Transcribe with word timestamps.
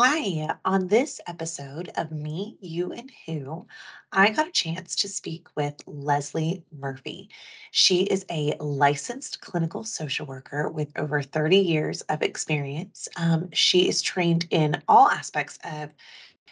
Hi, 0.00 0.48
on 0.64 0.88
this 0.88 1.20
episode 1.28 1.92
of 1.96 2.10
Me, 2.10 2.56
You, 2.60 2.90
and 2.92 3.12
Who, 3.26 3.64
I 4.10 4.30
got 4.30 4.48
a 4.48 4.50
chance 4.50 4.96
to 4.96 5.08
speak 5.08 5.46
with 5.56 5.76
Leslee 5.86 6.64
Murphy. 6.76 7.30
She 7.70 8.02
is 8.02 8.26
a 8.28 8.56
licensed 8.58 9.40
clinical 9.40 9.84
social 9.84 10.26
worker 10.26 10.68
with 10.68 10.90
over 10.98 11.22
30 11.22 11.58
years 11.58 12.00
of 12.02 12.22
experience. 12.22 13.08
Um, 13.16 13.48
she 13.52 13.88
is 13.88 14.02
trained 14.02 14.48
in 14.50 14.82
all 14.88 15.08
aspects 15.10 15.60
of 15.62 15.90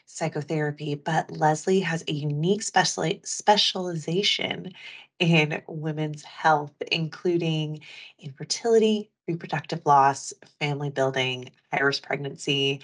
psychotherapy, 0.06 0.94
but 0.94 1.26
Leslee 1.28 1.82
has 1.82 2.04
a 2.06 2.12
unique 2.12 2.60
speciali- 2.62 3.26
specialization 3.26 4.72
in 5.18 5.62
women's 5.66 6.22
health, 6.22 6.74
including 6.92 7.80
infertility, 8.20 9.10
reproductive 9.32 9.82
loss, 9.86 10.32
family 10.60 10.90
building, 10.90 11.50
high 11.72 11.82
risk 11.82 12.02
pregnancy, 12.02 12.80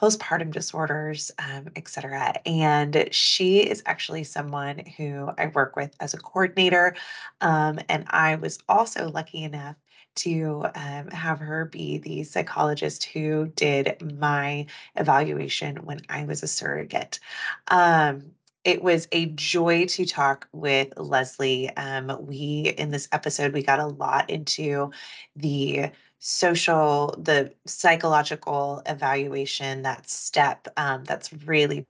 postpartum 0.00 0.52
disorders, 0.52 1.30
um, 1.38 1.68
et 1.76 1.88
cetera. 1.88 2.34
And 2.46 3.08
she 3.10 3.60
is 3.60 3.82
actually 3.84 4.24
someone 4.24 4.78
who 4.96 5.30
I 5.36 5.46
work 5.46 5.76
with 5.76 5.94
as 6.00 6.14
a 6.14 6.18
coordinator. 6.18 6.94
Um, 7.40 7.80
and 7.88 8.04
I 8.08 8.36
was 8.36 8.58
also 8.68 9.10
lucky 9.10 9.42
enough 9.42 9.76
to 10.16 10.66
um, 10.74 11.08
have 11.10 11.38
her 11.38 11.64
be 11.66 11.98
the 11.98 12.24
psychologist 12.24 13.04
who 13.04 13.52
did 13.54 14.00
my 14.18 14.66
evaluation 14.96 15.76
when 15.84 16.00
I 16.08 16.24
was 16.24 16.42
a 16.42 16.48
surrogate. 16.48 17.20
Um, 17.68 18.32
it 18.68 18.82
was 18.82 19.08
a 19.12 19.24
joy 19.30 19.86
to 19.86 20.04
talk 20.04 20.46
with 20.52 20.90
Leslee. 20.96 21.72
Um, 21.78 22.26
we, 22.26 22.74
in 22.76 22.90
this 22.90 23.08
episode, 23.12 23.54
we 23.54 23.62
got 23.62 23.80
a 23.80 23.86
lot 23.86 24.28
into 24.28 24.90
the 25.34 25.90
social, 26.18 27.14
the 27.18 27.50
psychological 27.66 28.82
evaluation, 28.84 29.80
that 29.82 30.10
step 30.10 30.68
um, 30.76 31.04
that's 31.04 31.32
really 31.46 31.86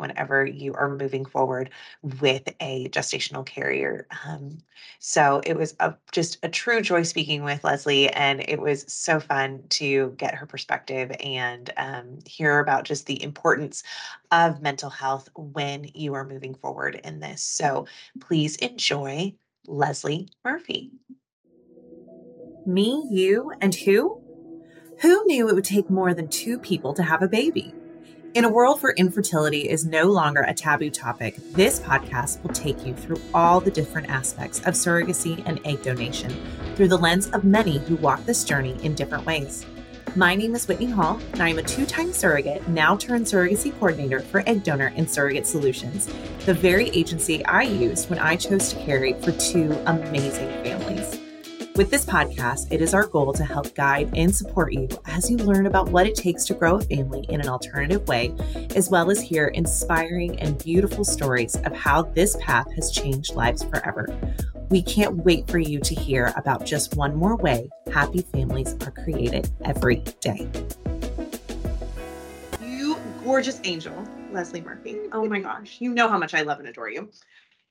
whenever 0.00 0.44
you 0.44 0.74
are 0.74 0.88
moving 0.88 1.24
forward 1.24 1.70
with 2.20 2.48
a 2.60 2.88
gestational 2.88 3.46
carrier. 3.46 4.06
Um, 4.26 4.58
so 4.98 5.40
it 5.44 5.56
was 5.56 5.76
a, 5.80 5.94
just 6.12 6.38
a 6.42 6.48
true 6.48 6.80
joy 6.80 7.02
speaking 7.02 7.44
with 7.44 7.62
Leslee, 7.62 8.10
and 8.14 8.44
it 8.48 8.60
was 8.60 8.84
so 8.92 9.20
fun 9.20 9.62
to 9.70 10.14
get 10.16 10.34
her 10.34 10.46
perspective 10.46 11.12
and 11.20 11.70
um, 11.76 12.18
hear 12.26 12.58
about 12.58 12.84
just 12.84 13.06
the 13.06 13.22
importance 13.22 13.82
of 14.32 14.62
mental 14.62 14.90
health 14.90 15.28
when 15.36 15.90
you 15.94 16.14
are 16.14 16.26
moving 16.26 16.54
forward 16.54 17.00
in 17.04 17.20
this. 17.20 17.42
So 17.42 17.86
please 18.20 18.56
enjoy 18.56 19.34
Leslee 19.68 20.28
Murphy. 20.44 20.90
Me, 22.66 23.06
you, 23.10 23.52
and 23.60 23.74
who? 23.74 24.18
Who 25.00 25.24
knew 25.26 25.48
it 25.48 25.54
would 25.54 25.64
take 25.64 25.88
more 25.88 26.12
than 26.12 26.28
two 26.28 26.58
people 26.58 26.92
to 26.94 27.02
have 27.02 27.22
a 27.22 27.28
baby? 27.28 27.79
In 28.32 28.44
a 28.44 28.48
world 28.48 28.80
where 28.80 28.92
infertility 28.92 29.68
is 29.68 29.84
no 29.84 30.04
longer 30.04 30.42
a 30.42 30.54
taboo 30.54 30.90
topic, 30.90 31.34
this 31.52 31.80
podcast 31.80 32.40
will 32.44 32.54
take 32.54 32.86
you 32.86 32.94
through 32.94 33.20
all 33.34 33.58
the 33.58 33.72
different 33.72 34.08
aspects 34.08 34.60
of 34.60 34.74
surrogacy 34.74 35.42
and 35.46 35.60
egg 35.64 35.82
donation 35.82 36.32
through 36.76 36.86
the 36.86 36.96
lens 36.96 37.28
of 37.30 37.42
many 37.42 37.78
who 37.78 37.96
walk 37.96 38.24
this 38.26 38.44
journey 38.44 38.78
in 38.84 38.94
different 38.94 39.26
ways. 39.26 39.66
My 40.14 40.36
name 40.36 40.54
is 40.54 40.68
Whitney 40.68 40.86
Hall, 40.86 41.20
and 41.32 41.42
I 41.42 41.48
am 41.48 41.58
a 41.58 41.62
two 41.64 41.84
time 41.84 42.12
surrogate, 42.12 42.68
now 42.68 42.96
turned 42.96 43.26
surrogacy 43.26 43.72
coordinator 43.80 44.20
for 44.20 44.48
Egg 44.48 44.62
Donor 44.62 44.92
and 44.94 45.10
Surrogate 45.10 45.46
Solutions, 45.46 46.08
the 46.46 46.54
very 46.54 46.88
agency 46.90 47.44
I 47.46 47.62
used 47.62 48.10
when 48.10 48.20
I 48.20 48.36
chose 48.36 48.72
to 48.72 48.76
carry 48.84 49.14
for 49.14 49.32
two 49.32 49.72
amazing 49.86 50.48
families. 50.62 51.19
With 51.80 51.88
this 51.88 52.04
podcast, 52.04 52.70
it 52.70 52.82
is 52.82 52.92
our 52.92 53.06
goal 53.06 53.32
to 53.32 53.42
help 53.42 53.74
guide 53.74 54.12
and 54.14 54.36
support 54.36 54.74
you 54.74 54.86
as 55.06 55.30
you 55.30 55.38
learn 55.38 55.64
about 55.64 55.88
what 55.88 56.06
it 56.06 56.14
takes 56.14 56.44
to 56.44 56.52
grow 56.52 56.74
a 56.76 56.80
family 56.82 57.24
in 57.30 57.40
an 57.40 57.48
alternative 57.48 58.06
way, 58.06 58.36
as 58.76 58.90
well 58.90 59.10
as 59.10 59.18
hear 59.18 59.46
inspiring 59.46 60.38
and 60.40 60.62
beautiful 60.62 61.06
stories 61.06 61.56
of 61.56 61.74
how 61.74 62.02
this 62.02 62.36
path 62.38 62.70
has 62.74 62.90
changed 62.90 63.34
lives 63.34 63.64
forever. 63.64 64.14
We 64.68 64.82
can't 64.82 65.24
wait 65.24 65.50
for 65.50 65.58
you 65.58 65.80
to 65.80 65.94
hear 65.94 66.34
about 66.36 66.66
just 66.66 66.96
one 66.96 67.16
more 67.16 67.36
way 67.36 67.70
happy 67.90 68.20
families 68.30 68.74
are 68.82 68.90
created 68.90 69.50
every 69.64 70.04
day. 70.20 70.46
You 72.62 72.98
gorgeous 73.24 73.58
angel, 73.64 73.94
Leslee 74.32 74.62
Murphy. 74.62 74.98
Oh 75.12 75.26
my 75.26 75.40
gosh, 75.40 75.78
you 75.80 75.94
know 75.94 76.08
how 76.08 76.18
much 76.18 76.34
I 76.34 76.42
love 76.42 76.58
and 76.58 76.68
adore 76.68 76.90
you. 76.90 77.10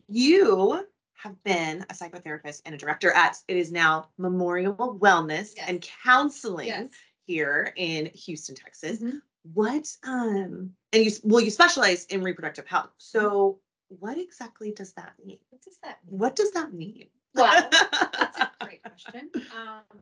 You 0.07 0.87
have 1.21 1.41
been 1.43 1.81
a 1.89 1.93
psychotherapist 1.93 2.61
and 2.65 2.73
a 2.73 2.77
director 2.77 3.11
at 3.11 3.37
it 3.47 3.57
is 3.57 3.71
now 3.71 4.07
Memorial 4.17 4.73
Wellness 5.01 5.53
Yes. 5.55 5.65
and 5.67 5.87
Counseling 6.03 6.67
Yes. 6.67 6.89
here 7.27 7.73
in 7.75 8.05
Houston, 8.07 8.55
Texas. 8.55 8.99
Mhm. 8.99 9.21
What 9.53 9.87
um 10.03 10.75
and 10.93 11.05
you 11.05 11.11
well 11.23 11.41
you 11.43 11.51
specialize 11.51 12.05
in 12.05 12.21
reproductive 12.23 12.67
health. 12.67 12.91
So 12.97 13.59
what 13.89 14.17
exactly 14.17 14.71
does 14.71 14.93
that 14.93 15.13
mean? 15.25 15.39
What 15.49 15.61
does 15.61 15.77
that 15.83 15.99
mean? 16.05 16.19
What 16.19 16.35
does 16.35 16.51
that 16.51 16.73
mean? 16.73 17.07
Well, 17.35 17.69
That's 17.71 18.39
a 18.39 18.51
great 18.61 18.81
question. 18.83 19.29
Um, 19.55 19.99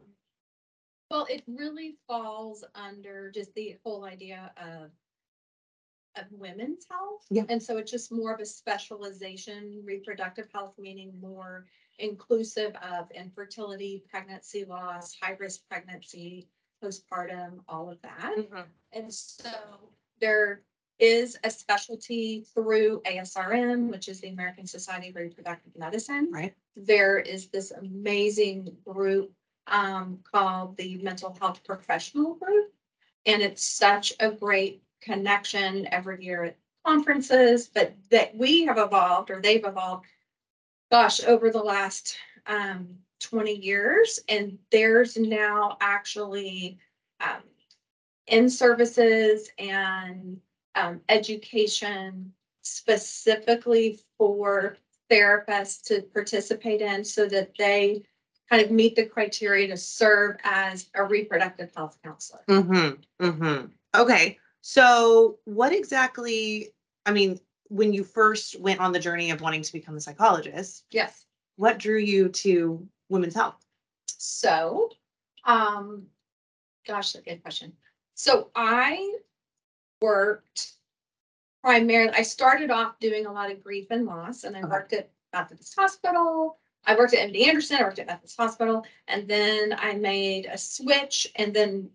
well, 1.10 1.26
it 1.30 1.44
really 1.48 1.98
falls 2.08 2.64
under 2.76 3.32
just 3.32 3.54
the 3.56 3.78
whole 3.84 4.04
idea 4.06 4.52
of 4.58 4.92
of 6.18 6.26
women's 6.32 6.86
health. 6.90 7.26
Yeah. 7.30 7.44
And 7.50 7.62
so 7.62 7.78
it's 7.78 7.92
just 7.92 8.12
more 8.12 8.34
of 8.34 8.40
a 8.40 8.46
specialization, 8.46 9.82
reproductive 9.84 10.48
health, 10.54 10.74
meaning 10.78 11.14
more 11.20 11.66
inclusive 12.00 12.76
of 12.82 13.10
infertility, 13.12 14.04
pregnancy 14.10 14.66
loss, 14.66 15.16
high 15.22 15.36
risk 15.40 15.62
pregnancy, 15.70 16.48
postpartum, 16.84 17.60
all 17.68 17.90
of 17.90 18.02
that. 18.02 18.36
Mhm. 18.38 18.66
And 18.92 19.14
so 19.14 19.52
there 20.20 20.64
is 21.00 21.38
a 21.44 21.50
specialty 21.50 22.42
through 22.54 23.02
ASRM, 23.06 23.90
which 23.90 24.08
is 24.08 24.20
the 24.20 24.30
American 24.30 24.66
Society 24.66 25.10
of 25.10 25.16
Reproductive 25.16 25.76
Medicine. 25.78 26.30
Right. 26.32 26.56
There 26.76 27.20
is 27.20 27.50
this 27.50 27.72
amazing 27.72 28.78
group 28.84 29.32
um, 29.68 30.20
called 30.24 30.78
the 30.78 30.98
Mental 31.04 31.36
Health 31.40 31.64
Professional 31.64 32.36
Group. 32.36 32.74
And 33.26 33.42
it's 33.42 33.64
such 33.66 34.14
a 34.20 34.32
great 34.32 34.82
connection 35.02 35.88
every 35.92 36.24
year 36.24 36.44
at 36.46 36.58
conferences, 36.86 37.70
but 37.74 37.94
that 38.12 38.36
we 38.36 38.66
have 38.66 38.78
evolved 38.78 39.30
or 39.30 39.42
they've 39.42 39.66
evolved, 39.66 40.06
gosh, 40.92 41.24
over 41.24 41.50
the 41.50 41.62
last 41.62 42.18
um, 42.46 42.88
20 43.20 43.54
years. 43.54 44.20
And 44.30 44.58
there's 44.72 45.18
now 45.18 45.78
actually 45.82 46.78
um, 47.20 47.42
in 48.28 48.50
services 48.50 49.50
and 49.58 50.40
um, 50.76 51.02
education 51.10 52.32
specifically 52.62 54.00
for 54.18 54.78
therapists 55.10 55.82
to 55.84 56.02
participate 56.14 56.82
in 56.82 57.04
so 57.04 57.28
that 57.28 57.52
they 57.58 58.04
kind 58.50 58.64
of 58.64 58.72
meet 58.72 58.96
the 58.96 59.06
criteria 59.06 59.68
to 59.68 59.78
serve 59.78 60.38
as 60.44 60.90
a 60.96 61.04
reproductive 61.04 61.72
health 61.76 61.98
counselor. 62.04 62.42
Mm-hmm. 62.50 63.26
Mm-hmm. 63.26 63.66
Okay. 63.96 64.38
So 64.70 65.40
what 65.46 65.72
exactly, 65.72 66.74
I 67.06 67.14
mean, 67.14 67.40
when 67.70 67.94
you 67.94 68.04
first 68.04 68.60
went 68.60 68.82
on 68.82 68.92
the 68.92 69.00
journey 69.00 69.32
of 69.32 69.40
wanting 69.40 69.62
to 69.62 69.72
become 69.72 69.96
a 69.96 70.02
psychologist, 70.02 70.84
Yes. 70.92 71.26
what 71.56 71.78
drew 71.78 71.98
you 71.98 72.28
to 72.28 72.86
women's 73.08 73.34
health? 73.34 73.66
So, 74.18 74.90
um, 75.46 76.06
gosh, 76.86 77.14
that's 77.14 77.26
a 77.26 77.30
good 77.30 77.42
question. 77.42 77.72
So 78.16 78.52
I 78.58 79.20
worked 80.02 80.74
primarily, 81.64 82.12
I 82.12 82.22
started 82.24 82.70
off 82.70 83.00
doing 83.00 83.26
a 83.26 83.32
lot 83.32 83.50
of 83.50 83.64
grief 83.64 83.88
and 83.90 84.06
loss, 84.06 84.44
and 84.44 84.54
I 84.58 84.60
Okay. 84.60 84.68
worked 84.70 84.92
at 84.92 85.10
Methodist 85.32 85.76
Hospital. 85.76 86.60
I 86.86 86.94
worked 86.98 87.14
at 87.14 87.30
MD 87.30 87.48
Anderson, 87.48 87.78
I 87.78 87.84
worked 87.84 88.00
at 88.00 88.08
Methodist 88.08 88.36
Hospital, 88.36 88.86
and 89.08 89.30
then 89.30 89.72
I 89.80 89.94
made 89.94 90.46
a 90.48 90.58
switch 90.58 91.32
and 91.38 91.54
then 91.54 91.90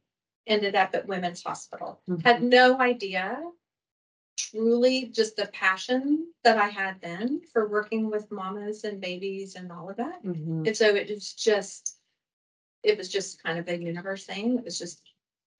ended 0.47 0.75
up 0.75 0.95
at 0.95 1.07
Women's 1.07 1.43
Hospital. 1.43 2.01
Had 2.25 2.43
no 2.43 2.81
idea 2.81 3.39
truly 4.37 5.07
just 5.07 5.37
the 5.37 5.47
passion 5.49 6.27
that 6.45 6.59
I 6.59 6.69
had 6.69 7.01
then 7.01 7.41
for 7.53 7.69
working 7.69 8.11
with 8.11 8.31
mamas 8.31 8.85
and 8.85 9.01
babies 9.01 9.55
and 9.55 9.71
all 9.71 9.91
of 9.91 9.97
that. 9.97 10.23
Mhm. 10.25 10.67
And 10.67 10.77
so 10.77 10.95
it 10.95 11.09
was 11.09 11.33
just, 11.35 11.99
it 12.83 12.99
was 12.99 13.09
just 13.09 13.43
kind 13.43 13.59
of 13.59 13.69
a 13.69 13.81
universe 13.81 14.25
thing. 14.25 14.59
It 14.59 14.65
was 14.65 14.79
just 14.79 15.03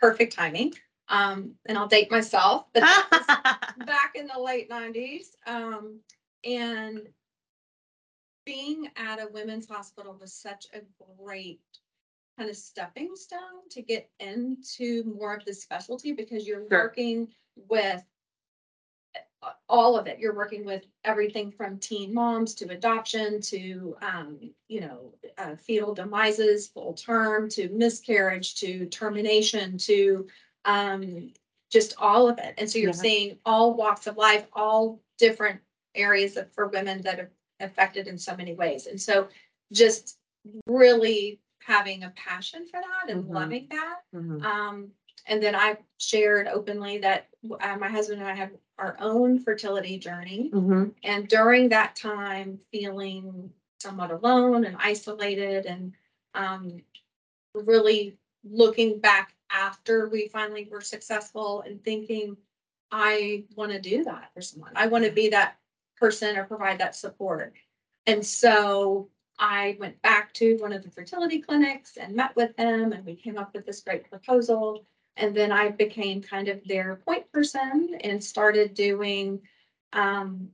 perfect 0.01 0.33
timing. 0.33 0.75
Um, 1.09 1.55
and 1.67 1.77
I'll 1.77 1.89
date 1.89 2.11
myself, 2.11 2.67
but 2.73 2.83
back 3.87 4.13
in 4.15 4.27
the 4.27 4.41
late 4.41 4.71
nineties. 4.71 5.37
Um, 5.47 6.01
and 6.45 7.03
being 8.45 8.91
at 8.97 9.21
a 9.21 9.29
women's 9.29 9.69
hospital 9.69 10.17
was 10.21 10.33
such 10.33 10.67
a 10.75 10.81
great 11.19 11.61
kind 12.39 12.49
of 12.51 12.57
stepping 12.57 13.15
stone 13.15 13.69
to 13.71 13.83
get 13.83 14.11
into 14.21 15.05
more 15.05 15.35
of 15.35 15.45
the 15.45 15.53
specialty 15.55 16.13
because 16.13 16.47
you're 16.47 16.67
Sure. 16.69 16.85
working 16.85 17.29
with 17.57 18.03
all 19.69 19.99
of 19.99 20.07
it. 20.07 20.19
You're 20.21 20.37
working 20.37 20.65
with 20.65 20.87
everything 21.05 21.51
from 21.51 21.79
teen 21.79 22.15
moms 22.15 22.55
to 22.55 22.69
adoption 22.71 23.41
to, 23.43 23.97
um, 24.01 24.55
you 24.69 24.81
know, 24.81 25.15
uh, 25.37 25.57
fetal 25.57 25.95
demises, 25.95 26.69
full 26.69 26.95
term 26.95 27.49
to 27.51 27.69
miscarriage 27.71 28.55
to 28.61 28.87
termination 28.87 29.77
to, 29.79 30.29
um, 30.65 31.33
just 31.71 31.95
all 31.99 32.29
of 32.29 32.39
it. 32.39 32.55
And 32.57 32.71
so 32.71 32.79
you're 32.79 32.91
Yeah. 32.91 32.95
seeing 32.95 33.39
all 33.45 33.75
walks 33.75 34.07
of 34.07 34.17
life, 34.17 34.47
all 34.53 35.03
different 35.19 35.61
areas 35.95 36.37
of, 36.37 36.53
for 36.53 36.69
women 36.69 37.03
that 37.03 37.19
are 37.19 37.33
affected 37.61 38.07
in 38.07 38.19
so 38.19 38.37
many 38.37 38.55
ways. 38.55 38.87
And 38.87 39.01
so 39.01 39.29
just 39.73 40.19
really 40.67 41.41
having 41.67 42.05
a 42.05 42.11
passion 42.11 42.67
for 42.67 42.81
that 42.81 43.11
and 43.11 43.25
Mhm. 43.25 43.35
loving 43.35 43.69
that. 43.71 44.01
Mhm. 44.15 44.43
Um, 44.45 44.93
and 45.27 45.43
then 45.43 45.55
I 45.55 45.79
shared 45.99 46.49
openly 46.49 46.99
that 46.99 47.29
uh, 47.61 47.77
my 47.77 47.89
husband 47.89 48.21
and 48.21 48.29
I 48.29 48.35
have 48.35 48.51
our 48.79 48.97
own 49.01 49.39
fertility 49.39 49.99
journey. 49.99 50.51
Mhm. 50.53 50.95
And 51.03 51.29
during 51.29 51.69
that 51.71 51.95
time, 51.97 52.59
feeling 52.71 53.53
somewhat 53.81 54.11
alone 54.11 54.65
and 54.65 54.77
isolated 54.79 55.67
and 55.67 55.93
um, 56.35 56.83
really 57.55 58.17
looking 58.45 58.99
back 58.99 59.35
after 59.51 60.09
we 60.09 60.29
finally 60.29 60.69
were 60.71 60.81
successful 60.81 61.63
and 61.63 61.83
thinking, 61.85 62.37
I 62.91 63.45
want 63.57 63.73
to 63.73 63.81
do 63.81 64.05
that 64.05 64.31
for 64.35 64.41
someone. 64.41 64.73
I 64.75 64.87
want 64.87 65.05
to 65.05 65.11
be 65.11 65.29
that 65.31 65.59
person 65.97 66.37
or 66.37 66.45
provide 66.45 66.79
that 66.79 66.97
support. 66.97 67.53
And 68.07 68.25
so 68.25 69.09
I 69.43 69.77
went 69.81 70.01
back 70.03 70.33
to 70.35 70.57
one 70.59 70.73
of 70.73 70.85
the 70.85 70.91
fertility 70.91 71.41
clinics 71.41 71.97
and 71.97 72.15
met 72.15 72.37
with 72.37 72.57
them 72.57 72.93
and 72.93 73.05
we 73.05 73.17
came 73.17 73.37
up 73.37 73.53
with 73.53 73.67
this 73.67 73.81
great 73.81 74.09
proposal. 74.09 74.87
And 75.17 75.35
then 75.35 75.51
I 75.51 75.71
became 75.71 76.23
kind 76.23 76.47
of 76.47 76.61
their 76.65 77.01
point 77.05 77.31
person 77.33 77.99
and 78.03 78.23
started 78.23 78.75
doing, 78.75 79.41
um, 79.95 80.49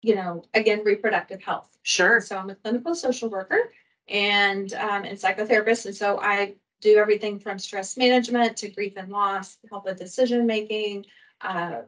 you 0.00 0.14
know, 0.14 0.44
again, 0.54 0.80
reproductive 0.82 1.42
health. 1.42 1.76
Sure. 1.82 2.22
So 2.22 2.38
I'm 2.38 2.48
a 2.48 2.54
clinical 2.54 2.94
social 2.94 3.28
worker 3.28 3.70
and, 4.08 4.72
um, 4.72 5.04
and 5.04 5.18
psychotherapist. 5.18 5.84
And 5.84 5.94
so 5.94 6.18
I 6.18 6.54
do 6.80 6.96
everything 6.96 7.38
from 7.38 7.58
stress 7.58 7.98
management 7.98 8.56
to 8.56 8.70
grief 8.70 8.94
and 8.96 9.12
loss, 9.12 9.58
help 9.68 9.84
with 9.84 9.98
decision 9.98 10.46
making, 10.46 11.04
uh, 11.42 11.82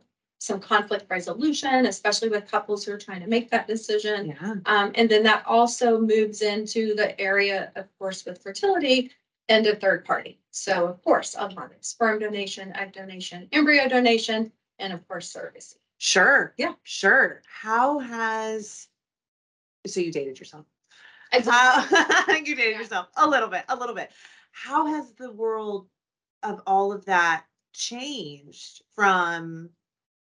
some 0.45 0.61
conflict 0.61 1.07
resolution, 1.09 1.87
especially 1.87 2.29
with 2.29 2.51
couples 2.51 2.85
who 2.85 2.93
are 2.93 2.99
trying 2.99 3.21
to 3.23 3.27
make 3.27 3.51
that 3.51 3.67
decision. 3.67 4.27
Yeah. 4.27 4.55
Um, 4.67 4.93
and 4.95 5.09
then 5.09 5.23
that 5.23 5.43
also 5.47 5.99
moves 5.99 6.43
into 6.43 6.95
the 6.95 7.19
area, 7.19 7.73
of 7.77 7.87
course, 7.99 8.27
with 8.27 8.43
fertility 8.43 9.11
and 9.49 9.67
a 9.67 9.75
third 9.77 10.05
party. 10.05 10.39
So 10.51 10.87
of 10.87 11.03
course, 11.03 11.35
a 11.39 11.47
lot 11.47 11.73
of 11.73 11.83
sperm 11.83 12.19
donation, 12.19 12.77
egg 12.77 12.93
donation, 12.93 13.49
embryo 13.53 13.89
donation, 13.89 14.53
and 14.79 14.93
of 14.93 15.07
course, 15.09 15.33
surrogacy. 15.33 15.77
Sure. 15.97 16.53
Yeah. 16.59 16.75
Sure. 16.83 17.41
How 17.47 17.99
has 18.01 18.89
so 19.87 20.01
you 20.01 20.13
dated 20.13 20.39
yourself? 20.39 20.67
I 21.33 21.41
How 21.41 22.35
you 22.35 22.55
dated 22.55 22.73
Yeah. 22.73 22.79
yourself 22.81 23.09
a 23.17 23.27
little 23.27 23.49
bit, 23.49 23.65
a 23.71 23.77
little 23.77 23.95
bit. 23.95 24.11
How 24.53 24.87
has 24.87 25.13
the 25.13 25.33
world 25.33 25.89
of 26.43 26.61
all 26.67 26.93
of 26.93 27.07
that 27.07 27.45
changed 27.73 28.83
from 28.95 29.71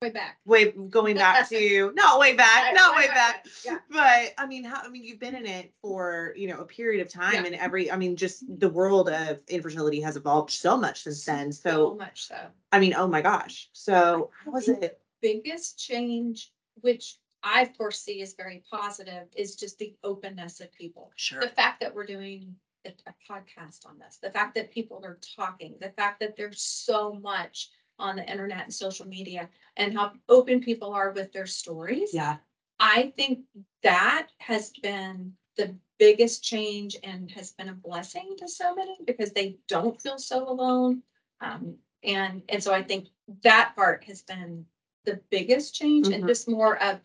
Way 0.04 0.10
back. 0.10 0.38
way 0.46 0.72
going 0.72 1.16
back 1.16 1.48
to 1.56 1.92
not 1.96 2.20
way 2.20 2.36
back, 2.36 2.74
not 2.76 2.96
way 2.96 3.08
back. 3.08 3.46
yeah. 3.66 3.78
But 3.90 4.34
I 4.38 4.46
mean, 4.46 4.64
how 4.66 4.82
I 4.84 4.90
mean, 4.90 5.04
you've 5.04 5.20
been 5.20 5.34
in 5.36 5.46
it 5.46 5.74
for 5.82 6.34
you 6.36 6.48
know 6.50 6.60
a 6.60 6.66
period 6.66 7.02
of 7.06 7.12
time, 7.12 7.34
Yeah. 7.36 7.46
and 7.46 7.56
every 7.56 7.90
I 7.90 7.96
mean, 7.96 8.16
just 8.18 8.44
the 8.60 8.70
world 8.70 9.10
of 9.10 9.40
infertility 9.48 10.02
has 10.02 10.18
evolved 10.18 10.52
so 10.52 10.76
much 10.78 11.04
since 11.04 11.24
then. 11.26 11.52
So 11.54 11.70
So 11.92 11.96
much 11.96 12.28
so. 12.28 12.38
I 12.72 12.80
mean, 12.80 12.94
oh 12.98 13.08
my 13.08 13.22
gosh. 13.22 13.70
So 13.74 14.30
how 14.44 14.52
was 14.52 14.68
it? 14.68 15.00
biggest 15.22 15.80
change, 15.80 16.52
which 16.82 17.16
I 17.44 17.66
foresee 17.78 18.22
as 18.22 18.34
very 18.34 18.62
positive, 18.70 19.28
is 19.38 19.56
just 19.56 19.80
the 19.80 19.96
openness 20.04 20.60
of 20.60 20.70
people. 20.74 21.12
Sure. 21.16 21.40
The 21.40 21.48
fact 21.48 21.80
that 21.80 21.96
we're 21.96 22.06
doing 22.06 22.54
a 22.86 22.92
podcast 23.32 23.86
on 23.86 23.98
this, 24.00 24.18
the 24.22 24.30
fact 24.32 24.54
that 24.56 24.70
people 24.70 25.02
are 25.06 25.18
talking, 25.38 25.76
the 25.80 25.92
fact 25.92 26.20
that 26.20 26.36
there's 26.36 26.62
so 26.62 27.14
much 27.14 27.70
on 28.00 28.16
the 28.16 28.30
internet 28.30 28.64
and 28.64 28.74
social 28.74 29.08
media 29.08 29.50
and 29.78 29.94
how 29.94 30.12
open 30.30 30.60
people 30.60 30.94
are 30.94 31.12
with 31.12 31.32
their 31.32 31.46
stories. 31.46 32.10
Yeah. 32.14 32.38
I 32.80 33.14
think 33.16 33.40
that 33.84 34.28
has 34.40 34.72
been 34.82 35.34
the 35.58 35.76
biggest 36.00 36.44
change 36.44 36.98
and 37.04 37.30
has 37.32 37.52
been 37.52 37.70
a 37.70 37.74
blessing 37.74 38.36
to 38.40 38.48
so 38.48 38.74
many 38.76 38.98
because 39.06 39.32
they 39.32 39.58
don't 39.68 40.02
feel 40.02 40.18
so 40.18 40.50
alone. 40.50 41.02
Um, 41.42 41.76
and, 42.04 42.42
and 42.50 42.62
so 42.62 42.74
I 42.74 42.82
think 42.82 43.08
that 43.44 43.74
part 43.76 44.04
has 44.06 44.22
been 44.22 44.66
the 45.06 45.22
biggest 45.30 45.76
change 45.76 46.08
and 46.08 46.24
Mhm. 46.24 46.28
just 46.28 46.50
more 46.50 46.82
of 46.82 47.00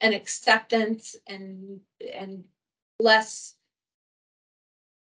an 0.00 0.12
acceptance 0.12 1.16
and, 1.26 1.80
and 2.12 2.44
less 3.00 3.54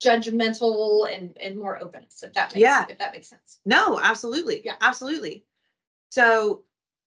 judgmental 0.04 1.14
and, 1.14 1.38
and 1.42 1.58
more 1.58 1.82
openness, 1.82 2.24
if 2.24 2.34
that 2.34 2.50
makes, 2.50 2.60
Yeah. 2.62 2.86
if 2.90 2.98
that 2.98 3.14
makes 3.14 3.30
sense. 3.30 3.60
No, 3.66 4.00
absolutely. 4.02 4.62
Yeah. 4.66 4.76
Absolutely. 4.82 5.46
So 6.10 6.64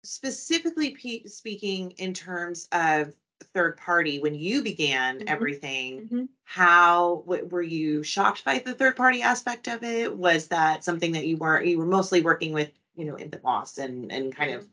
specifically 0.05 0.90
pe- 0.90 1.25
speaking 1.25 1.93
in 1.99 2.14
terms 2.14 2.69
of 2.73 3.12
third 3.55 3.76
party, 3.76 4.19
when 4.19 4.35
you 4.35 4.62
began 4.62 5.20
Mhm. 5.20 5.25
everything, 5.29 6.08
Mhm. 6.08 6.29
how 6.44 7.23
were 7.26 7.62
you 7.62 8.02
shocked 8.02 8.44
by 8.44 8.58
the 8.58 8.75
third 8.75 8.96
party 8.96 9.23
aspect 9.23 9.69
of 9.69 9.82
it? 9.85 10.17
Was 10.17 10.49
that 10.49 10.85
something 10.85 11.12
that 11.12 11.26
you 11.26 11.37
weren't, 11.37 11.67
you 11.67 11.79
were 11.79 11.87
mostly 11.87 12.20
working 12.23 12.52
with, 12.52 12.70
you 12.96 13.05
know, 13.05 13.19
infant 13.19 13.44
loss 13.44 13.79
and, 13.79 14.11
and 14.11 14.35
kind 14.35 14.52
of, 14.52 14.69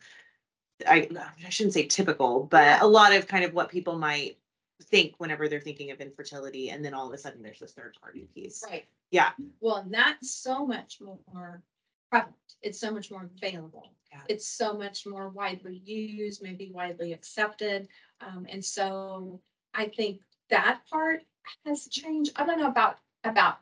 I, 0.88 1.08
I 1.46 1.50
shouldn't 1.50 1.74
say 1.74 1.86
typical, 1.88 2.44
but 2.46 2.64
Yeah. 2.64 2.80
a 2.82 2.88
lot 2.88 3.14
of 3.16 3.28
kind 3.28 3.46
of 3.46 3.54
what 3.54 3.70
people 3.70 3.98
might 3.98 4.38
think 4.84 5.16
whenever 5.18 5.48
they're 5.48 5.60
thinking 5.60 5.92
of 5.92 6.02
infertility. 6.02 6.70
And 6.70 6.84
then 6.84 6.94
all 6.94 7.08
of 7.08 7.14
a 7.14 7.18
sudden 7.18 7.42
there's 7.42 7.60
this 7.60 7.74
third 7.74 7.96
party 8.02 8.28
piece. 8.34 8.64
Right. 8.70 8.86
Yeah. 9.12 9.32
Well, 9.60 9.78
and 9.78 9.94
that's 9.94 10.32
so 10.32 10.66
much 10.66 11.00
more 11.02 11.62
prevalent. 12.12 12.36
It's 12.62 12.80
so 12.80 12.92
much 12.92 13.12
more 13.12 13.30
available. 13.38 13.94
Yeah. 14.12 14.22
It's 14.30 14.48
so 14.48 14.74
much 14.74 15.06
more 15.06 15.30
widely 15.30 15.82
used, 15.86 16.42
maybe 16.42 16.72
widely 16.74 17.14
accepted. 17.14 17.88
Um, 18.22 18.46
and 18.50 18.64
so 18.64 19.42
I 19.74 19.88
think 19.88 20.22
that 20.50 20.82
part 20.90 21.24
has 21.66 21.88
changed. 21.88 22.32
I 22.36 22.46
don't 22.46 22.60
know 22.60 22.68
about, 22.68 22.98
about 23.24 23.58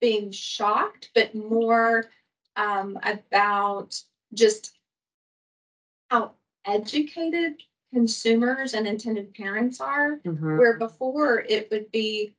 being 0.00 0.30
shocked, 0.30 1.10
but 1.14 1.34
more 1.34 2.10
um, 2.56 2.98
about 3.02 3.98
just 4.34 4.76
how 6.10 6.32
educated 6.66 7.54
consumers 7.94 8.74
and 8.74 8.86
intended 8.86 9.32
parents 9.34 9.80
are 9.80 10.18
Mhm. 10.18 10.58
where 10.58 10.76
before 10.78 11.40
it 11.48 11.70
would 11.70 11.90
be, 11.92 12.34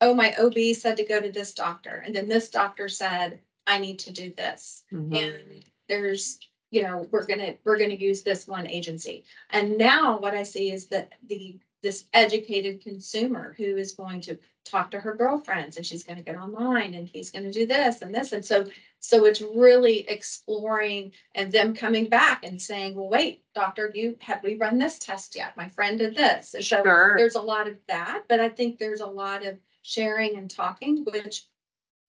oh, 0.00 0.14
my 0.14 0.34
OB 0.36 0.72
said 0.74 0.96
to 0.96 1.04
go 1.04 1.20
to 1.20 1.30
this 1.32 1.52
doctor, 1.52 2.02
and 2.06 2.14
then 2.14 2.28
this 2.28 2.48
doctor 2.50 2.88
said, 2.88 3.40
I 3.66 3.78
need 3.78 3.98
to 4.00 4.12
do 4.12 4.32
this. 4.36 4.84
Mhm. 4.92 5.16
And 5.16 5.64
there's, 5.88 6.38
you 6.70 6.82
know, 6.82 7.08
we're 7.10 7.26
gonna, 7.26 7.56
we're 7.64 7.78
gonna 7.78 7.94
use 7.94 8.22
this 8.22 8.46
one 8.46 8.66
agency. 8.68 9.24
And 9.50 9.76
now 9.76 10.18
what 10.18 10.34
I 10.34 10.44
see 10.44 10.70
is 10.70 10.86
that 10.88 11.12
the, 11.26 11.58
this 11.82 12.04
educated 12.12 12.80
consumer 12.80 13.54
who 13.58 13.76
is 13.76 13.92
going 13.92 14.20
to 14.22 14.38
talk 14.66 14.90
to 14.90 15.00
her 15.00 15.14
girlfriends 15.14 15.76
and 15.76 15.86
she's 15.86 16.02
gonna 16.04 16.22
get 16.22 16.36
online 16.36 16.94
and 16.94 17.06
he's 17.08 17.30
gonna 17.30 17.52
do 17.52 17.66
this 17.66 18.02
and 18.02 18.14
this. 18.14 18.32
And 18.32 18.44
so, 18.44 18.66
so 19.00 19.24
it's 19.24 19.40
really 19.40 20.08
exploring 20.08 21.12
and 21.34 21.50
them 21.52 21.74
coming 21.74 22.08
back 22.08 22.44
and 22.44 22.60
saying, 22.60 22.94
well, 22.96 23.08
wait, 23.08 23.44
doctor, 23.54 23.90
you, 23.94 24.16
have 24.20 24.42
we 24.42 24.56
run 24.56 24.78
this 24.78 24.98
test 24.98 25.36
yet? 25.36 25.56
My 25.56 25.68
friend 25.68 25.98
did 25.98 26.16
this. 26.16 26.50
So 26.50 26.60
Sure. 26.60 27.14
there's 27.16 27.36
a 27.36 27.40
lot 27.40 27.68
of 27.68 27.76
that, 27.88 28.24
but 28.28 28.40
I 28.40 28.48
think 28.48 28.78
there's 28.78 29.00
a 29.00 29.06
lot 29.06 29.46
of 29.46 29.56
sharing 29.82 30.36
and 30.36 30.50
talking, 30.50 31.04
which 31.04 31.44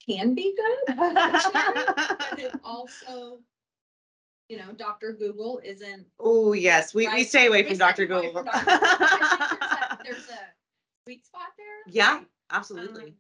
can 0.08 0.34
be 0.34 0.56
good. 0.56 0.96
But 0.98 2.40
it 2.40 2.52
also, 2.64 3.40
you 4.50 4.58
know, 4.58 4.72
Dr. 4.78 5.12
Google 5.14 5.60
isn't. 5.64 6.06
Oh, 6.20 6.54
yes, 6.54 6.94
we, 6.94 7.08
we 7.10 7.24
stay 7.24 7.48
away 7.48 7.64
from 7.64 7.78
Dr. 7.78 8.06
Google. 8.08 8.32
from 8.32 8.46
Dr. 8.46 8.60
Google. 8.66 8.78
There's 8.88 9.60
a- 9.60 10.00
there's 10.04 10.30
a 10.30 10.40
sweet 11.06 11.26
spot 11.26 11.50
there. 11.58 11.94
Yeah, 11.94 12.16
right? 12.18 12.26
Absolutely. 12.52 13.04
Um, 13.04 13.14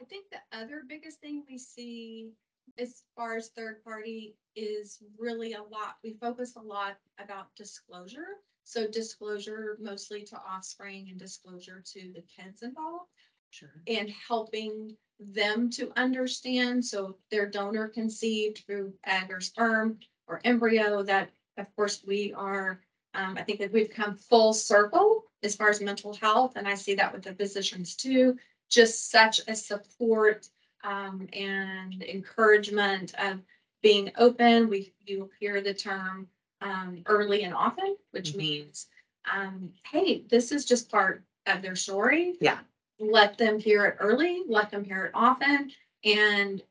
I 0.00 0.04
think 0.04 0.26
the 0.30 0.58
other 0.58 0.82
biggest 0.88 1.20
thing 1.20 1.44
we 1.48 1.58
see 1.58 2.30
as 2.78 3.02
far 3.16 3.36
as 3.36 3.48
third 3.48 3.82
party 3.84 4.36
is 4.56 5.02
really 5.18 5.54
a 5.54 5.62
lot, 5.62 5.96
we 6.02 6.14
focus 6.14 6.56
a 6.56 6.60
lot 6.60 6.96
about 7.18 7.54
disclosure. 7.56 8.38
So 8.64 8.86
disclosure 8.86 9.76
mostly 9.80 10.22
to 10.24 10.36
offspring 10.36 11.08
and 11.10 11.18
disclosure 11.18 11.82
to 11.92 12.12
the 12.14 12.22
kids 12.22 12.62
involved 12.62 13.10
Sure. 13.50 13.82
and 13.88 14.08
helping 14.10 14.96
them 15.18 15.68
to 15.70 15.92
understand. 15.96 16.84
So 16.84 17.18
their 17.30 17.48
donor 17.50 17.88
conceived 17.88 18.62
through 18.64 18.94
egg 19.04 19.30
or 19.30 19.40
sperm 19.40 19.98
or 20.28 20.40
embryo 20.44 21.02
that, 21.02 21.30
of 21.58 21.74
course, 21.74 22.04
we 22.06 22.32
are, 22.34 22.80
um, 23.14 23.36
I 23.36 23.42
think 23.42 23.58
that 23.58 23.72
we've 23.72 23.90
come 23.90 24.14
full 24.14 24.52
circle 24.52 25.24
as 25.42 25.56
far 25.56 25.68
as 25.68 25.80
mental 25.80 26.14
health. 26.14 26.52
And 26.54 26.68
I 26.68 26.74
see 26.74 26.94
that 26.94 27.12
with 27.12 27.24
the 27.24 27.34
physicians 27.34 27.96
too, 27.96 28.38
just 28.70 29.10
such 29.10 29.40
a 29.48 29.54
support 29.54 30.48
um, 30.84 31.28
and 31.34 32.02
encouragement 32.02 33.14
of 33.18 33.40
being 33.82 34.12
open. 34.16 34.68
We, 34.68 34.94
you 35.06 35.30
hear 35.40 35.60
the 35.60 35.74
term 35.74 36.28
um, 36.62 37.02
early 37.06 37.44
and 37.44 37.54
often, 37.54 37.96
which 38.12 38.32
Mhm. 38.32 38.38
means, 38.38 38.88
um, 39.30 39.74
hey, 39.90 40.22
this 40.30 40.52
is 40.52 40.64
just 40.64 40.90
part 40.90 41.24
of 41.46 41.62
their 41.62 41.76
story 41.76 42.36
Yeah. 42.40 42.60
let 42.98 43.38
them 43.38 43.58
hear 43.58 43.86
it 43.86 43.96
early, 43.98 44.44
let 44.46 44.70
them 44.70 44.84
hear 44.84 45.06
it 45.06 45.12
often. 45.14 45.72
And 46.04 46.62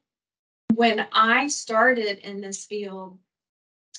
when 0.76 1.08
I 1.12 1.48
started 1.48 2.20
in 2.20 2.42
this 2.42 2.66
field, 2.66 3.20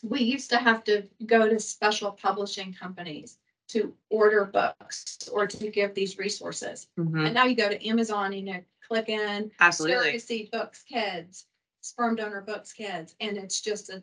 we 0.02 0.20
used 0.22 0.50
to 0.50 0.58
have 0.58 0.84
to 0.84 1.08
go 1.26 1.48
to 1.48 1.60
special 1.60 2.12
publishing 2.12 2.72
companies 2.72 3.38
to 3.70 3.94
order 4.10 4.44
books 4.44 5.28
or 5.32 5.46
to 5.46 5.70
give 5.70 5.94
these 5.94 6.18
resources. 6.18 6.88
Mhm. 6.98 7.26
And 7.26 7.34
now 7.34 7.44
you 7.44 7.54
go 7.54 7.68
to 7.68 7.86
Amazon 7.86 8.32
and 8.32 8.48
you 8.48 8.64
click 8.86 9.08
in 9.08 9.50
Absolutely. 9.60 10.12
surrogacy 10.14 10.50
books 10.50 10.82
kids, 10.82 11.46
sperm 11.80 12.16
donor 12.16 12.40
books 12.40 12.72
kids, 12.72 13.14
and 13.20 13.36
it's 13.36 13.60
just 13.60 13.88
a, 13.90 14.02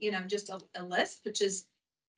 you 0.00 0.10
know, 0.10 0.20
just 0.22 0.50
a, 0.50 0.60
a 0.74 0.82
list, 0.84 1.20
which 1.24 1.40
is 1.40 1.66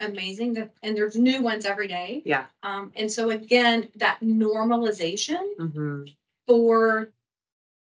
amazing. 0.00 0.54
that- 0.54 0.74
And 0.82 0.96
there's 0.96 1.16
new 1.16 1.40
ones 1.42 1.64
every 1.64 1.88
day. 1.88 2.22
Yeah. 2.24 2.46
Um, 2.62 2.92
and 2.96 3.10
so 3.10 3.30
again, 3.30 3.88
that 3.96 4.20
normalization 4.20 5.56
Mhm. 5.58 6.14
for 6.46 7.12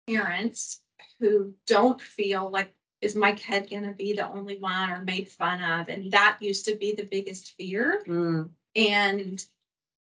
parents 0.07 0.81
who 1.19 1.53
don't 1.67 2.01
feel 2.01 2.49
like, 2.49 2.73
is 3.01 3.15
my 3.15 3.31
kid 3.33 3.69
gonna 3.69 3.93
be 3.93 4.13
the 4.13 4.27
only 4.31 4.57
one 4.59 4.89
or 4.91 5.03
made 5.03 5.27
fun 5.27 5.61
of? 5.63 5.89
And 5.89 6.11
that 6.11 6.37
used 6.39 6.65
to 6.65 6.75
be 6.75 6.93
the 6.93 7.03
biggest 7.05 7.51
fear. 7.57 8.03
Mm. 8.07 8.49
And, 8.75 9.43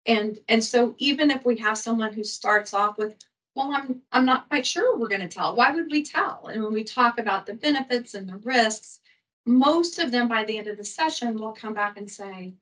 and, 0.05 0.39
and 0.47 0.63
so 0.63 0.95
even 0.97 1.31
if 1.31 1.45
we 1.45 1.57
have 1.57 1.77
someone 1.77 2.13
who 2.13 2.23
starts 2.23 2.73
off 2.73 2.97
with, 2.97 3.15
well, 3.55 3.71
I'm, 3.73 4.01
I'm 4.11 4.25
not 4.25 4.47
quite 4.49 4.65
sure 4.65 4.97
we're 4.97 5.07
gonna 5.07 5.27
tell, 5.27 5.55
why 5.55 5.71
would 5.71 5.91
we 5.91 6.03
tell? 6.03 6.49
And 6.51 6.63
when 6.63 6.73
we 6.73 6.83
talk 6.83 7.19
about 7.19 7.45
the 7.45 7.53
benefits 7.53 8.13
and 8.13 8.27
the 8.27 8.37
risks, 8.37 8.99
most 9.45 9.99
of 9.99 10.11
them 10.11 10.27
by 10.27 10.43
the 10.43 10.57
end 10.57 10.67
of 10.67 10.77
the 10.77 10.83
session 10.83 11.37
will 11.37 11.51
come 11.53 11.73
back 11.73 11.97
and 11.97 12.09
say, 12.09 12.53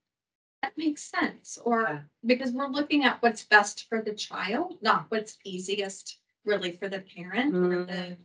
that 0.63 0.73
makes 0.77 1.03
sense, 1.03 1.57
Yeah. 1.57 1.63
or 1.71 2.09
because 2.25 2.51
we're 2.51 2.67
looking 2.67 3.03
at 3.03 3.21
what's 3.21 3.43
best 3.43 3.87
for 3.89 4.01
the 4.01 4.13
child, 4.13 4.77
not 4.81 5.05
what's 5.09 5.37
easiest 5.43 6.17
really 6.45 6.71
for 6.71 6.87
the 6.87 6.99
parent 6.99 7.53
or 7.55 7.83
the, 7.85 8.17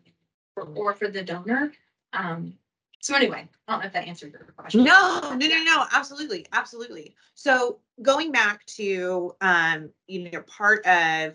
or- 0.57 0.69
or 0.75 0.95
for 0.95 1.09
the 1.09 1.23
donor. 1.23 1.73
Um, 2.13 2.55
so 3.03 3.17
anyway, 3.17 3.49
I 3.67 3.73
don't 3.73 3.81
know 3.81 3.87
if 3.87 3.93
that 3.95 4.07
answered 4.07 4.31
your 4.31 4.43
question. 4.57 4.85
No, 4.85 5.35
no, 5.35 5.47
no, 5.47 5.65
no, 5.65 5.85
absolutely, 5.93 6.47
absolutely. 6.53 7.17
So 7.35 7.81
going 8.01 8.31
back 8.31 8.65
to, 8.67 9.35
um, 9.41 9.91
you 10.07 10.31
know, 10.31 10.41
part 10.43 10.87
of, 10.87 11.35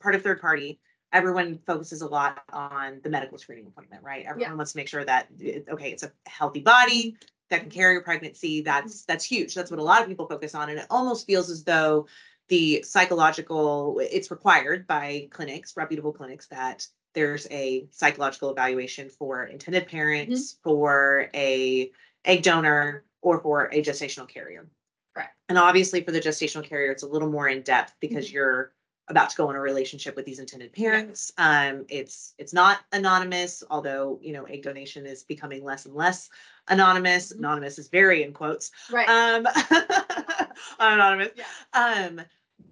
part 0.00 0.16
of 0.16 0.22
third 0.22 0.40
party, 0.40 0.80
everyone 1.12 1.60
focuses 1.68 2.02
a 2.02 2.06
lot 2.08 2.42
on 2.52 3.00
the 3.04 3.08
medical 3.08 3.38
screening 3.38 3.68
appointment, 3.68 4.02
right? 4.02 4.26
Everyone 4.26 4.56
wants 4.56 4.72
to 4.72 4.78
make 4.78 4.88
sure 4.88 5.04
that, 5.04 5.28
okay, 5.70 5.92
it's 5.92 6.02
a 6.02 6.10
healthy 6.26 6.60
body 6.60 7.16
that 7.48 7.60
can 7.60 7.70
carry 7.70 7.96
a 7.96 8.00
pregnancy. 8.00 8.62
That's, 8.62 9.04
that's 9.04 9.24
huge. 9.24 9.54
That's 9.54 9.70
what 9.70 9.78
a 9.78 9.84
lot 9.84 10.02
of 10.02 10.08
people 10.08 10.26
focus 10.26 10.52
on. 10.52 10.68
And 10.68 10.80
it 10.80 10.86
almost 10.90 11.28
feels 11.28 11.48
as 11.48 11.62
though 11.62 12.08
the 12.48 12.82
psychological, 12.82 14.00
it's 14.00 14.32
required 14.32 14.88
by 14.88 15.28
clinics, 15.30 15.76
reputable 15.76 16.12
clinics, 16.12 16.48
that 16.48 16.88
there's 17.14 17.46
a 17.50 17.86
psychological 17.90 18.50
evaluation 18.50 19.08
for 19.08 19.44
intended 19.44 19.86
parents, 19.88 20.56
for 20.62 21.30
a 21.34 21.90
egg 22.24 22.42
donor, 22.42 23.04
or 23.22 23.40
for 23.40 23.66
a 23.72 23.82
gestational 23.82 24.28
carrier. 24.28 24.68
Correct. 25.14 25.34
And 25.48 25.56
obviously 25.58 26.02
for 26.02 26.10
the 26.12 26.20
gestational 26.20 26.64
carrier, 26.64 26.90
it's 26.90 27.02
a 27.02 27.08
little 27.08 27.30
more 27.30 27.48
in 27.48 27.62
depth 27.62 27.94
because 28.00 28.32
you're 28.32 28.72
about 29.08 29.28
to 29.30 29.36
go 29.36 29.50
in 29.50 29.56
a 29.56 29.60
relationship 29.60 30.16
with 30.16 30.24
these 30.24 30.38
intended 30.38 30.72
parents. 30.72 31.30
Um, 31.36 31.84
it's, 31.90 32.32
it's 32.38 32.54
not 32.54 32.78
anonymous, 32.92 33.62
although, 33.70 34.18
you 34.22 34.32
know, 34.32 34.44
egg 34.44 34.62
donation 34.62 35.04
is 35.04 35.22
becoming 35.22 35.62
less 35.62 35.84
and 35.84 35.94
less 35.94 36.30
anonymous. 36.68 37.30
Mhm. 37.32 37.38
Anonymous 37.40 37.78
is 37.78 37.88
very 37.88 38.22
in 38.22 38.32
quotes. 38.32 38.70
Right, 38.90 39.06
Um, 39.08 39.46
anonymous. 40.80 41.32
yeah, 41.36 41.44
Um, 41.74 42.22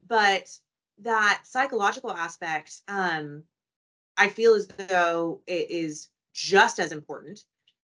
but 0.09 0.59
that 1.03 1.43
psychological 1.45 2.13
aspect, 2.13 2.81
um, 2.89 3.43
I 4.17 4.29
feel 4.29 4.55
as 4.55 4.67
though 4.67 5.41
it 5.47 5.71
is 5.71 6.09
just 6.35 6.79
as 6.79 6.93
important, 6.93 7.45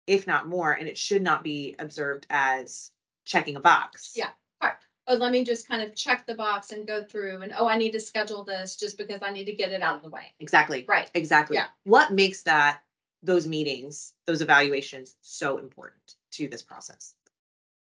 if 0.07 0.27
not 0.27 0.47
more, 0.47 0.73
and 0.73 0.87
it 0.87 0.97
should 0.97 1.21
not 1.21 1.43
be 1.43 1.75
observed 1.79 2.25
as 2.29 2.91
checking 3.25 3.55
a 3.55 3.59
box. 3.59 4.13
Yeah. 4.15 4.29
oh, 4.61 5.15
let 5.15 5.31
me 5.31 5.43
just 5.43 5.67
kind 5.67 5.81
of 5.81 5.95
check 5.95 6.25
the 6.27 6.35
box 6.35 6.71
and 6.71 6.85
go 6.85 7.03
through 7.03 7.41
and, 7.41 7.51
oh, 7.57 7.67
I 7.67 7.77
need 7.77 7.91
to 7.93 7.99
schedule 7.99 8.43
this 8.43 8.75
just 8.75 8.97
because 8.97 9.21
I 9.23 9.31
need 9.31 9.45
to 9.45 9.55
get 9.55 9.71
it 9.71 9.81
out 9.81 9.95
of 9.95 10.03
the 10.03 10.09
way. 10.09 10.33
Exactly. 10.39 10.85
Right, 10.87 11.09
Exactly. 11.15 11.57
Yeah. 11.57 11.65
What 11.83 12.11
makes 12.13 12.43
that, 12.43 12.81
those 13.23 13.47
meetings, 13.47 14.13
those 14.27 14.41
evaluations 14.41 15.15
so 15.21 15.57
important 15.57 16.15
to 16.33 16.47
this 16.47 16.61
process? 16.61 17.15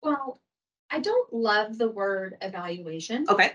well, 0.02 0.42
I 0.90 1.00
don't 1.00 1.34
love 1.34 1.78
the 1.78 1.90
word 1.90 2.38
evaluation, 2.42 3.26
Okay. 3.28 3.54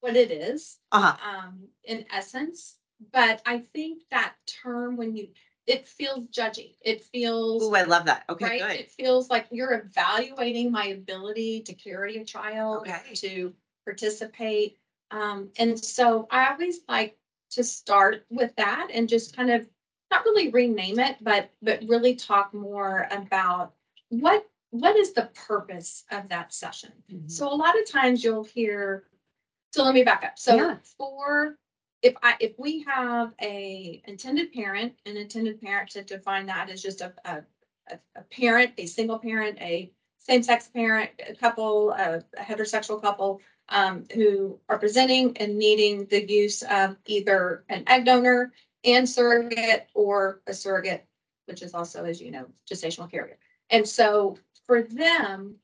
What 0.00 0.16
it 0.16 0.30
is, 0.30 0.78
Uh-huh. 0.92 1.16
um, 1.26 1.68
in 1.84 2.04
essence. 2.12 2.76
But 3.12 3.42
I 3.46 3.60
think 3.72 4.02
that 4.10 4.34
term, 4.46 4.96
when 4.96 5.14
you, 5.16 5.28
it 5.66 5.86
feels 5.86 6.20
judgy, 6.30 6.74
it 6.80 7.02
feels. 7.04 7.62
Oh, 7.62 7.74
I 7.74 7.82
love 7.82 8.06
that. 8.06 8.24
Okay, 8.28 8.44
right? 8.44 8.60
good. 8.60 8.80
It 8.80 8.90
feels 8.90 9.30
like 9.30 9.46
you're 9.50 9.74
evaluating 9.74 10.70
my 10.72 10.86
ability 10.86 11.60
to 11.62 11.74
carry 11.74 12.16
a 12.16 12.24
child, 12.24 12.88
Okay. 12.88 13.14
to 13.16 13.52
participate. 13.84 14.76
Um, 15.10 15.50
and 15.58 15.78
so 15.82 16.26
I 16.30 16.50
always 16.50 16.80
like 16.88 17.16
to 17.50 17.62
start 17.64 18.24
with 18.30 18.54
that 18.56 18.88
and 18.92 19.08
just 19.08 19.34
kind 19.34 19.50
of 19.50 19.66
not 20.10 20.24
really 20.24 20.48
rename 20.48 20.98
it, 20.98 21.16
but 21.20 21.50
but 21.62 21.82
really 21.86 22.14
talk 22.14 22.52
more 22.52 23.06
about 23.10 23.72
what 24.08 24.46
what 24.70 24.96
is 24.96 25.12
the 25.12 25.30
purpose 25.34 26.04
of 26.10 26.28
that 26.28 26.52
session. 26.52 26.92
Mhm. 27.10 27.30
So 27.30 27.48
a 27.48 27.54
lot 27.54 27.78
of 27.78 27.86
times 27.86 28.22
you'll 28.24 28.44
hear, 28.44 29.04
so 29.70 29.84
let 29.84 29.94
me 29.94 30.04
back 30.04 30.24
up. 30.24 30.38
So 30.38 30.76
for, 30.96 31.56
if 32.02 32.14
I, 32.22 32.36
if 32.40 32.52
we 32.58 32.84
have 32.84 33.32
a 33.40 34.02
intended 34.06 34.52
parent, 34.52 34.94
an 35.06 35.16
intended 35.16 35.60
parent 35.60 35.90
to 35.90 36.02
define 36.02 36.46
that 36.46 36.70
as 36.70 36.82
just 36.82 37.00
a, 37.00 37.12
a, 37.24 37.42
a, 37.90 37.98
a 38.16 38.22
parent, 38.30 38.72
a 38.78 38.86
single 38.86 39.18
parent, 39.18 39.58
a 39.60 39.92
same-sex 40.18 40.68
parent, 40.68 41.10
a 41.26 41.34
couple, 41.34 41.90
a 41.92 42.22
a 42.38 42.42
heterosexual 42.42 43.00
couple, 43.00 43.40
um, 43.70 44.04
who 44.14 44.58
are 44.68 44.78
presenting 44.78 45.36
and 45.38 45.58
needing 45.58 46.06
the 46.06 46.30
use 46.30 46.62
of 46.62 46.96
either 47.06 47.64
an 47.68 47.84
egg 47.86 48.04
donor 48.04 48.52
and 48.84 49.08
surrogate 49.08 49.86
or 49.94 50.40
a 50.46 50.52
surrogate, 50.54 51.06
which 51.46 51.62
is 51.62 51.74
also, 51.74 52.04
as 52.04 52.20
you 52.20 52.30
know, 52.30 52.46
gestational 52.70 53.10
carrier. 53.10 53.38
And 53.70 53.88
so 53.88 54.36
for 54.66 54.82
them, 54.82 55.56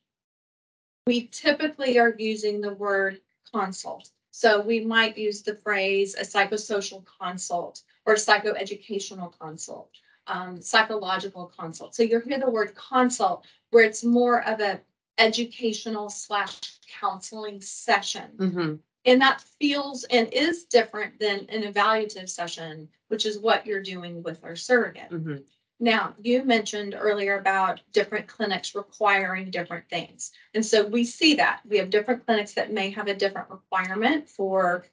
we 1.06 1.28
typically 1.28 1.98
are 1.98 2.14
using 2.18 2.60
the 2.60 2.74
word 2.74 3.20
consult. 3.54 4.10
So 4.30 4.60
we 4.60 4.80
might 4.84 5.16
use 5.16 5.42
the 5.42 5.56
phrase 5.56 6.14
a 6.14 6.22
psychosocial 6.22 7.04
consult 7.20 7.82
or 8.04 8.14
psychoeducational 8.14 9.32
consult, 9.38 9.90
um, 10.26 10.60
psychological 10.60 11.52
consult. 11.58 11.94
So 11.94 12.02
you'll 12.02 12.20
hear 12.20 12.40
the 12.40 12.50
word 12.50 12.74
consult 12.74 13.44
where 13.70 13.84
it's 13.84 14.04
more 14.04 14.42
of 14.44 14.60
a 14.60 14.80
educational 15.18 16.10
slash 16.10 16.60
counseling 17.00 17.60
session. 17.60 18.30
Mhm. 18.38 18.78
And 19.04 19.20
that 19.20 19.40
feels 19.60 20.04
and 20.04 20.32
is 20.32 20.64
different 20.64 21.20
than 21.20 21.46
an 21.48 21.62
evaluative 21.72 22.28
session, 22.28 22.88
which 23.08 23.26
is 23.26 23.38
what 23.38 23.66
you're 23.66 23.82
doing 23.82 24.22
with 24.22 24.42
our 24.42 24.56
surrogate. 24.56 25.10
Mhm. 25.10 25.44
Now, 25.84 26.14
you 26.18 26.44
mentioned 26.44 26.96
earlier 26.98 27.38
about 27.38 27.82
different 27.92 28.26
clinics 28.26 28.74
requiring 28.74 29.50
different 29.50 29.86
things. 29.90 30.32
And 30.54 30.64
so 30.64 30.86
we 30.86 31.04
see 31.04 31.34
that. 31.34 31.60
We 31.68 31.76
have 31.76 31.90
different 31.90 32.24
clinics 32.24 32.54
that 32.54 32.72
may 32.72 32.88
have 32.92 33.06
a 33.06 33.14
different 33.14 33.50
requirement 33.50 34.26
for, 34.26 34.86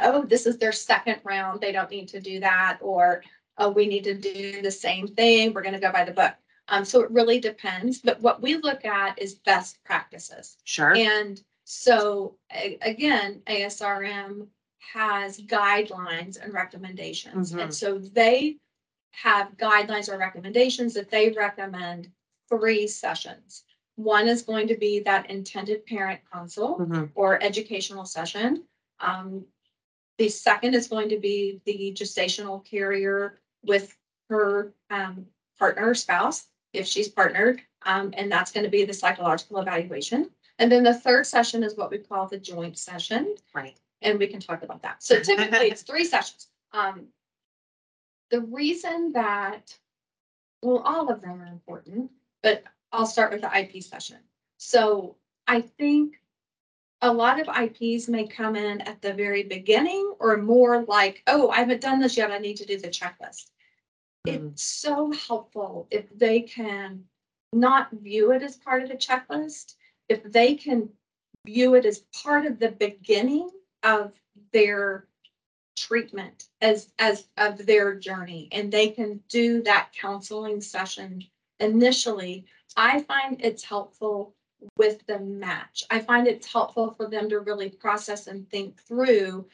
oh, 0.00 0.24
this 0.24 0.46
is 0.46 0.56
their 0.56 0.72
second 0.72 1.20
round, 1.22 1.60
they 1.60 1.70
don't 1.70 1.90
need 1.90 2.08
to 2.08 2.20
do 2.22 2.40
that, 2.40 2.78
or, 2.80 3.24
oh, 3.58 3.68
we 3.68 3.86
need 3.86 4.04
to 4.04 4.14
do 4.14 4.62
the 4.62 4.70
same 4.70 5.06
thing, 5.06 5.52
we're 5.52 5.60
gonna 5.60 5.78
go 5.78 5.92
by 5.92 6.04
the 6.06 6.12
book. 6.12 6.32
Um, 6.68 6.86
so 6.86 7.02
it 7.02 7.10
really 7.10 7.38
depends, 7.38 7.98
but 7.98 8.18
what 8.22 8.40
we 8.40 8.56
look 8.56 8.86
at 8.86 9.20
is 9.20 9.34
best 9.34 9.84
practices. 9.84 10.56
Sure. 10.64 10.96
And 10.96 11.38
so, 11.64 12.38
a- 12.50 12.78
again, 12.80 13.42
ASRM 13.46 14.48
has 14.94 15.42
guidelines 15.42 16.42
and 16.42 16.54
recommendations. 16.54 17.52
Mhm. 17.52 17.64
And 17.64 17.74
so 17.74 17.98
they 17.98 18.56
have 19.22 19.56
guidelines 19.56 20.12
or 20.12 20.18
recommendations 20.18 20.92
that 20.94 21.10
they 21.10 21.30
recommend 21.30 22.10
three 22.50 22.86
sessions. 22.86 23.64
One 23.94 24.28
is 24.28 24.42
going 24.42 24.68
to 24.68 24.76
be 24.76 25.00
that 25.00 25.30
intended 25.30 25.86
parent 25.86 26.20
consult 26.30 26.80
Mhm. 26.80 27.10
or 27.14 27.42
educational 27.42 28.04
session. 28.04 28.64
Um, 29.00 29.46
the 30.18 30.28
second 30.28 30.74
is 30.74 30.88
going 30.88 31.08
to 31.08 31.18
be 31.18 31.60
the 31.64 31.94
gestational 31.96 32.62
carrier 32.64 33.40
with 33.62 33.96
her 34.28 34.74
um, 34.90 35.26
partner 35.58 35.88
or 35.90 35.94
spouse, 35.94 36.48
if 36.74 36.86
she's 36.86 37.08
partnered, 37.08 37.62
um, 37.82 38.12
and 38.16 38.30
that's 38.30 38.52
going 38.52 38.64
to 38.64 38.70
be 38.70 38.84
the 38.84 38.92
psychological 38.92 39.58
evaluation. 39.60 40.30
And 40.58 40.70
then 40.70 40.82
the 40.82 40.94
third 40.94 41.26
session 41.26 41.62
is 41.62 41.74
what 41.76 41.90
we 41.90 41.98
call 41.98 42.26
the 42.26 42.38
joint 42.38 42.78
session, 42.78 43.34
Right. 43.54 43.78
and 44.02 44.18
we 44.18 44.26
can 44.26 44.40
talk 44.40 44.62
about 44.62 44.82
that. 44.82 45.02
So 45.02 45.20
typically, 45.20 45.70
it's 45.70 45.82
three 45.82 46.04
sessions. 46.04 46.48
Um, 46.72 47.08
the 48.30 48.40
reason 48.42 49.12
that, 49.12 49.76
well, 50.62 50.78
all 50.78 51.10
of 51.10 51.20
them 51.20 51.40
are 51.40 51.46
important, 51.46 52.10
but 52.42 52.64
I'll 52.92 53.06
start 53.06 53.32
with 53.32 53.42
the 53.42 53.58
IP 53.58 53.82
session. 53.82 54.18
So 54.58 55.16
I 55.46 55.60
think 55.60 56.20
a 57.02 57.12
lot 57.12 57.40
of 57.40 57.48
IPs 57.48 58.08
may 58.08 58.26
come 58.26 58.56
in 58.56 58.80
at 58.82 59.02
the 59.02 59.12
very 59.12 59.42
beginning 59.42 60.14
or 60.18 60.36
more 60.38 60.82
like, 60.84 61.22
oh, 61.26 61.50
I 61.50 61.56
haven't 61.56 61.82
done 61.82 62.00
this 62.00 62.16
yet. 62.16 62.30
I 62.30 62.38
need 62.38 62.56
to 62.56 62.66
do 62.66 62.78
the 62.78 62.88
checklist. 62.88 63.50
Mhm. 64.26 64.52
It's 64.52 64.62
so 64.62 65.12
helpful 65.12 65.86
if 65.90 66.08
they 66.10 66.40
can 66.42 67.06
not 67.52 67.90
view 67.92 68.32
it 68.32 68.42
as 68.42 68.56
part 68.56 68.82
of 68.82 68.88
the 68.88 68.96
checklist, 68.96 69.76
if 70.08 70.22
they 70.24 70.54
can 70.54 70.90
view 71.44 71.74
it 71.74 71.84
as 71.84 72.00
part 72.22 72.44
of 72.46 72.58
the 72.58 72.72
beginning 72.72 73.50
of 73.82 74.12
their 74.52 75.06
treatment 75.76 76.48
as, 76.60 76.92
as 76.98 77.26
of 77.36 77.64
their 77.66 77.94
journey, 77.94 78.48
and 78.52 78.72
they 78.72 78.88
can 78.88 79.20
do 79.28 79.62
that 79.62 79.90
counseling 79.92 80.60
session 80.60 81.22
initially, 81.60 82.44
I 82.76 83.02
find 83.02 83.40
it's 83.40 83.62
helpful 83.64 84.34
with 84.76 85.04
the 85.06 85.18
match. 85.20 85.84
I 85.90 86.00
find 86.00 86.26
it's 86.26 86.50
helpful 86.50 86.90
for 86.90 87.08
them 87.08 87.28
to 87.28 87.40
really 87.40 87.70
process 87.70 88.26
and 88.26 88.48
think 88.50 88.80
through 88.82 89.46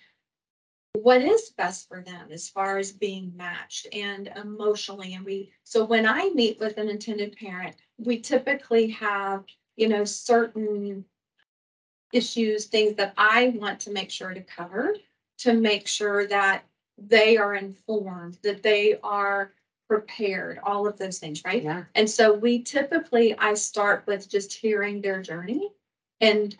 what 0.94 1.22
is 1.22 1.50
best 1.56 1.88
for 1.88 2.02
them 2.02 2.28
as 2.30 2.48
far 2.48 2.78
as 2.78 2.92
being 2.92 3.32
matched 3.36 3.86
and 3.92 4.28
emotionally. 4.36 5.14
And 5.14 5.24
we, 5.24 5.50
so 5.64 5.84
when 5.84 6.06
I 6.06 6.30
meet 6.34 6.60
with 6.60 6.76
an 6.78 6.88
intended 6.88 7.36
parent, 7.36 7.76
we 7.98 8.20
typically 8.20 8.88
have, 8.90 9.44
you 9.76 9.88
know, 9.88 10.04
certain 10.04 11.04
issues, 12.12 12.66
things 12.66 12.94
that 12.96 13.14
I 13.16 13.54
want 13.56 13.80
to 13.80 13.90
make 13.90 14.10
sure 14.10 14.34
to 14.34 14.42
cover 14.42 14.94
to 15.42 15.54
make 15.54 15.86
sure 15.88 16.26
that 16.26 16.64
they 16.98 17.36
are 17.36 17.54
informed, 17.54 18.38
that 18.42 18.62
they 18.62 18.98
are 19.02 19.52
prepared, 19.88 20.58
all 20.62 20.86
of 20.86 20.96
those 20.98 21.18
things, 21.18 21.42
right? 21.44 21.62
Yeah. 21.62 21.84
And 21.94 22.08
so 22.08 22.32
we 22.32 22.62
typically, 22.62 23.36
I 23.38 23.54
start 23.54 24.04
with 24.06 24.28
just 24.28 24.52
hearing 24.52 25.00
their 25.00 25.20
journey 25.20 25.70
and 26.20 26.56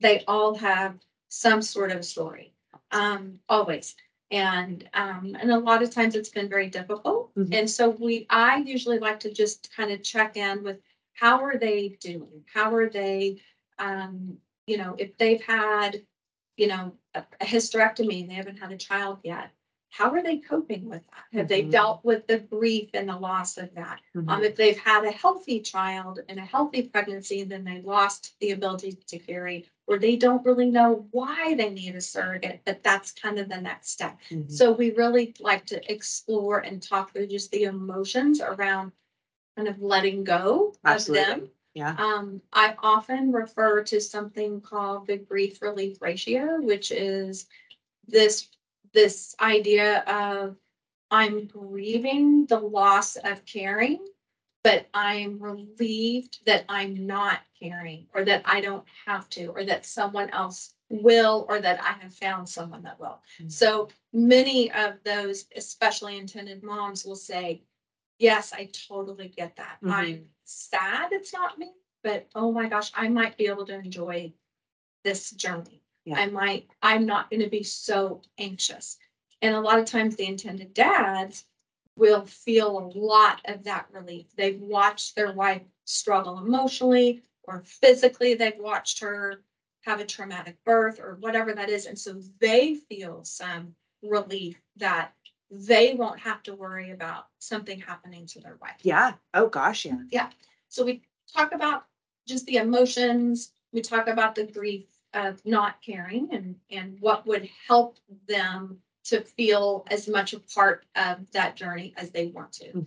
they 0.00 0.24
all 0.26 0.54
have 0.56 0.98
some 1.28 1.62
sort 1.62 1.92
of 1.92 2.04
story, 2.04 2.52
um, 2.90 3.38
always. 3.48 3.94
And, 4.30 4.88
um, 4.94 5.36
and 5.38 5.52
a 5.52 5.58
lot 5.58 5.82
of 5.82 5.90
times 5.90 6.14
it's 6.14 6.30
been 6.30 6.48
very 6.48 6.68
difficult. 6.68 7.34
Mhm. 7.34 7.54
And 7.54 7.70
so 7.70 7.90
we, 7.90 8.26
I 8.30 8.56
usually 8.56 8.98
like 8.98 9.20
to 9.20 9.32
just 9.32 9.70
kind 9.76 9.92
of 9.92 10.02
check 10.02 10.36
in 10.36 10.62
with 10.62 10.78
how 11.12 11.44
are 11.44 11.58
they 11.58 11.90
doing? 12.00 12.42
How 12.52 12.74
are 12.74 12.88
they, 12.88 13.42
um, 13.78 14.38
you 14.66 14.78
know, 14.78 14.94
if 14.98 15.16
they've 15.18 15.42
had, 15.42 16.02
you 16.62 16.68
know, 16.68 16.92
a 17.14 17.24
a 17.40 17.44
hysterectomy, 17.44 18.20
and 18.22 18.30
they 18.30 18.34
haven't 18.34 18.58
had 18.64 18.70
a 18.72 18.76
child 18.76 19.18
yet. 19.24 19.50
How 19.90 20.10
are 20.14 20.22
they 20.22 20.38
coping 20.38 20.88
with 20.88 21.02
that? 21.10 21.24
Have 21.38 21.48
they 21.48 21.62
Mhm. 21.64 21.70
dealt 21.72 22.04
with 22.04 22.26
the 22.28 22.38
grief 22.38 22.90
and 22.94 23.08
the 23.08 23.16
loss 23.16 23.58
of 23.58 23.74
that? 23.74 24.00
Um, 24.16 24.40
Mhm. 24.40 24.44
if 24.44 24.54
they've 24.56 24.78
had 24.78 25.04
a 25.04 25.10
healthy 25.10 25.58
child 25.60 26.20
and 26.28 26.38
a 26.38 26.44
healthy 26.54 26.82
pregnancy, 26.92 27.42
then 27.42 27.64
they 27.64 27.82
lost 27.82 28.34
the 28.40 28.52
ability 28.52 28.92
to 29.08 29.18
carry, 29.18 29.66
or 29.88 29.98
they 29.98 30.16
don't 30.16 30.44
really 30.46 30.70
know 30.70 31.08
why 31.10 31.54
they 31.54 31.70
need 31.70 31.96
a 31.96 32.00
surrogate, 32.00 32.60
but 32.64 32.82
that's 32.84 33.10
kind 33.10 33.38
of 33.40 33.48
the 33.48 33.60
next 33.60 33.90
step. 33.90 34.16
Mhm. 34.30 34.50
So 34.50 34.70
we 34.72 34.92
really 34.92 35.34
like 35.40 35.66
to 35.66 35.92
explore 35.92 36.60
and 36.60 36.80
talk 36.80 37.12
through 37.12 37.26
just 37.26 37.50
the 37.50 37.64
emotions 37.64 38.40
around 38.40 38.92
kind 39.56 39.68
of 39.68 39.82
letting 39.82 40.24
go 40.24 40.74
of 40.84 41.04
them. 41.06 41.50
Yeah. 41.74 41.94
Um, 41.98 42.42
I 42.52 42.74
often 42.82 43.32
refer 43.32 43.82
to 43.84 44.00
something 44.00 44.60
called 44.60 45.06
the 45.06 45.16
grief 45.16 45.62
relief 45.62 46.02
ratio, 46.02 46.60
which 46.60 46.90
is 46.90 47.46
this, 48.06 48.48
this 48.92 49.34
idea 49.40 50.00
of 50.02 50.56
I'm 51.10 51.46
grieving 51.46 52.46
the 52.46 52.58
loss 52.60 53.16
of 53.16 53.44
caring, 53.46 54.06
but 54.64 54.86
I'm 54.94 55.38
relieved 55.42 56.38
that 56.46 56.64
I'm 56.68 57.06
not 57.06 57.40
caring, 57.58 58.06
or 58.14 58.24
that 58.24 58.42
I 58.44 58.60
don't 58.60 58.84
have 59.06 59.28
to, 59.30 59.46
or 59.48 59.64
that 59.64 59.86
someone 59.86 60.30
else 60.30 60.74
will, 60.88 61.46
or 61.48 61.60
that 61.60 61.82
I 61.82 61.92
have 62.02 62.14
found 62.14 62.48
someone 62.48 62.82
that 62.82 63.00
will. 63.00 63.20
Mhm. 63.40 63.50
So 63.50 63.88
many 64.12 64.70
of 64.72 65.02
those, 65.04 65.46
especially 65.56 66.18
intended 66.18 66.62
moms, 66.62 67.04
will 67.04 67.16
say, 67.16 67.62
yes, 68.22 68.52
I 68.52 68.70
totally 68.88 69.28
get 69.28 69.56
that. 69.56 69.78
I'm 69.84 70.06
mm-hmm. 70.06 70.22
sad 70.44 71.12
it's 71.12 71.32
not 71.32 71.58
me, 71.58 71.72
but 72.04 72.28
oh 72.34 72.52
my 72.52 72.68
gosh, 72.68 72.92
I 72.94 73.08
might 73.08 73.36
be 73.36 73.46
able 73.46 73.66
to 73.66 73.74
enjoy 73.74 74.32
this 75.02 75.32
journey. 75.32 75.82
Yeah. 76.04 76.20
I 76.20 76.26
might, 76.26 76.68
I'm 76.82 77.04
not 77.04 77.30
gonna 77.30 77.48
be 77.48 77.64
so 77.64 78.22
anxious. 78.38 78.96
And 79.42 79.54
a 79.56 79.60
lot 79.60 79.80
of 79.80 79.86
times 79.86 80.14
the 80.14 80.26
intended 80.26 80.72
dads 80.72 81.44
will 81.96 82.24
feel 82.24 82.78
a 82.78 82.98
lot 82.98 83.40
of 83.44 83.64
that 83.64 83.86
relief. 83.90 84.26
They've 84.36 84.60
watched 84.60 85.16
their 85.16 85.32
wife 85.32 85.62
struggle 85.84 86.38
emotionally 86.38 87.22
or 87.42 87.62
physically. 87.66 88.34
They've 88.34 88.58
watched 88.58 89.00
her 89.00 89.42
have 89.82 89.98
a 89.98 90.06
traumatic 90.06 90.56
birth 90.64 91.00
or 91.00 91.16
whatever 91.20 91.52
that 91.54 91.68
is. 91.68 91.86
And 91.86 91.98
so 91.98 92.20
they 92.40 92.76
feel 92.76 93.24
some 93.24 93.74
relief 94.00 94.60
that 94.76 95.12
they 95.52 95.92
won't 95.92 96.18
have 96.18 96.42
to 96.42 96.54
worry 96.54 96.90
about 96.92 97.26
something 97.38 97.78
happening 97.78 98.24
to 98.26 98.40
their 98.40 98.56
wife. 98.62 98.76
Yeah. 98.82 99.12
Oh, 99.34 99.48
gosh, 99.48 99.84
yeah. 99.84 99.98
Yeah. 100.10 100.30
So 100.68 100.82
we 100.84 101.02
talk 101.32 101.52
about 101.52 101.84
just 102.26 102.46
the 102.46 102.56
emotions, 102.56 103.52
we 103.72 103.82
talk 103.82 104.08
about 104.08 104.34
the 104.34 104.46
grief 104.46 104.86
of 105.12 105.44
not 105.44 105.82
caring 105.82 106.30
and, 106.32 106.56
and 106.70 106.96
what 107.00 107.26
would 107.26 107.50
help 107.68 107.98
them 108.26 108.78
to 109.04 109.20
feel 109.20 109.84
as 109.90 110.08
much 110.08 110.32
a 110.32 110.40
part 110.40 110.86
of 110.96 111.18
that 111.32 111.54
journey 111.54 111.92
as 111.98 112.10
they 112.10 112.28
want 112.28 112.52
to. 112.52 112.72
Mhm. 112.72 112.86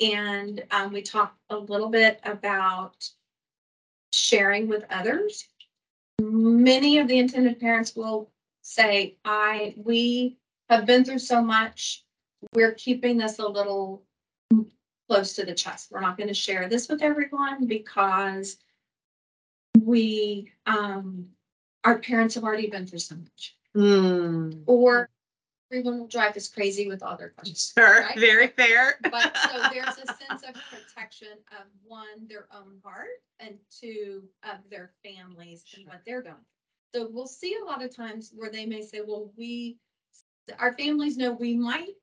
And, 0.00 0.64
um, 0.72 0.92
we 0.92 1.02
talk 1.02 1.36
a 1.48 1.56
little 1.56 1.90
bit 1.90 2.18
about 2.24 3.08
sharing 4.12 4.66
with 4.66 4.84
others. 4.90 5.46
Many 6.18 6.98
of 6.98 7.06
the 7.06 7.18
intended 7.18 7.60
parents 7.60 7.94
will 7.94 8.32
say, 8.62 9.16
I, 9.24 9.74
we 9.76 10.38
have 10.70 10.86
been 10.86 11.04
through 11.04 11.18
so 11.18 11.42
much. 11.42 12.04
We're 12.54 12.74
keeping 12.74 13.18
this 13.18 13.38
a 13.38 13.46
little 13.46 14.04
close 15.08 15.34
to 15.34 15.44
the 15.44 15.54
chest. 15.54 15.90
We're 15.90 16.00
not 16.00 16.16
gonna 16.16 16.32
share 16.32 16.68
this 16.68 16.88
with 16.88 17.02
everyone 17.02 17.66
because 17.66 18.56
we, 19.82 20.50
um, 20.66 21.26
our 21.84 21.98
parents 21.98 22.34
have 22.36 22.44
already 22.44 22.70
been 22.70 22.86
through 22.86 23.00
so 23.00 23.16
much. 23.16 23.56
Mm. 23.76 24.62
Or 24.66 25.10
everyone 25.70 26.00
will 26.00 26.06
drive 26.06 26.36
us 26.36 26.48
crazy 26.48 26.88
with 26.88 27.02
all 27.02 27.16
their 27.16 27.30
questions. 27.30 27.72
Sure. 27.76 28.00
right? 28.00 28.18
Very 28.18 28.48
fair. 28.48 28.98
But 29.02 29.36
so 29.36 29.62
there's 29.72 29.98
a 29.98 30.06
sense 30.06 30.42
of 30.48 30.54
protection 30.70 31.38
of 31.52 31.66
one, 31.84 32.26
their 32.28 32.46
own 32.54 32.80
heart, 32.84 33.22
and 33.38 33.56
two, 33.70 34.22
of 34.44 34.58
their 34.70 34.92
families 35.04 35.64
and 35.76 35.86
what 35.86 36.02
they're 36.06 36.22
going. 36.22 36.36
So 36.94 37.08
we'll 37.10 37.28
see 37.28 37.56
a 37.60 37.64
lot 37.64 37.84
of 37.84 37.94
times 37.94 38.32
where 38.34 38.50
they 38.50 38.66
may 38.66 38.82
say, 38.82 39.00
well, 39.06 39.32
we, 39.36 39.78
our 40.58 40.74
families 40.74 41.16
know 41.16 41.32
we 41.32 41.56
might, 41.56 41.94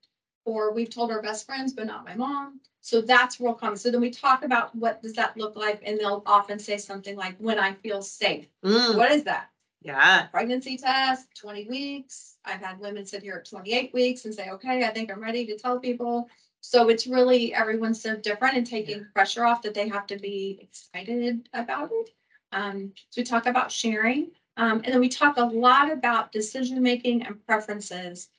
or 0.45 0.73
we've 0.73 0.89
told 0.89 1.11
our 1.11 1.21
best 1.21 1.45
friends, 1.45 1.73
but 1.73 1.87
not 1.87 2.05
my 2.05 2.15
mom. 2.15 2.61
So 2.81 3.01
that's 3.01 3.39
real 3.39 3.53
common. 3.53 3.77
So 3.77 3.91
then 3.91 3.99
we 3.99 4.11
talk 4.11 4.45
about 4.45 4.73
what 4.73 5.01
does 5.01 5.13
that 5.13 5.35
look 5.35 5.57
like, 5.57 5.81
and 5.85 5.99
they'll 5.99 6.23
often 6.25 6.57
say 6.57 6.77
something 6.77 7.17
like, 7.17 7.35
when 7.37 7.59
I 7.59 7.73
feel 7.73 8.01
safe. 8.01 8.47
Mm. 8.63 8.95
What 8.95 9.11
is 9.11 9.23
that? 9.23 9.49
Yeah. 9.81 10.27
pregnancy 10.27 10.77
test, 10.77 11.27
twenty 11.39 11.67
weeks. 11.67 12.37
I've 12.43 12.61
had 12.61 12.79
women 12.79 13.05
sit 13.05 13.23
here 13.23 13.35
at 13.35 13.49
twenty-eight 13.49 13.93
weeks 13.93 14.25
and 14.25 14.33
say, 14.33 14.49
okay, 14.49 14.83
I 14.83 14.89
think 14.89 15.11
I'm 15.11 15.21
ready 15.21 15.45
to 15.45 15.57
tell 15.57 15.79
people. 15.79 16.29
So 16.61 16.89
it's 16.89 17.07
really, 17.07 17.53
everyone's 17.53 18.01
so 18.01 18.15
different 18.15 18.57
and 18.57 18.65
taking 18.65 19.05
pressure 19.13 19.45
off 19.45 19.61
that 19.61 19.73
they 19.73 19.87
have 19.87 20.07
to 20.07 20.17
be 20.17 20.59
excited 20.61 21.47
about 21.53 21.91
it. 21.93 22.09
Um, 22.51 22.93
so 23.09 23.21
we 23.21 23.23
talk 23.23 23.45
about 23.45 23.71
sharing, 23.71 24.31
um, 24.57 24.81
and 24.83 24.93
then 24.93 24.99
we 24.99 25.09
talk 25.09 25.37
a 25.37 25.45
lot 25.45 25.91
about 25.91 26.31
decision-making 26.31 27.25
and 27.25 27.45
preferences. 27.45 28.29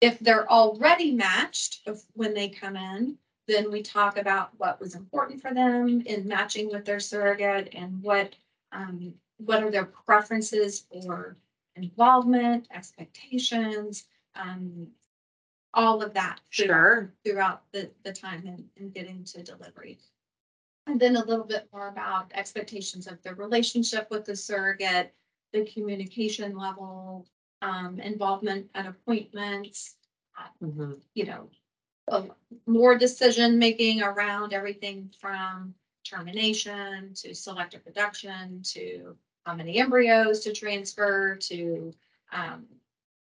If 0.00 0.18
they're 0.20 0.50
already 0.50 1.12
matched 1.12 1.86
of 1.86 2.02
when 2.14 2.34
they 2.34 2.48
come 2.48 2.76
in, 2.76 3.18
then 3.46 3.70
we 3.70 3.82
talk 3.82 4.16
about 4.16 4.50
what 4.58 4.80
was 4.80 4.94
important 4.94 5.42
for 5.42 5.52
them 5.52 6.02
in 6.02 6.26
matching 6.28 6.70
with 6.70 6.84
their 6.84 7.00
surrogate 7.00 7.70
and 7.74 8.02
what, 8.02 8.34
um, 8.72 9.14
what 9.38 9.62
are 9.62 9.70
their 9.70 9.86
preferences 9.86 10.80
for 10.90 11.36
involvement, 11.76 12.66
expectations, 12.72 14.04
um, 14.36 14.88
all 15.74 16.02
of 16.02 16.14
that. 16.14 16.40
throughout- 16.52 16.66
Sure. 16.66 17.14
Throughout 17.24 17.72
the, 17.72 17.90
the 18.04 18.12
time 18.12 18.68
in 18.76 18.90
getting 18.90 19.24
to 19.24 19.42
delivery. 19.42 19.98
And 20.86 20.98
then 20.98 21.16
a 21.16 21.24
little 21.24 21.44
bit 21.44 21.68
more 21.72 21.88
about 21.88 22.32
expectations 22.34 23.06
of 23.06 23.22
the 23.22 23.34
relationship 23.34 24.10
with 24.10 24.24
the 24.24 24.34
surrogate, 24.34 25.14
the 25.52 25.64
communication 25.66 26.56
level, 26.56 27.26
um, 27.62 28.00
involvement 28.00 28.68
at 28.74 28.86
appointments, 28.86 29.96
Mhm. 30.62 31.00
you 31.14 31.24
know, 31.26 31.50
a- 32.08 32.30
more 32.66 32.96
decision 32.96 33.58
making 33.58 34.02
around 34.02 34.52
everything 34.52 35.10
from 35.20 35.74
termination 36.04 37.12
to 37.14 37.34
selective 37.34 37.84
reduction 37.86 38.62
to 38.62 39.16
how 39.44 39.54
many 39.54 39.78
embryos 39.78 40.40
to 40.40 40.52
transfer 40.52 41.36
to, 41.36 41.94
um, 42.32 42.66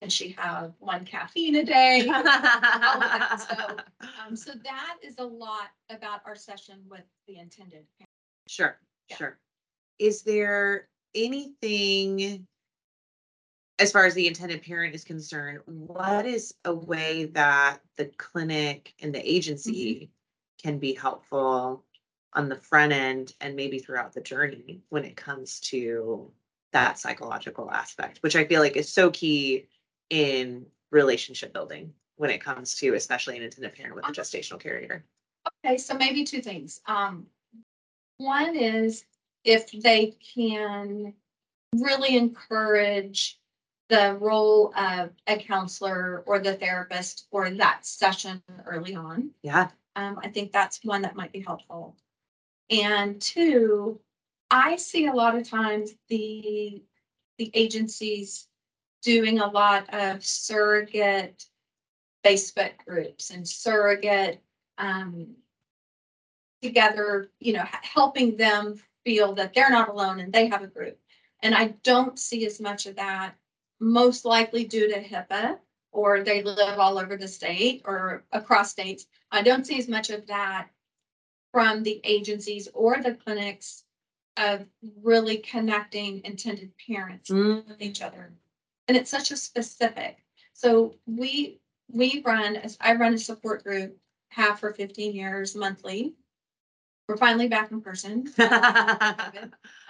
and 0.03 0.13
she 0.13 0.31
have 0.31 0.75
one 0.79 1.05
caffeine 1.05 1.57
a 1.57 1.65
day. 1.65 2.01
all 2.09 2.15
of 2.17 3.01
that. 3.01 3.47
So, 3.49 4.09
um, 4.27 4.37
so 4.37 4.53
that 4.65 4.99
is 5.03 5.19
a 5.19 5.25
lot 5.25 5.71
about 5.89 6.21
our 6.27 6.37
session 6.37 6.83
with 6.89 7.05
the 7.27 7.39
intended. 7.39 7.87
parent. 7.99 8.09
Sure, 8.47 8.79
Yeah. 9.09 9.17
sure. 9.17 9.39
Is 9.99 10.23
there 10.23 10.89
anything 11.15 12.47
as 13.81 13.91
far 13.91 14.05
as 14.05 14.13
the 14.15 14.27
intended 14.27 14.63
parent 14.63 14.95
is 14.95 15.05
concerned, 15.05 15.61
what 15.65 16.27
is 16.27 16.55
a 16.67 16.75
way 16.75 17.25
that 17.25 17.79
the 17.97 18.05
clinic 18.19 18.93
and 19.01 19.15
the 19.15 19.31
agency 19.31 20.11
can 20.63 20.79
be 20.79 20.93
helpful 20.93 21.83
on 22.35 22.51
the 22.51 22.57
front 22.57 22.93
end 22.93 23.33
and 23.41 23.57
maybe 23.57 23.79
throughout 23.79 24.13
the 24.13 24.21
journey 24.21 24.83
when 24.91 25.05
it 25.05 25.17
comes 25.17 25.59
to 25.61 26.31
that 26.73 26.99
psychological 26.99 27.71
aspect, 27.71 28.19
which 28.21 28.37
I 28.37 28.45
feel 28.45 28.61
like 28.61 28.77
is 28.77 28.93
so 28.93 29.11
key 29.11 29.67
in 30.11 30.67
relationship 30.91 31.55
building 31.55 31.95
when 32.17 32.31
it 32.31 32.45
comes 32.45 32.75
to 32.77 32.95
especially 32.95 33.39
an 33.39 33.43
intended 33.43 33.75
parent 33.75 33.95
with 33.95 34.07
a 34.07 34.13
gestational 34.13 34.61
carrier. 34.61 35.07
Okay, 35.65 35.79
so 35.79 35.95
maybe 35.95 36.23
two 36.23 36.43
things. 36.43 36.83
Um, 36.87 37.27
one 38.19 38.55
is 38.55 39.05
if 39.45 39.73
they 39.73 40.19
can 40.35 41.15
really 41.75 42.17
encourage 42.17 43.40
the 43.91 44.17
role 44.21 44.73
of 44.77 45.11
a 45.27 45.37
counselor 45.37 46.23
or 46.25 46.39
the 46.39 46.55
therapist 46.55 47.27
or 47.31 47.51
that 47.51 47.85
session 47.85 48.43
early 48.65 48.95
on. 48.95 49.31
Yeah. 49.43 49.69
Um, 49.97 50.19
I 50.23 50.29
think 50.29 50.53
that's 50.53 50.81
one 50.85 51.03
that 51.03 51.17
might 51.17 51.33
be 51.33 51.41
helpful. 51.41 51.97
And 52.71 53.21
two, 53.21 54.01
I 54.51 54.77
see 54.77 55.07
a 55.07 55.13
lot 55.13 55.35
of 55.35 55.49
times 55.49 55.91
the, 56.09 56.83
the 57.37 57.51
agencies 57.53 58.47
doing 59.03 59.41
a 59.41 59.51
lot 59.51 59.93
of 59.93 60.25
surrogate 60.25 61.45
Facebook 62.25 62.73
groups 62.87 63.31
and 63.31 63.47
surrogate, 63.47 64.41
um, 64.79 65.35
together, 66.63 67.31
you 67.41 67.55
know, 67.55 67.65
helping 67.65 68.37
them 68.37 68.81
feel 69.05 69.35
that 69.35 69.55
they're 69.55 69.71
not 69.71 69.89
alone 69.89 70.21
and 70.21 70.33
they 70.33 70.47
have 70.47 70.63
a 70.63 70.67
group. 70.67 70.99
And 71.43 71.55
I 71.55 71.69
don't 71.83 72.19
see 72.19 72.45
as 72.47 72.61
much 72.61 72.87
of 72.87 72.97
that, 72.97 73.35
most 73.81 74.25
likely 74.25 74.65
due 74.65 74.89
to 74.89 75.03
HIPAA, 75.03 75.59
or 75.93 76.23
they 76.23 76.43
live 76.43 76.79
all 76.79 76.99
over 76.99 77.17
the 77.17 77.27
state 77.29 77.83
or 77.85 78.25
across 78.33 78.71
states. 78.71 79.07
I 79.33 79.43
don't 79.43 79.67
see 79.67 79.79
as 79.79 79.89
much 79.89 80.11
of 80.11 80.27
that 80.29 80.69
from 81.53 81.83
the 81.83 82.01
agencies 82.05 82.69
or 82.75 83.03
the 83.03 83.15
clinics 83.15 83.85
of 84.37 84.65
really 85.03 85.39
connecting 85.39 86.23
intended 86.25 86.71
parents 86.87 87.31
Mm, 87.31 87.67
with 87.67 87.83
each 87.83 88.01
other. 88.03 88.33
And 88.87 88.97
it's 88.97 89.11
such 89.11 89.31
a 89.31 89.37
specific. 89.37 90.19
So 90.53 90.95
we, 91.07 91.61
we 91.91 92.23
run, 92.25 92.57
as 92.57 92.77
I 92.81 92.95
run 92.95 93.15
a 93.15 93.19
support 93.19 93.65
group, 93.65 93.97
have 94.29 94.61
for 94.61 94.73
fifteen 94.73 95.13
years 95.15 95.57
monthly. 95.57 96.15
We're 97.09 97.17
finally 97.17 97.49
back 97.49 97.73
in 97.73 97.81
person. 97.81 98.31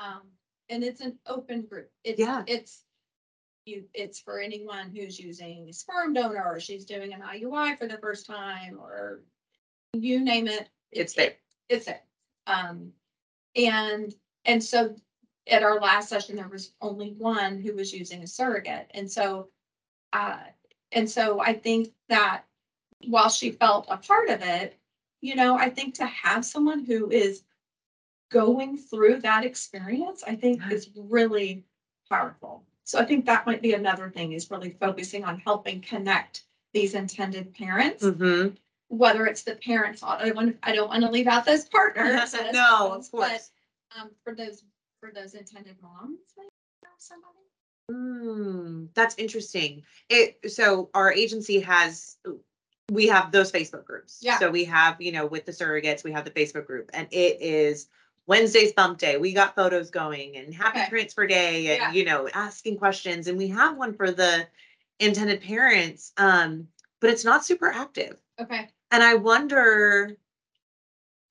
Um, 0.03 0.23
and 0.71 0.83
it's 0.83 1.03
an 1.03 1.19
open 1.27 1.63
group. 1.63 1.91
It's, 2.05 2.19
Yeah. 2.19 2.43
it's. 2.47 2.85
You, 3.67 3.85
it's 3.95 4.19
for 4.19 4.41
anyone 4.41 4.91
who's 4.95 5.19
using 5.19 5.69
a 5.69 5.73
sperm 5.73 6.15
donor, 6.15 6.45
or 6.45 6.61
she's 6.61 6.85
doing 6.85 7.13
an 7.13 7.21
IUI 7.21 7.79
for 7.79 7.87
the 7.87 7.99
first 7.99 8.27
time, 8.27 8.79
or 8.81 9.21
you 9.93 10.21
name 10.21 10.49
it. 10.49 10.69
It's 10.93 11.15
there. 11.15 11.35
It's 11.69 11.87
there. 11.87 12.03
Um, 12.47 12.93
and, 13.55 14.15
and 14.45 14.63
so 14.63 14.97
at 15.47 15.63
our 15.63 15.81
last 15.81 16.09
session, 16.09 16.37
there 16.37 16.49
was 16.49 16.73
only 16.81 17.15
one 17.19 17.61
who 17.61 17.75
was 17.75 17.93
using 17.93 18.23
a 18.23 18.27
surrogate. 18.27 18.91
And 18.95 19.11
so, 19.11 19.49
uh, 20.13 20.39
and 20.93 21.09
so 21.09 21.41
I 21.41 21.53
think 21.53 21.93
that 22.09 22.45
while 23.07 23.29
she 23.29 23.53
felt 23.53 23.87
a 23.89 23.97
part 23.97 24.29
of 24.29 24.43
it, 24.43 24.79
you 25.21 25.35
know, 25.35 25.57
I 25.57 25.71
think 25.71 25.95
to 25.95 26.07
have 26.07 26.45
someone 26.45 26.85
who 26.85 27.11
is 27.11 27.43
going 28.31 28.79
through 28.79 29.21
that 29.21 29.45
experience, 29.45 30.23
I 30.27 30.35
think 30.37 30.63
is 30.71 30.91
really 30.97 31.65
powerful. 32.09 32.65
So 32.91 32.99
I 32.99 33.05
think 33.05 33.25
that 33.27 33.47
might 33.47 33.63
be 33.63 33.75
another 33.75 34.11
thing 34.11 34.33
is 34.33 34.51
really 34.51 34.71
focusing 34.71 35.25
on 35.25 35.39
helping 35.39 35.81
connect 35.81 36.43
these 36.73 36.97
intended 36.97 37.55
parents, 37.55 38.03
Mhm. 38.03 38.57
whether 38.89 39.27
it's 39.27 39.45
the 39.45 39.55
parents, 39.55 40.03
I 40.03 40.25
don't 40.25 40.35
want, 40.35 40.59
I 40.65 40.75
don't 40.75 40.89
want 40.89 41.05
to 41.05 41.11
leave 41.11 41.29
out 41.29 41.45
those 41.45 41.69
partners. 41.69 42.35
No, 42.53 42.91
of 42.95 43.09
course. 43.13 43.53
But 43.93 44.01
um, 44.01 44.11
for 44.25 44.35
those, 44.35 44.65
for 44.99 45.13
those 45.13 45.35
intended 45.35 45.81
moms, 45.81 46.19
maybe 46.37 46.49
somebody. 46.99 47.39
Hmm, 47.93 48.87
that's 48.95 49.15
interesting. 49.19 49.85
It, 50.09 50.51
so 50.51 50.91
our 50.93 51.13
agency 51.13 51.61
has, 51.61 52.17
we 52.91 53.07
have 53.07 53.31
those 53.31 53.53
Facebook 53.53 53.85
groups. 53.85 54.19
Yeah. 54.21 54.41
So 54.41 54.51
we 54.51 54.65
have, 54.65 55.01
you 55.01 55.13
know, 55.13 55.27
with 55.27 55.47
the 55.47 55.53
surrogates, 55.53 56.03
we 56.03 56.11
have 56.11 56.25
the 56.25 56.33
Facebook 56.33 56.67
group 56.67 56.91
and 56.93 57.07
it 57.13 57.41
is 57.41 57.87
Wednesday's 58.31 58.73
bump 58.73 58.97
day. 58.99 59.17
We 59.17 59.33
got 59.33 59.57
photos 59.57 59.91
going 59.91 60.37
and 60.37 60.55
happy 60.55 60.79
Okay. 60.79 60.89
transfer 60.89 61.27
day 61.27 61.63
Yeah. 61.63 61.89
and, 61.89 61.97
you 61.97 62.05
know, 62.05 62.29
asking 62.33 62.79
questions. 62.79 63.27
And 63.27 63.37
we 63.37 63.49
have 63.49 63.77
one 63.77 63.93
for 63.93 64.13
the 64.13 64.47
intended 65.01 65.41
parents. 65.41 66.13
Um, 66.17 66.69
but 67.01 67.11
it's 67.11 67.25
not 67.25 67.45
super 67.45 67.67
active. 67.67 68.23
Okay. 68.39 68.71
And 68.93 69.03
I 69.03 69.15
wonder, 69.15 70.17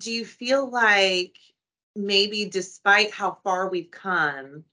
do 0.02 0.12
you 0.12 0.26
feel 0.26 0.70
like 0.70 1.38
maybe 1.96 2.44
despite 2.44 3.12
how 3.12 3.38
far 3.46 3.70
we've 3.70 3.92
come, 3.92 4.66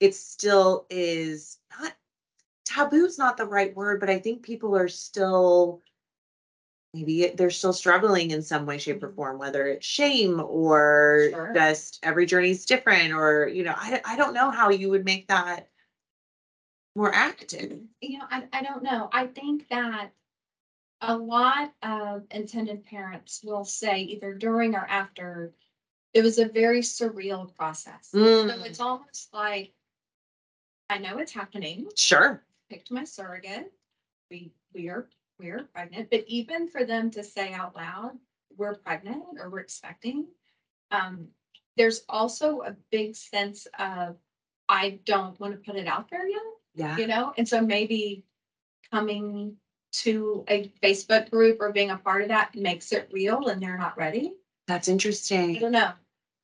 it 0.00 0.14
still 0.14 0.86
is 0.88 1.58
not 1.78 1.94
taboo 2.64 3.04
is 3.04 3.18
not 3.18 3.36
the 3.36 3.44
right 3.44 3.76
word, 3.76 4.00
but 4.00 4.08
I 4.08 4.18
think 4.18 4.42
people 4.42 4.74
are 4.74 4.88
still 4.88 5.82
maybe 6.96 7.28
they're 7.34 7.50
still 7.50 7.72
struggling 7.72 8.30
in 8.30 8.42
some 8.42 8.66
way, 8.66 8.78
shape, 8.78 9.02
or 9.02 9.10
Mhm. 9.10 9.14
form, 9.14 9.38
whether 9.38 9.66
it's 9.66 9.86
shame 9.86 10.40
or 10.40 11.28
Sure. 11.30 11.52
just 11.54 11.98
every 12.02 12.26
journey's 12.26 12.64
different, 12.64 13.12
or 13.12 13.46
you 13.48 13.62
know, 13.62 13.74
I 13.76 14.00
I 14.04 14.16
don't 14.16 14.34
know 14.34 14.50
how 14.50 14.70
you 14.70 14.90
would 14.90 15.04
make 15.04 15.28
that 15.28 15.68
more 16.94 17.12
active. 17.14 17.80
You 18.00 18.18
know, 18.18 18.26
I, 18.30 18.48
I 18.52 18.62
don't 18.62 18.82
know. 18.82 19.08
I 19.12 19.26
think 19.26 19.68
that 19.68 20.12
a 21.02 21.16
lot 21.16 21.72
of 21.82 22.24
intended 22.30 22.84
parents 22.86 23.42
will 23.44 23.64
say 23.64 24.00
either 24.00 24.32
during 24.32 24.74
or 24.74 24.86
after, 24.86 25.52
it 26.14 26.22
was 26.22 26.38
a 26.38 26.46
very 26.48 26.80
surreal 26.80 27.54
process. 27.56 28.08
So 28.08 28.18
Mm, 28.18 28.66
it's 28.66 28.80
almost 28.80 29.32
like, 29.34 29.72
I 30.88 30.98
know 30.98 31.18
it's 31.18 31.32
happening, 31.32 31.88
sure. 31.96 32.42
picked 32.70 32.90
my 32.90 33.04
surrogate, 33.04 33.70
we, 34.30 34.52
we 34.72 34.88
are, 34.88 35.06
we 35.38 35.50
are 35.50 35.68
pregnant, 35.74 36.08
but 36.10 36.24
even 36.26 36.68
for 36.68 36.84
them 36.84 37.10
to 37.10 37.22
say 37.22 37.52
out 37.52 37.76
loud, 37.76 38.12
we're 38.56 38.76
pregnant 38.76 39.22
or 39.38 39.50
we're 39.50 39.60
expecting, 39.60 40.26
um, 40.90 41.28
there's 41.76 42.02
also 42.08 42.62
a 42.62 42.74
big 42.90 43.14
sense 43.14 43.66
of, 43.78 44.16
I 44.68 44.98
don't 45.04 45.38
want 45.38 45.52
to 45.52 45.58
put 45.70 45.78
it 45.78 45.86
out 45.86 46.08
there 46.10 46.26
yet 46.26 46.40
Yeah. 46.74 46.96
you 46.96 47.06
know, 47.06 47.32
and 47.36 47.46
so 47.48 47.60
maybe 47.60 48.24
coming 48.90 49.56
to 49.92 50.44
a 50.48 50.70
Facebook 50.82 51.30
group 51.30 51.58
or 51.60 51.72
being 51.72 51.90
a 51.90 51.96
part 51.96 52.22
of 52.22 52.28
that 52.28 52.54
makes 52.54 52.92
it 52.92 53.08
real 53.12 53.48
and 53.48 53.62
they're 53.62 53.78
not 53.78 53.96
ready. 53.96 54.34
That's 54.66 54.88
interesting. 54.88 55.56
I 55.56 55.60
don't 55.60 55.72
know. 55.72 55.92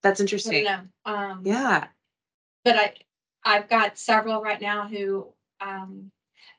That's 0.03 0.21
interesting. 0.21 0.67
I 0.67 0.71
don't 0.77 0.91
know. 1.07 1.13
Um, 1.13 1.43
Yeah. 1.45 1.87
but 2.65 2.77
I, 2.77 2.95
I've 3.45 3.69
got 3.69 3.99
several 3.99 4.43
right 4.43 4.61
now 4.61 4.87
who, 4.87 5.33
um, 5.61 6.11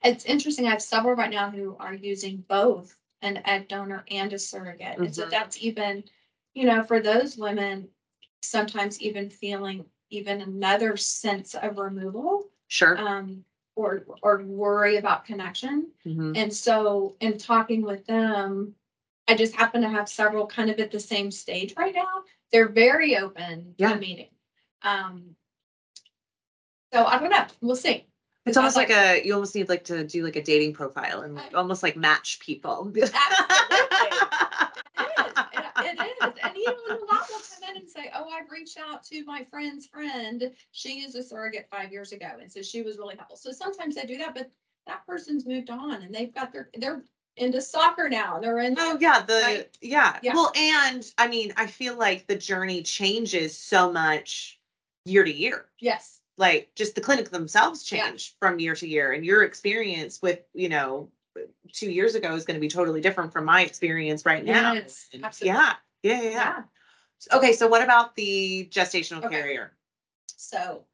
it's 0.04 0.26
interesting. 0.26 0.68
I 0.68 0.72
have 0.72 0.82
several 0.82 1.16
right 1.16 1.32
now 1.32 1.50
who 1.50 1.76
are 1.80 1.94
using 1.94 2.44
both 2.48 2.96
an 3.22 3.42
egg 3.46 3.68
donor 3.68 4.04
and 4.12 4.34
a 4.34 4.40
surrogate. 4.40 5.00
And 5.02 5.14
so 5.14 5.26
Mhm. 5.26 5.30
that's 5.30 5.58
even, 5.64 6.04
you 6.54 6.66
know, 6.66 6.84
for 6.84 7.00
those 7.00 7.38
women, 7.38 7.90
sometimes 8.42 9.02
even 9.02 9.30
feeling 9.30 9.86
even 10.10 10.42
another 10.42 10.98
sense 10.98 11.56
of 11.56 11.78
removal, 11.78 12.50
Sure. 12.68 12.98
um, 12.98 13.44
or, 13.76 14.06
or 14.22 14.44
worry 14.44 14.98
about 14.98 15.26
connection. 15.26 15.92
Mhm. 16.06 16.38
And 16.38 16.54
so 16.54 17.16
in 17.22 17.38
talking 17.38 17.82
with 17.82 18.06
them, 18.06 18.76
I 19.28 19.36
just 19.36 19.56
happen 19.56 19.82
to 19.82 19.90
have 19.90 20.10
several 20.10 20.46
kind 20.48 20.70
of 20.70 20.80
at 20.80 20.92
the 20.92 21.00
same 21.00 21.32
stage 21.32 21.74
right 21.78 21.94
now. 21.96 22.24
They're 22.52 22.68
very 22.70 23.16
open 23.18 23.76
Yeah. 23.78 23.94
to 23.94 24.00
meeting. 24.00 24.30
Um. 24.84 25.36
So 26.94 27.04
I 27.06 27.18
don't 27.20 27.30
know, 27.30 27.46
we'll 27.62 27.76
see. 27.76 28.06
It's 28.46 28.58
almost 28.58 28.76
like 28.76 28.90
a, 28.90 29.26
you 29.26 29.34
almost 29.34 29.56
need 29.56 29.70
like 29.70 29.86
to 29.86 30.04
do 30.04 30.24
like 30.24 30.36
a 30.36 30.44
dating 30.44 30.74
profile 30.74 31.22
and 31.22 31.40
I- 31.40 31.50
almost 31.54 31.82
like 31.84 31.96
match 31.96 32.40
people. 32.40 32.92
It 34.96 35.00
is, 35.00 35.34
it 35.78 36.00
is. 36.00 36.34
And 36.44 36.56
you 36.56 36.66
know, 36.66 36.74
a 36.90 37.06
lot 37.06 37.26
will 37.30 37.40
come 37.40 37.70
in 37.70 37.78
and 37.82 37.90
say, 37.90 38.12
oh, 38.16 38.30
I've 38.30 38.50
reached 38.52 38.78
out 38.80 39.04
to 39.06 39.24
my 39.26 39.44
friend's 39.50 39.88
friend. 39.88 40.52
She 40.72 41.00
is 41.00 41.16
a 41.16 41.24
surrogate 41.24 41.68
five 41.72 41.92
years 41.92 42.12
ago. 42.12 42.28
And 42.42 42.52
so 42.52 42.62
she 42.62 42.82
was 42.84 42.98
really 42.98 43.16
helpful. 43.16 43.38
So 43.38 43.52
sometimes 43.52 43.96
they 43.96 44.04
do 44.04 44.18
that, 44.20 44.34
but 44.36 44.50
that 44.88 45.06
person's 45.06 45.46
moved 45.46 45.70
on 45.70 46.04
and 46.04 46.14
they've 46.14 46.34
got 46.34 46.54
their, 46.54 46.70
they're 46.76 47.04
into 47.38 47.62
soccer 47.62 48.08
now. 48.10 48.40
They're 48.40 48.60
in. 48.60 48.76
Oh, 48.78 48.98
yeah, 49.00 49.22
the, 49.24 49.42
Right? 49.44 49.78
yeah, 49.82 50.20
Yeah. 50.22 50.34
well, 50.36 50.52
and 50.56 51.06
I 51.18 51.28
mean, 51.28 51.54
I 51.58 51.68
feel 51.68 51.98
like 51.98 52.28
the 52.28 52.36
journey 52.36 52.84
changes 52.84 53.58
so 53.58 53.92
much 53.92 54.60
year 55.06 55.24
to 55.24 55.34
year. 55.34 55.66
Yes. 55.80 56.20
Like 56.38 56.72
just 56.76 56.96
the 56.96 57.02
clinic 57.02 57.30
themselves 57.30 57.90
Yeah. 57.92 58.08
change 58.10 58.36
from 58.40 58.60
year 58.60 58.76
to 58.76 58.88
year 58.88 59.12
and 59.12 59.24
your 59.26 59.44
experience 59.44 60.22
with, 60.22 60.40
you 60.54 60.70
know, 60.70 61.12
two 61.72 61.92
years 61.92 62.16
ago 62.16 62.34
is 62.36 62.46
gonna 62.46 62.60
be 62.60 62.68
totally 62.68 63.02
different 63.02 63.34
from 63.34 63.46
my 63.46 63.62
experience 63.64 64.26
right 64.26 64.44
now. 64.44 64.74
Yes, 64.74 65.08
And. 65.14 65.24
Yeah, 65.42 65.76
yeah, 66.02 66.22
yeah, 66.22 66.22
yeah. 66.22 66.30
Yeah. 66.32 66.64
Okay, 67.38 67.54
so 67.54 67.68
what 67.68 67.84
about 67.84 68.16
the 68.16 68.68
gestational 68.72 69.24
Okay. 69.24 69.36
carrier? 69.36 69.74
So 70.36 70.86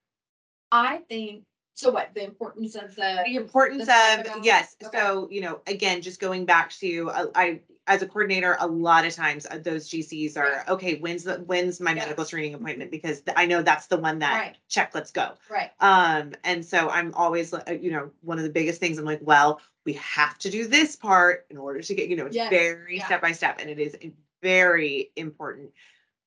I 0.71 0.97
think 1.10 1.45
So 1.73 1.91
what, 1.91 2.13
the 2.13 2.23
importance 2.25 2.75
of 2.75 2.93
the, 2.95 3.23
The 3.25 3.36
importance 3.36 3.88
Let's 3.88 4.28
of, 4.30 4.43
yes, 4.43 4.75
okay. 4.84 4.97
so, 4.97 5.30
you 5.32 5.39
know, 5.39 5.62
again, 5.65 6.02
just 6.02 6.19
going 6.19 6.45
back 6.45 6.71
to, 6.82 7.10
uh, 7.10 7.28
I, 7.34 7.62
as 7.89 8.04
a 8.04 8.08
coordinator, 8.08 8.56
a 8.60 8.67
lot 8.67 9.04
of 9.04 9.13
times 9.13 9.47
uh, 9.47 9.58
those 9.58 9.89
GCs 9.89 10.38
are, 10.38 10.63
okay, 10.69 10.99
when's 10.99 11.23
the, 11.23 11.38
when's 11.39 11.82
my 11.82 11.91
Yeah. 11.91 12.04
medical 12.04 12.23
screening 12.23 12.54
appointment? 12.54 12.91
Because 12.91 13.21
th- 13.21 13.36
I 13.36 13.47
know 13.47 13.63
that's 13.63 13.88
the 13.88 13.97
one 13.97 14.19
that, 14.19 14.32
Right. 14.39 14.58
check, 14.69 14.91
let's 14.93 15.12
go. 15.12 15.34
right, 15.49 15.71
Um, 15.80 16.34
and 16.43 16.63
so 16.63 16.89
I'm 16.89 17.13
always, 17.15 17.52
uh, 17.52 17.63
you 17.82 17.91
know, 17.91 18.12
one 18.21 18.38
of 18.38 18.43
the 18.43 18.52
biggest 18.52 18.80
things, 18.80 18.99
I'm 18.99 19.06
like, 19.06 19.21
well, 19.23 19.60
we 19.86 19.93
have 19.93 20.38
to 20.39 20.52
do 20.52 20.67
this 20.67 20.95
part 20.95 21.47
in 21.49 21.58
order 21.58 21.82
to 21.82 21.95
get, 21.95 22.10
you 22.10 22.15
know, 22.15 22.28
it's 22.28 22.36
Yes, 22.36 22.52
very 22.52 22.97
yeah. 22.97 23.06
step 23.08 23.21
by 23.23 23.32
step, 23.32 23.58
and 23.60 23.71
it 23.71 23.80
is 23.80 23.97
very 24.43 25.12
important. 25.15 25.71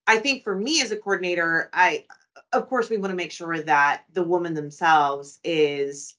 I 0.08 0.18
think 0.18 0.42
for 0.42 0.56
me 0.56 0.82
as 0.82 0.90
a 0.90 0.96
coordinator, 0.96 1.70
I, 1.72 2.06
of 2.52 2.68
course, 2.68 2.90
we 2.90 2.96
want 2.96 3.12
to 3.12 3.16
make 3.16 3.30
sure 3.30 3.62
that 3.62 4.02
the 4.12 4.24
woman 4.24 4.54
themselves 4.54 5.38
is 5.44 6.16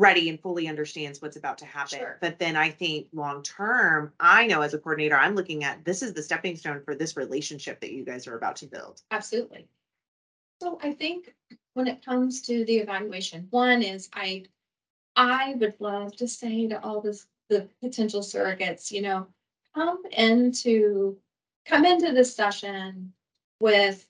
ready 0.00 0.30
and 0.30 0.40
fully 0.40 0.66
understands 0.66 1.20
what's 1.20 1.36
about 1.36 1.58
to 1.58 1.66
happen. 1.66 1.98
Sure. 1.98 2.18
But 2.22 2.38
then 2.38 2.56
I 2.56 2.70
think 2.70 3.08
long 3.12 3.42
term, 3.42 4.12
I 4.18 4.46
know 4.46 4.62
as 4.62 4.72
a 4.72 4.78
coordinator, 4.78 5.16
I'm 5.16 5.34
looking 5.34 5.62
at 5.62 5.84
this 5.84 6.02
is 6.02 6.14
the 6.14 6.22
stepping 6.22 6.56
stone 6.56 6.80
for 6.86 6.94
this 6.94 7.18
relationship 7.18 7.80
that 7.80 7.92
you 7.92 8.02
guys 8.02 8.26
are 8.26 8.36
about 8.36 8.56
to 8.56 8.66
build. 8.66 9.02
absolutely. 9.10 9.66
So 10.62 10.78
I 10.82 10.92
think 10.92 11.34
when 11.74 11.86
it 11.86 12.04
comes 12.04 12.40
to 12.42 12.64
the 12.64 12.78
evaluation, 12.78 13.46
one 13.50 13.82
is 13.82 14.08
I, 14.14 14.44
I 15.16 15.54
would 15.60 15.74
love 15.80 16.16
to 16.16 16.26
say 16.26 16.66
to 16.68 16.82
all 16.82 17.02
this, 17.02 17.26
the 17.50 17.68
potential 17.82 18.22
surrogates, 18.22 18.90
you 18.90 19.02
know, 19.02 19.26
come 19.74 20.02
into, 20.12 21.18
come 21.66 21.84
into 21.84 22.12
this 22.12 22.34
session 22.34 23.12
with, 23.60 24.06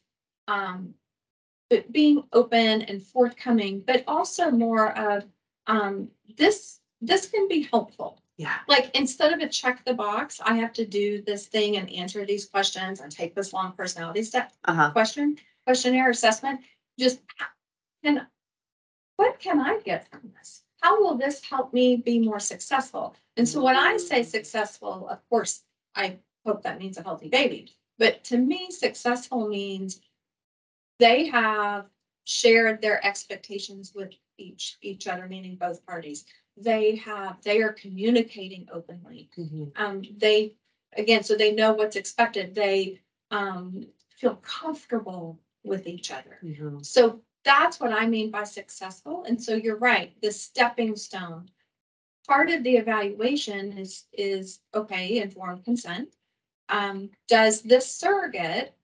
um, 0.46 0.94
being 1.90 2.24
open 2.32 2.82
and 2.82 3.02
forthcoming, 3.02 3.82
but 3.86 4.04
also 4.06 4.50
more 4.50 4.96
of, 4.96 5.24
um, 5.66 6.08
this, 6.36 6.80
this 7.00 7.26
can 7.28 7.48
be 7.48 7.62
helpful. 7.62 8.22
Yeah. 8.36 8.56
Like, 8.68 8.90
instead 8.94 9.32
of 9.32 9.40
a 9.40 9.48
check 9.48 9.84
the 9.84 9.94
box, 9.94 10.40
I 10.42 10.54
have 10.54 10.72
to 10.74 10.86
do 10.86 11.22
this 11.22 11.46
thing 11.46 11.76
and 11.76 11.90
answer 11.92 12.24
these 12.24 12.46
questions 12.46 13.00
and 13.00 13.12
take 13.12 13.34
this 13.34 13.52
long 13.52 13.72
personality 13.72 14.22
step 14.22 14.52
Uh-huh. 14.64 14.90
question, 14.92 15.36
questionnaire 15.66 16.10
assessment, 16.10 16.60
just 16.98 17.20
can, 18.02 18.26
what 19.16 19.38
can 19.38 19.60
I 19.60 19.80
get 19.84 20.10
from 20.10 20.32
this? 20.38 20.62
How 20.80 20.98
will 21.02 21.18
this 21.18 21.44
help 21.44 21.74
me 21.74 21.96
be 21.96 22.18
more 22.18 22.40
successful? 22.40 23.14
And 23.36 23.46
so 23.46 23.62
when 23.62 23.76
I 23.76 23.98
say 23.98 24.22
successful, 24.22 25.08
of 25.08 25.18
course, 25.28 25.62
I 25.94 26.16
hope 26.46 26.62
that 26.62 26.78
means 26.78 26.96
a 26.96 27.02
healthy 27.02 27.28
baby. 27.28 27.70
But 27.98 28.24
to 28.24 28.38
me, 28.38 28.70
successful 28.70 29.48
means 29.48 30.00
they 30.98 31.26
have 31.26 31.86
shared 32.24 32.80
their 32.80 33.04
expectations 33.04 33.92
with 33.94 34.12
each, 34.38 34.78
each 34.82 35.06
other, 35.08 35.26
meaning 35.26 35.56
both 35.56 35.84
parties. 35.86 36.24
They 36.56 36.96
have, 36.96 37.40
they 37.42 37.60
are 37.62 37.72
communicating 37.72 38.68
openly 38.72 39.30
Mhm. 39.36 39.72
um, 39.76 40.02
they, 40.18 40.54
again, 40.96 41.22
so 41.22 41.36
they 41.36 41.52
know 41.52 41.72
what's 41.72 41.96
expected, 41.96 42.54
they, 42.54 43.00
um, 43.30 43.86
feel 44.16 44.36
comfortable 44.36 45.38
with 45.64 45.86
each 45.86 46.10
other. 46.10 46.38
Mhm. 46.42 46.84
So 46.84 47.22
that's 47.44 47.80
what 47.80 47.92
I 47.92 48.06
mean 48.06 48.30
by 48.30 48.44
successful, 48.44 49.24
and 49.24 49.42
so 49.42 49.54
you're 49.54 49.76
right, 49.78 50.20
the 50.20 50.30
stepping 50.30 50.96
stone. 50.96 51.50
Part 52.26 52.50
of 52.50 52.62
the 52.62 52.76
evaluation 52.76 53.78
is, 53.78 54.06
is, 54.12 54.60
okay, 54.74 55.18
informed 55.20 55.64
consent. 55.64 56.14
Um, 56.68 57.10
does 57.28 57.62
this 57.62 57.90
surrogate 57.92 58.74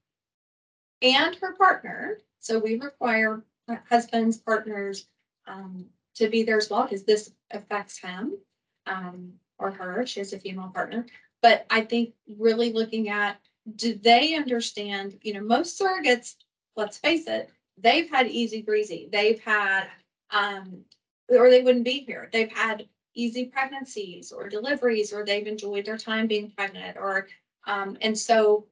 and 1.03 1.35
her 1.37 1.53
partner, 1.53 2.19
so 2.47 2.61
we 2.61 2.79
require 2.79 3.43
husbands, 3.91 4.39
partners, 4.39 5.07
um, 5.49 5.87
to 6.15 6.29
be 6.29 6.45
there 6.45 6.57
as 6.57 6.71
well, 6.71 6.85
because 6.85 7.03
this 7.03 7.33
affects 7.51 7.99
him, 7.99 8.39
um, 8.87 9.33
or 9.59 9.71
her, 9.73 10.07
she 10.07 10.21
has 10.21 10.33
a 10.33 10.39
female 10.39 10.71
partner. 10.73 11.05
But 11.43 11.67
I 11.71 11.81
think 11.81 12.15
really 12.39 12.73
looking 12.73 13.09
at, 13.09 13.39
do 13.75 13.95
they 13.95 14.35
understand, 14.35 15.19
you 15.23 15.35
know, 15.35 15.41
most 15.41 15.79
surrogates, 15.79 16.37
let's 16.77 16.99
face 16.99 17.27
it, 17.27 17.51
they've 17.77 18.09
had 18.09 18.29
easy 18.29 18.63
breezy, 18.63 19.09
they've 19.11 19.41
had, 19.41 19.89
um, 20.31 20.85
or 21.29 21.51
they 21.51 21.63
wouldn't 21.63 21.85
be 21.85 22.05
here, 22.07 22.29
they've 22.33 22.53
had 22.53 22.87
easy 23.15 23.47
pregnancies 23.47 24.31
or 24.31 24.49
deliveries, 24.49 25.13
or 25.13 25.25
they've 25.25 25.47
enjoyed 25.47 25.85
their 25.85 25.99
time 25.99 26.27
being 26.29 26.51
pregnant, 26.57 26.97
or, 26.97 27.27
um, 27.67 27.99
and 28.01 28.17
so 28.17 28.67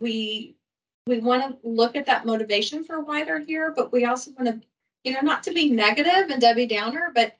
we, 0.00 0.56
we 1.06 1.18
want 1.20 1.42
to 1.42 1.68
look 1.68 1.96
at 1.96 2.06
that 2.06 2.26
motivation 2.26 2.84
for 2.84 3.00
why 3.00 3.24
they're 3.24 3.40
here, 3.40 3.72
but 3.74 3.92
we 3.92 4.04
also 4.04 4.30
want 4.38 4.62
to, 4.62 4.66
you 5.04 5.12
know, 5.12 5.20
not 5.22 5.42
to 5.44 5.52
be 5.52 5.70
negative 5.70 6.30
and 6.30 6.40
Debbie 6.40 6.66
Downer, 6.66 7.10
but 7.14 7.34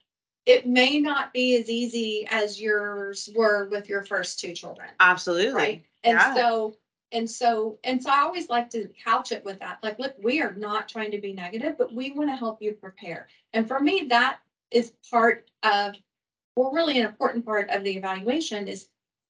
it 0.46 0.66
may 0.66 0.98
not 0.98 1.32
be 1.32 1.56
as 1.60 1.68
easy 1.68 2.26
as 2.30 2.60
yours 2.60 3.28
were 3.34 3.68
with 3.70 3.88
your 3.88 4.04
first 4.04 4.40
two 4.40 4.52
children. 4.52 4.88
Absolutely. 4.98 5.52
Right. 5.52 5.82
And 6.02 6.14
Yeah. 6.14 6.34
so, 6.34 6.74
and 7.12 7.28
so, 7.28 7.78
and 7.84 8.02
so 8.02 8.08
I 8.08 8.20
always 8.20 8.48
like 8.48 8.70
to 8.70 8.88
couch 9.04 9.32
it 9.32 9.44
with 9.44 9.58
that, 9.60 9.78
like, 9.82 9.98
look, 9.98 10.14
we 10.22 10.40
are 10.40 10.54
not 10.54 10.88
trying 10.88 11.10
to 11.10 11.18
be 11.20 11.32
negative, 11.32 11.76
but 11.76 11.92
we 11.92 12.12
want 12.12 12.30
to 12.30 12.36
help 12.36 12.62
you 12.62 12.72
prepare. 12.72 13.28
And 13.52 13.66
for 13.68 13.80
me, 13.80 14.06
that 14.10 14.38
is 14.70 14.92
part 15.10 15.50
of, 15.62 15.94
or 16.56 16.72
really 16.74 16.98
an 16.98 17.06
important 17.06 17.44
part 17.44 17.68
of 17.70 17.84
the 17.84 17.96
evaluation 17.96 18.68
is 18.68 18.86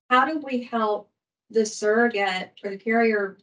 how 0.09 0.25
do 0.27 0.39
we 0.39 0.63
help 0.63 1.09
the 1.51 1.67
surrogate 1.67 2.51
or 2.63 2.71
the 2.71 2.77
carrier 2.77 3.37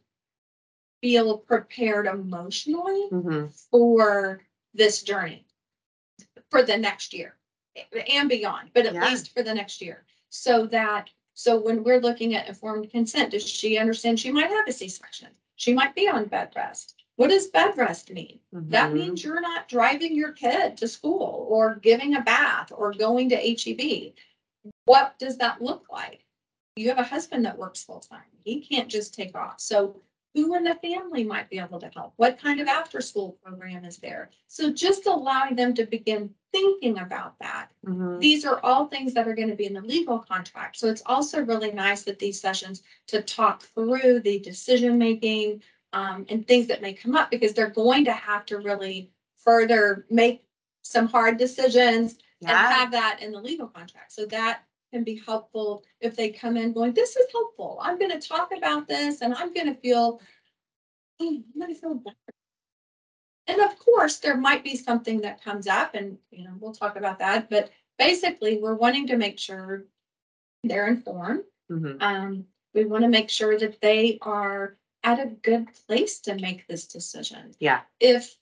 feel 1.00 1.38
prepared 1.38 2.06
emotionally 2.06 3.08
Mhm. 3.10 3.52
for 3.70 4.42
this 4.74 5.02
journey 5.02 5.46
for 6.50 6.62
the 6.62 6.76
next 6.76 7.12
year 7.12 7.36
and 8.08 8.28
beyond, 8.28 8.70
but 8.72 8.86
at 8.86 8.94
Yeah. 8.94 9.08
least 9.08 9.32
for 9.32 9.42
the 9.42 9.54
next 9.54 9.80
year. 9.80 10.04
So 10.30 10.66
that, 10.66 11.10
so 11.34 11.58
when 11.60 11.84
we're 11.84 12.00
looking 12.00 12.34
at 12.34 12.48
informed 12.48 12.90
consent, 12.90 13.30
does 13.30 13.48
she 13.48 13.78
understand 13.78 14.18
she 14.18 14.32
might 14.32 14.50
have 14.50 14.66
a 14.66 14.72
C-section? 14.72 15.28
She 15.56 15.72
might 15.72 15.94
be 15.94 16.08
on 16.08 16.26
bed 16.26 16.52
rest. 16.56 16.94
What 17.16 17.30
does 17.30 17.48
bed 17.48 17.76
rest 17.76 18.10
mean? 18.10 18.40
That 18.52 18.90
Mhm. 18.90 18.94
means 18.94 19.24
you're 19.24 19.40
not 19.40 19.68
driving 19.68 20.14
your 20.14 20.32
kid 20.32 20.76
to 20.78 20.88
school 20.88 21.46
or 21.48 21.76
giving 21.76 22.14
a 22.14 22.20
bath 22.20 22.70
or 22.72 22.92
going 22.92 23.28
to 23.30 23.36
HEB. 23.36 24.14
What 24.84 25.18
does 25.18 25.36
that 25.38 25.60
look 25.60 25.88
like? 25.90 26.24
You 26.76 26.88
have 26.90 26.98
a 26.98 27.02
husband 27.02 27.44
that 27.44 27.58
works 27.58 27.82
full 27.82 28.00
time. 28.00 28.30
He 28.44 28.60
can't 28.60 28.88
just 28.88 29.14
take 29.14 29.34
off. 29.34 29.60
So 29.60 30.00
who 30.34 30.54
in 30.54 30.64
the 30.64 30.74
family 30.76 31.24
might 31.24 31.50
be 31.50 31.58
able 31.58 31.80
to 31.80 31.90
help? 31.94 32.12
What 32.16 32.38
kind 32.38 32.60
of 32.60 32.68
after 32.68 33.00
school 33.00 33.38
program 33.42 33.84
is 33.84 33.96
there? 33.98 34.30
So 34.46 34.72
just 34.72 35.06
allowing 35.06 35.56
them 35.56 35.74
to 35.74 35.86
begin 35.86 36.34
thinking 36.52 36.98
about 36.98 37.38
that. 37.40 37.70
Mhm. 37.84 38.20
These 38.20 38.44
are 38.44 38.60
all 38.62 38.86
things 38.86 39.14
that 39.14 39.26
are 39.26 39.34
going 39.34 39.48
to 39.48 39.56
be 39.56 39.66
in 39.66 39.74
the 39.74 39.80
legal 39.80 40.18
contract. 40.18 40.76
So 40.76 40.88
it's 40.88 41.02
also 41.06 41.42
really 41.44 41.72
nice 41.72 42.02
that 42.04 42.18
these 42.18 42.40
sessions 42.40 42.82
to 43.08 43.22
talk 43.22 43.62
through 43.62 44.20
the 44.20 44.38
decision 44.38 44.98
making 44.98 45.62
um, 45.92 46.26
and 46.28 46.46
things 46.46 46.66
that 46.66 46.82
may 46.82 46.92
come 46.92 47.16
up 47.16 47.30
because 47.30 47.54
they're 47.54 47.70
going 47.70 48.04
to 48.04 48.12
have 48.12 48.44
to 48.46 48.58
really 48.58 49.10
further 49.38 50.06
make 50.10 50.44
some 50.82 51.08
hard 51.08 51.38
decisions 51.38 52.18
and 52.42 52.50
have 52.74 52.90
that 52.92 53.20
in 53.22 53.32
the 53.32 53.40
legal 53.40 53.66
contract. 53.66 54.12
So 54.12 54.26
that 54.26 54.62
can 54.92 55.04
be 55.04 55.20
helpful 55.26 55.84
if 56.00 56.16
they 56.16 56.30
come 56.30 56.56
in 56.56 56.72
going, 56.72 56.92
this 56.92 57.16
is 57.16 57.26
helpful. 57.32 57.78
I'm 57.82 57.98
gonna 57.98 58.20
talk 58.20 58.50
about 58.56 58.88
this 58.88 59.20
and 59.22 59.34
I'm 59.34 59.52
gonna 59.52 59.74
feel, 59.74 60.20
"Hmm, 61.20 61.38
I'm 61.54 61.60
gonna 61.60 61.74
feel 61.74 61.94
better. 61.94 62.16
And 63.46 63.60
of 63.62 63.78
course, 63.78 64.18
there 64.18 64.36
might 64.36 64.62
be 64.62 64.76
something 64.76 65.20
that 65.22 65.42
comes 65.42 65.66
up 65.66 65.94
and, 65.94 66.18
you 66.30 66.44
know, 66.44 66.54
we'll 66.60 66.72
talk 66.74 66.96
about 66.96 67.18
that, 67.20 67.48
but 67.48 67.70
basically, 67.98 68.58
we're 68.58 68.74
wanting 68.74 69.06
to 69.08 69.16
make 69.16 69.38
sure 69.38 69.86
they're 70.64 70.88
informed. 70.88 71.44
Mhm. 71.70 72.00
Um, 72.02 72.46
we 72.74 72.84
want 72.84 73.02
to 73.04 73.08
make 73.08 73.30
sure 73.30 73.58
that 73.58 73.80
they 73.80 74.18
are 74.22 74.76
at 75.02 75.20
a 75.20 75.26
good 75.26 75.72
place 75.86 76.20
to 76.20 76.34
make 76.34 76.66
this 76.66 76.86
decision 76.86 77.54
Yeah. 77.60 77.84
if 78.00 78.38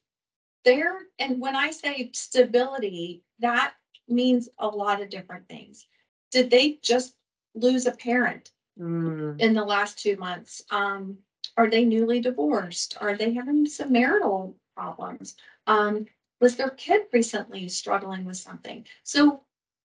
they're, 0.65 1.09
and 1.19 1.41
when 1.41 1.55
I 1.55 1.71
say 1.71 2.11
stability, 2.13 3.23
that 3.39 3.77
means 4.09 4.49
a 4.59 4.67
lot 4.67 5.01
of 5.01 5.11
different 5.11 5.47
things. 5.49 5.87
Did 6.31 6.51
they 6.51 6.79
just 6.83 7.15
lose 7.55 7.87
a 7.87 7.93
parent 7.93 8.53
Mm. 8.79 9.41
in 9.41 9.55
the 9.55 9.65
last 9.65 9.99
two 9.99 10.17
months? 10.17 10.63
Um, 10.71 11.19
are 11.57 11.71
they 11.71 11.85
newly 11.85 12.21
divorced? 12.21 12.99
Are 13.01 13.17
they 13.17 13.33
having 13.33 13.67
some 13.67 13.93
marital 13.93 14.55
problems? 14.75 15.37
Um, 15.67 16.07
was 16.41 16.57
their 16.57 16.71
kid 16.71 17.07
recently 17.13 17.69
struggling 17.69 18.25
with 18.27 18.37
something? 18.37 18.87
So 19.03 19.43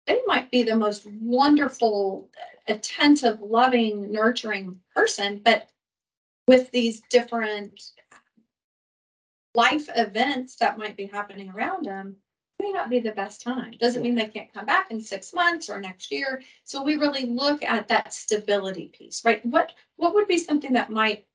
they 0.05 0.21
might 0.27 0.51
be 0.51 0.61
the 0.61 0.75
most 0.75 1.07
wonderful, 1.07 2.29
attentive, 2.67 3.41
loving, 3.41 4.11
nurturing 4.11 4.79
person, 4.93 5.39
but 5.43 5.67
with 6.47 6.69
these 6.69 7.01
different 7.09 7.81
life 9.55 9.89
events 9.95 10.57
that 10.57 10.77
might 10.77 10.95
be 10.95 11.07
happening 11.07 11.49
around 11.49 11.85
them 11.85 12.17
may 12.61 12.71
not 12.71 12.89
be 12.89 12.99
the 12.99 13.11
best 13.11 13.41
time. 13.41 13.73
Doesn't 13.79 14.01
mean 14.01 14.15
they 14.15 14.27
can't 14.27 14.53
come 14.53 14.65
back 14.65 14.91
in 14.91 15.01
six 15.01 15.33
months 15.33 15.69
or 15.69 15.79
next 15.79 16.11
year. 16.11 16.41
So 16.63 16.81
we 16.83 16.95
really 16.95 17.25
look 17.25 17.63
at 17.63 17.87
that 17.89 18.13
stability 18.13 18.89
piece, 18.89 19.23
right? 19.25 19.45
What, 19.45 19.73
what 19.97 20.13
would 20.13 20.27
be 20.27 20.37
something 20.37 20.73
that 20.73 20.89
might 20.89 21.25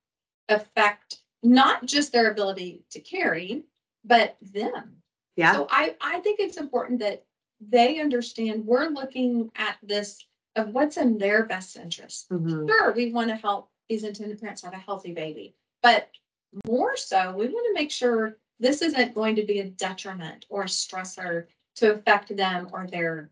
affect 0.48 1.20
not 1.42 1.86
just 1.86 2.12
their 2.12 2.30
ability 2.30 2.82
to 2.90 3.00
carry, 3.00 3.64
but 4.04 4.36
them? 4.40 4.96
Yeah. 5.36 5.52
So 5.52 5.66
I, 5.70 5.96
I 6.00 6.20
think 6.20 6.40
it's 6.40 6.56
important 6.56 7.00
that 7.00 7.24
they 7.60 8.00
understand 8.00 8.66
we're 8.66 8.88
looking 8.88 9.50
at 9.56 9.76
this 9.82 10.24
of 10.56 10.68
what's 10.70 10.96
in 10.96 11.18
their 11.18 11.44
best 11.46 11.76
interest. 11.76 12.28
Mhm. 12.30 12.68
Sure, 12.68 12.92
we 12.92 13.12
want 13.12 13.28
to 13.28 13.36
help 13.36 13.70
these 13.88 14.02
intended 14.04 14.40
parents 14.40 14.62
have 14.62 14.72
a 14.72 14.78
healthy 14.78 15.12
baby, 15.12 15.54
but 15.82 16.08
more 16.66 16.96
so, 16.96 17.32
we 17.36 17.46
want 17.46 17.66
to 17.68 17.74
make 17.74 17.90
sure 17.90 18.36
this 18.60 18.82
isn't 18.82 19.14
going 19.14 19.34
to 19.36 19.44
be 19.44 19.60
a 19.60 19.70
detriment 19.70 20.46
or 20.48 20.62
a 20.62 20.66
stressor 20.66 21.46
to 21.76 21.94
affect 21.94 22.36
them 22.36 22.68
or 22.72 22.86
their 22.86 23.30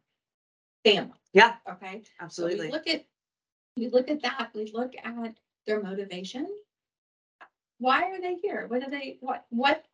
family. 0.84 1.12
Yeah, 1.34 1.56
Okay. 1.70 2.02
So 2.30 2.46
we 2.46 2.52
absolutely. 2.52 2.70
look 2.70 2.88
at, 2.88 3.04
we 3.76 3.88
look 3.88 4.10
at 4.10 4.22
that, 4.22 4.50
we 4.54 4.70
look 4.72 4.94
at 5.04 5.34
their 5.66 5.82
motivation. 5.82 6.46
Why 7.78 8.04
are 8.04 8.20
they 8.20 8.36
here? 8.36 8.66
What 8.68 8.82
do 8.82 8.90
they, 8.90 9.18
what, 9.20 9.44
what 9.50 9.84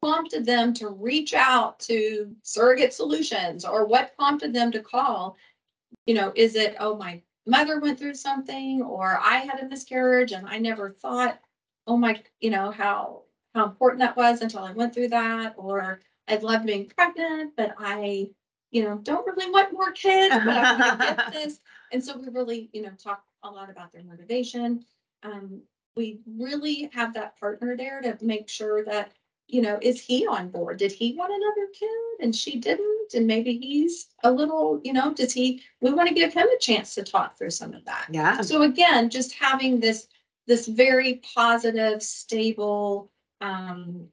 prompted 0.00 0.46
them 0.46 0.72
to 0.74 0.88
reach 0.88 1.34
out 1.34 1.78
to 1.80 2.34
surrogate 2.42 2.94
solutions 2.94 3.64
or 3.64 3.86
what 3.86 4.16
prompted 4.16 4.52
them 4.54 4.72
to 4.72 4.80
call? 4.80 5.36
You 6.06 6.14
know, 6.14 6.32
is 6.34 6.56
it, 6.56 6.76
oh, 6.80 6.96
my 6.96 7.20
mother 7.46 7.78
went 7.78 7.98
through 7.98 8.14
something 8.14 8.82
or 8.82 9.18
I 9.22 9.38
had 9.38 9.60
a 9.60 9.68
miscarriage 9.68 10.32
and 10.32 10.46
I 10.48 10.58
never 10.58 10.90
thought, 10.90 11.40
oh 11.86 11.96
my, 11.96 12.20
you 12.40 12.50
know, 12.50 12.70
how, 12.70 13.22
how 13.54 13.64
important 13.64 14.00
that 14.00 14.16
was 14.16 14.40
until 14.42 14.60
I 14.60 14.72
went 14.72 14.94
through 14.94 15.08
that, 15.08 15.54
or 15.56 16.00
I 16.28 16.36
love 16.36 16.64
being 16.64 16.86
pregnant, 16.86 17.54
but 17.56 17.74
I, 17.78 18.30
you 18.70 18.84
know, 18.84 18.98
don't 18.98 19.26
really 19.26 19.50
want 19.50 19.72
more 19.72 19.92
kids, 19.92 20.34
but 20.34 20.48
I 20.48 20.78
want 20.78 21.00
to 21.00 21.06
get 21.06 21.32
this. 21.32 21.60
And 21.92 22.04
so 22.04 22.16
we 22.18 22.28
really, 22.28 22.68
you 22.72 22.82
know, 22.82 22.92
talk 23.02 23.22
a 23.42 23.50
lot 23.50 23.70
about 23.70 23.92
their 23.92 24.02
motivation. 24.02 24.84
Um, 25.22 25.62
we 25.96 26.20
really 26.26 26.90
have 26.92 27.14
that 27.14 27.38
partner 27.40 27.76
there 27.76 28.00
to 28.02 28.16
make 28.20 28.48
sure 28.48 28.84
that, 28.84 29.12
you 29.48 29.62
know, 29.62 29.78
is 29.80 30.00
he 30.00 30.26
on 30.26 30.50
board? 30.50 30.78
Did 30.78 30.92
he 30.92 31.14
want 31.14 31.32
another 31.32 31.68
kid 31.72 32.24
and 32.24 32.36
she 32.36 32.58
didn't? 32.58 33.14
And 33.14 33.26
maybe 33.26 33.58
he's 33.58 34.08
a 34.22 34.30
little, 34.30 34.80
you 34.84 34.92
know, 34.92 35.14
does 35.14 35.32
he, 35.32 35.62
we 35.80 35.92
want 35.92 36.08
to 36.08 36.14
give 36.14 36.34
him 36.34 36.46
a 36.46 36.58
chance 36.58 36.94
to 36.94 37.02
talk 37.02 37.36
through 37.36 37.50
some 37.50 37.72
of 37.72 37.84
that. 37.86 38.06
Yeah, 38.10 38.40
So 38.42 38.62
again, 38.62 39.08
just 39.08 39.32
having 39.32 39.80
this, 39.80 40.06
this 40.46 40.66
very 40.66 41.20
positive, 41.34 42.02
stable, 42.02 43.10
um, 43.40 44.08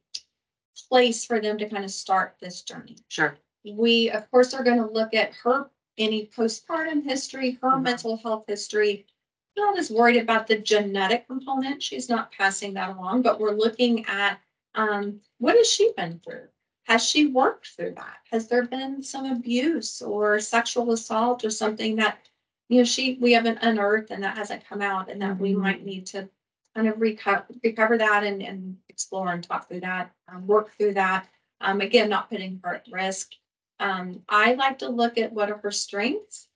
place 0.90 1.26
for 1.26 1.40
them 1.40 1.58
to 1.58 1.70
kind 1.70 1.86
of 1.86 1.92
start 1.92 2.36
this 2.40 2.62
journey. 2.62 2.98
sure. 3.08 3.38
We, 3.64 4.12
of 4.12 4.30
course, 4.30 4.54
are 4.54 4.64
gonna 4.64 4.90
look 4.90 5.14
at 5.14 5.34
her, 5.44 5.70
any 5.98 6.28
postpartum 6.28 7.04
history, 7.04 7.58
her 7.62 7.72
Mhm. 7.72 7.82
mental 7.84 8.18
health 8.18 8.46
history. 8.48 9.06
Not 9.58 9.78
as 9.80 9.90
worried 9.90 10.18
about 10.18 10.48
the 10.48 10.60
genetic 10.60 11.28
component, 11.28 11.82
she's 11.82 12.10
not 12.10 12.32
passing 12.32 12.74
that 12.74 12.90
along, 12.96 13.22
but 13.22 13.40
we're 13.40 13.56
looking 13.56 14.06
at, 14.06 14.40
um, 14.76 15.22
what 15.40 15.56
has 15.56 15.68
she 15.72 15.94
been 15.94 16.20
through? 16.20 16.48
Has 16.84 17.04
she 17.04 17.28
worked 17.28 17.68
through 17.70 17.94
that? 17.96 18.18
Has 18.32 18.48
there 18.48 18.66
been 18.68 19.02
some 19.02 19.26
abuse 19.26 20.02
or 20.02 20.40
sexual 20.40 20.92
assault 20.92 21.44
or 21.44 21.50
something 21.50 21.96
that, 21.96 22.20
you 22.70 22.80
know, 22.80 22.84
she, 22.84 23.18
we 23.22 23.32
haven't 23.32 23.60
unearthed 23.62 24.12
and 24.12 24.22
that 24.24 24.38
hasn't 24.38 24.66
come 24.68 24.82
out 24.82 25.10
and 25.10 25.22
that 25.22 25.40
we 25.40 25.54
Mhm. 25.54 25.62
might 25.62 25.86
need 25.86 26.06
to 26.08 26.30
kind 26.76 26.88
of 26.88 27.00
recover, 27.00 27.46
recover 27.64 27.98
that 27.98 28.24
and, 28.24 28.42
and 28.42 28.78
explore 28.90 29.32
and 29.32 29.44
talk 29.44 29.68
through 29.68 29.80
that, 29.80 30.12
um, 30.32 30.46
work 30.46 30.72
through 30.78 30.94
that. 30.94 31.28
Um, 31.62 31.82
again, 31.82 32.10
not 32.10 32.30
putting 32.30 32.60
her 32.64 32.76
at 32.76 32.86
risk. 32.92 33.32
Um, 33.80 34.22
I 34.30 34.54
like 34.56 34.80
to 34.80 34.90
look 34.90 35.18
at 35.18 35.32
what 35.32 35.50
are 35.50 35.58
her 35.58 35.72
strengths. 35.72 36.48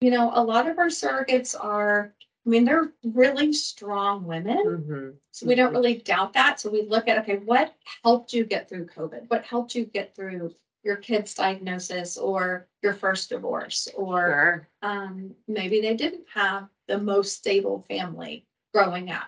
You 0.00 0.10
know, 0.10 0.30
a 0.34 0.42
lot 0.42 0.68
of 0.68 0.78
our 0.78 0.86
surrogates 0.86 1.54
are, 1.58 2.14
I 2.46 2.48
mean, 2.48 2.64
they're 2.64 2.92
really 3.04 3.52
strong 3.52 4.24
women. 4.24 4.64
Mhm. 4.64 5.14
So 5.32 5.46
we 5.46 5.54
don't 5.54 5.72
really 5.72 5.98
doubt 5.98 6.32
that. 6.32 6.58
So 6.60 6.70
we 6.70 6.82
look 6.82 7.08
at, 7.08 7.18
okay, 7.18 7.36
what 7.36 7.74
helped 8.02 8.32
you 8.32 8.44
get 8.44 8.68
through 8.68 8.86
COVID? 8.86 9.28
What 9.28 9.44
helped 9.44 9.74
you 9.74 9.84
get 9.84 10.14
through 10.16 10.54
your 10.82 10.96
kid's 10.96 11.34
diagnosis 11.34 12.16
or 12.16 12.66
your 12.82 12.94
first 12.94 13.28
divorce? 13.28 13.88
Or 13.94 14.18
Sure. 14.26 14.68
um, 14.82 15.34
maybe 15.46 15.80
they 15.80 15.94
didn't 15.94 16.26
have 16.32 16.68
the 16.86 16.98
most 16.98 17.36
stable 17.36 17.84
family 17.88 18.46
growing 18.72 19.10
up. 19.10 19.26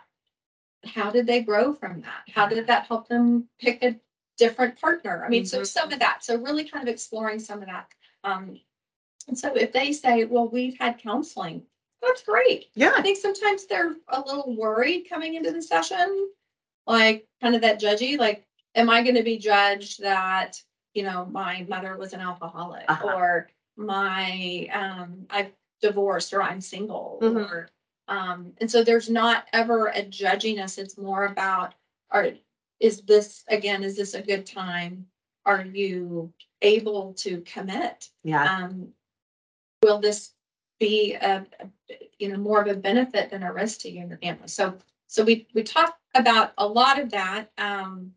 How 0.84 1.10
did 1.10 1.26
they 1.26 1.42
grow 1.42 1.74
from 1.74 2.00
that? 2.02 2.22
How 2.34 2.46
did 2.46 2.66
that 2.66 2.86
help 2.86 3.08
them 3.08 3.48
pick 3.58 3.82
a 3.82 3.96
different 4.38 4.80
partner? 4.80 5.24
I 5.24 5.28
mean, 5.28 5.44
so 5.44 5.60
Mhm. 5.60 5.66
some 5.66 5.92
of 5.92 5.98
that, 5.98 6.24
so 6.24 6.36
really 6.36 6.64
kind 6.64 6.86
of 6.88 6.92
exploring 6.92 7.38
some 7.38 7.60
of 7.60 7.66
that. 7.66 7.88
Um, 8.24 8.58
and 9.28 9.38
so 9.38 9.54
if 9.54 9.72
they 9.72 9.92
say, 9.92 10.24
well, 10.24 10.48
we've 10.48 10.78
had 10.78 10.98
counseling, 10.98 11.66
that's 12.00 12.22
great. 12.22 12.70
Yeah. 12.74 12.92
I 12.96 13.02
think 13.02 13.18
sometimes 13.18 13.66
they're 13.66 13.94
a 14.08 14.20
little 14.20 14.54
worried 14.56 15.06
coming 15.08 15.34
into 15.34 15.52
the 15.52 15.60
session, 15.62 16.30
like 16.86 17.28
kind 17.42 17.54
of 17.54 17.60
that 17.60 17.80
judgy, 17.80 18.18
like, 18.18 18.46
am 18.74 18.88
I 18.88 19.02
gonna 19.02 19.22
be 19.22 19.36
judged 19.36 20.00
that, 20.00 20.60
you 20.94 21.02
know, 21.02 21.26
my 21.26 21.66
mother 21.68 21.96
was 21.98 22.14
an 22.14 22.20
alcoholic 22.20 22.84
Uh-huh. 22.88 23.12
or 23.14 23.50
my, 23.76 24.68
um, 24.72 25.26
I've 25.28 25.52
divorced 25.82 26.32
or 26.32 26.42
I'm 26.42 26.60
single 26.60 27.18
Mhm. 27.22 27.36
or, 27.50 27.68
um, 28.10 28.52
and 28.60 28.70
so 28.70 28.82
there's 28.84 29.08
not 29.08 29.46
ever 29.52 29.86
a 29.86 30.02
judginess. 30.02 30.78
It's 30.78 30.98
more 30.98 31.26
about, 31.26 31.74
are, 32.10 32.30
is 32.80 33.02
this, 33.02 33.44
again, 33.48 33.84
is 33.84 33.96
this 33.96 34.14
a 34.14 34.20
good 34.20 34.44
time? 34.44 35.06
Are 35.46 35.64
you 35.64 36.32
able 36.60 37.14
to 37.14 37.40
commit? 37.42 38.10
yeah, 38.24 38.44
Um, 38.64 38.88
will 39.82 40.00
this 40.00 40.32
be 40.78 41.14
a, 41.14 41.46
a- 41.60 41.94
you 42.18 42.28
know, 42.28 42.36
more 42.36 42.60
of 42.60 42.66
a 42.68 42.74
benefit 42.74 43.30
than 43.30 43.42
a 43.44 43.52
risk 43.52 43.80
to 43.80 43.90
you 43.90 44.00
and 44.00 44.10
your 44.10 44.18
family? 44.18 44.48
So, 44.48 44.76
so 45.06 45.24
we, 45.24 45.46
we 45.54 45.62
talk 45.62 45.96
about 46.14 46.52
a 46.58 46.66
lot 46.66 46.98
of 46.98 47.10
that. 47.12 47.50
Um, 47.56 48.12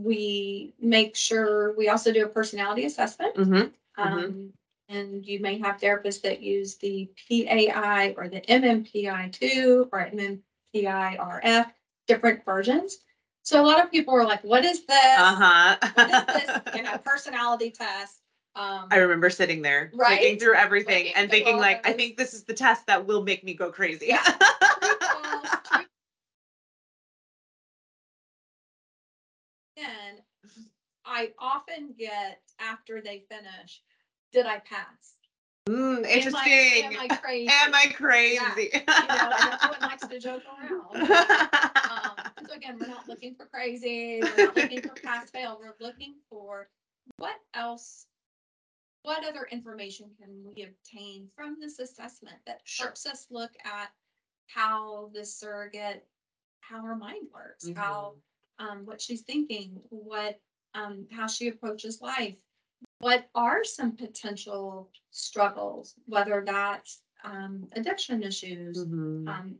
we 0.00 0.72
make 0.80 1.16
sure, 1.16 1.74
we 1.76 1.88
also 1.88 2.12
do 2.12 2.24
a 2.24 2.28
personality 2.28 2.86
assessment. 2.86 3.34
mhm, 3.34 3.72
Um, 3.98 4.52
and 4.92 5.26
you 5.26 5.40
may 5.40 5.58
have 5.58 5.80
therapists 5.80 6.22
that 6.22 6.42
use 6.42 6.76
the 6.76 7.10
PAI 7.28 8.14
or 8.16 8.28
the 8.28 8.40
MMPI 8.42 9.32
two 9.32 9.88
or 9.92 10.10
MMPI-RF, 10.10 11.66
different 12.06 12.44
versions. 12.44 12.98
So 13.42 13.60
a 13.60 13.66
lot 13.66 13.82
of 13.82 13.90
people 13.90 14.14
are 14.14 14.24
like, 14.24 14.44
what 14.44 14.64
is 14.64 14.86
this? 14.86 15.18
Uh-huh. 15.18 15.76
What 15.94 16.10
is 16.10 16.26
this? 16.26 16.60
You 16.76 16.82
know, 16.82 16.90
uh-huh. 16.90 16.98
personality 16.98 17.70
test. 17.70 18.18
Um, 18.54 18.88
I 18.90 18.96
remember 18.96 19.30
sitting 19.30 19.62
there, 19.62 19.90
Right? 19.94 20.38
through 20.38 20.54
everything 20.54 21.04
Looking 21.06 21.16
and 21.16 21.30
thinking 21.30 21.56
like, 21.56 21.86
I 21.86 21.94
think 21.94 22.18
this 22.18 22.34
is 22.34 22.44
the 22.44 22.52
test 22.52 22.86
that 22.86 23.06
will 23.06 23.22
make 23.22 23.42
me 23.42 23.54
go 23.54 23.70
crazy. 23.72 24.08
Yeah. 24.08 24.22
false, 29.76 30.20
I 31.04 31.32
often 31.38 31.94
get 31.98 32.40
after 32.58 33.00
they 33.00 33.24
finish, 33.28 33.82
did 34.32 34.46
I 34.46 34.58
pass? 34.60 35.14
Mm, 35.68 35.98
Am 35.98 36.04
I- 36.04 36.08
interesting. 36.08 36.84
Am 36.84 36.98
I 36.98 37.08
crazy? 37.08 37.52
Am 37.52 37.74
I 37.74 37.86
crazy? 37.94 38.70
You 38.72 38.80
know, 38.86 39.30
everyone 39.52 39.80
likes 39.80 40.06
to 40.06 40.18
joke 40.18 40.42
around. 40.46 41.08
Um, 41.92 42.46
so 42.48 42.54
again, 42.54 42.78
we're 42.80 42.86
not 42.86 43.06
looking 43.06 43.34
for 43.34 43.44
crazy, 43.44 44.22
we're 44.22 44.46
not 44.46 44.56
looking 44.56 44.80
for 44.80 44.94
pass 45.04 45.28
fail, 45.28 45.58
we're 45.60 45.74
looking 45.86 46.14
for 46.30 46.70
what 47.18 47.34
else? 47.52 48.06
What 49.02 49.22
other 49.28 49.46
information 49.52 50.06
can 50.18 50.30
we 50.42 50.62
obtain 50.62 51.28
from 51.36 51.58
this 51.60 51.78
assessment 51.80 52.36
that 52.46 52.60
Sure. 52.64 52.86
helps 52.86 53.04
us 53.04 53.26
look 53.30 53.50
at 53.66 53.90
how 54.46 55.10
this 55.12 55.38
surrogate, 55.38 56.06
how 56.60 56.80
her 56.80 56.96
mind 56.96 57.26
works, 57.32 57.68
how, 57.76 58.14
um, 58.58 58.86
what 58.86 59.02
she's 59.02 59.20
thinking, 59.20 59.78
what, 59.90 60.40
um, 60.72 61.06
how 61.12 61.26
she 61.26 61.48
approaches 61.48 62.00
life. 62.00 62.36
What 63.02 63.28
are 63.34 63.64
some 63.64 63.96
potential 63.96 64.88
struggles, 65.10 65.96
whether 66.06 66.44
that's, 66.46 67.00
um, 67.24 67.66
addiction 67.72 68.22
issues, 68.22 68.84
Mhm. 68.86 69.28
um, 69.28 69.58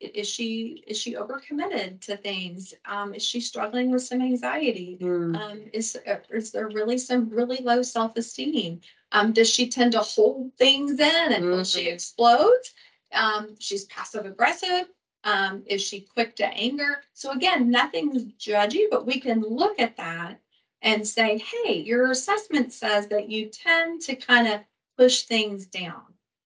is 0.00 0.26
she, 0.26 0.82
is 0.88 0.98
she 0.98 1.14
overcommitted 1.14 2.00
to 2.00 2.16
things? 2.16 2.74
Um, 2.86 3.14
is 3.14 3.22
she 3.22 3.40
struggling 3.40 3.92
with 3.92 4.02
some 4.02 4.20
anxiety? 4.20 4.98
Mm. 5.00 5.36
Um, 5.36 5.70
is, 5.72 5.96
uh, 6.04 6.16
is 6.30 6.50
there 6.50 6.66
really 6.66 6.98
some 6.98 7.28
really 7.28 7.58
low 7.58 7.80
self-esteem? 7.80 8.80
Um, 9.12 9.32
does 9.32 9.48
she 9.48 9.68
tend 9.68 9.92
to 9.92 10.00
hold 10.00 10.52
things 10.56 10.98
in 10.98 11.32
until 11.32 11.62
she 11.62 11.84
Mhm. 11.84 11.92
explodes? 11.92 12.74
Um, 13.12 13.54
she's 13.60 13.84
passive 13.84 14.26
aggressive. 14.26 14.88
Um, 15.22 15.62
is 15.66 15.80
she 15.80 16.00
quick 16.00 16.34
to 16.36 16.46
anger? 16.48 17.04
So 17.12 17.30
again, 17.30 17.70
nothing's 17.70 18.24
judgy, 18.36 18.88
but 18.90 19.06
we 19.06 19.20
can 19.20 19.42
look 19.42 19.78
at 19.78 19.96
that 19.96 20.40
and 20.82 21.06
say, 21.06 21.38
hey, 21.38 21.74
your 21.74 22.10
assessment 22.10 22.72
says 22.72 23.06
that 23.08 23.28
you 23.28 23.46
tend 23.46 24.00
to 24.02 24.16
kind 24.16 24.48
of 24.48 24.60
push 24.96 25.22
things 25.22 25.66
down. 25.66 26.02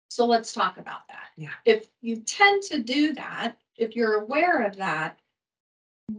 So 0.08 0.26
let's 0.26 0.52
talk 0.52 0.78
about 0.78 1.06
that. 1.08 1.28
Yeah. 1.36 1.50
If 1.64 1.88
you 2.00 2.16
tend 2.16 2.62
to 2.64 2.78
do 2.78 3.14
that, 3.14 3.56
if 3.76 3.96
you're 3.96 4.22
aware 4.22 4.64
of 4.64 4.76
that, 4.76 5.18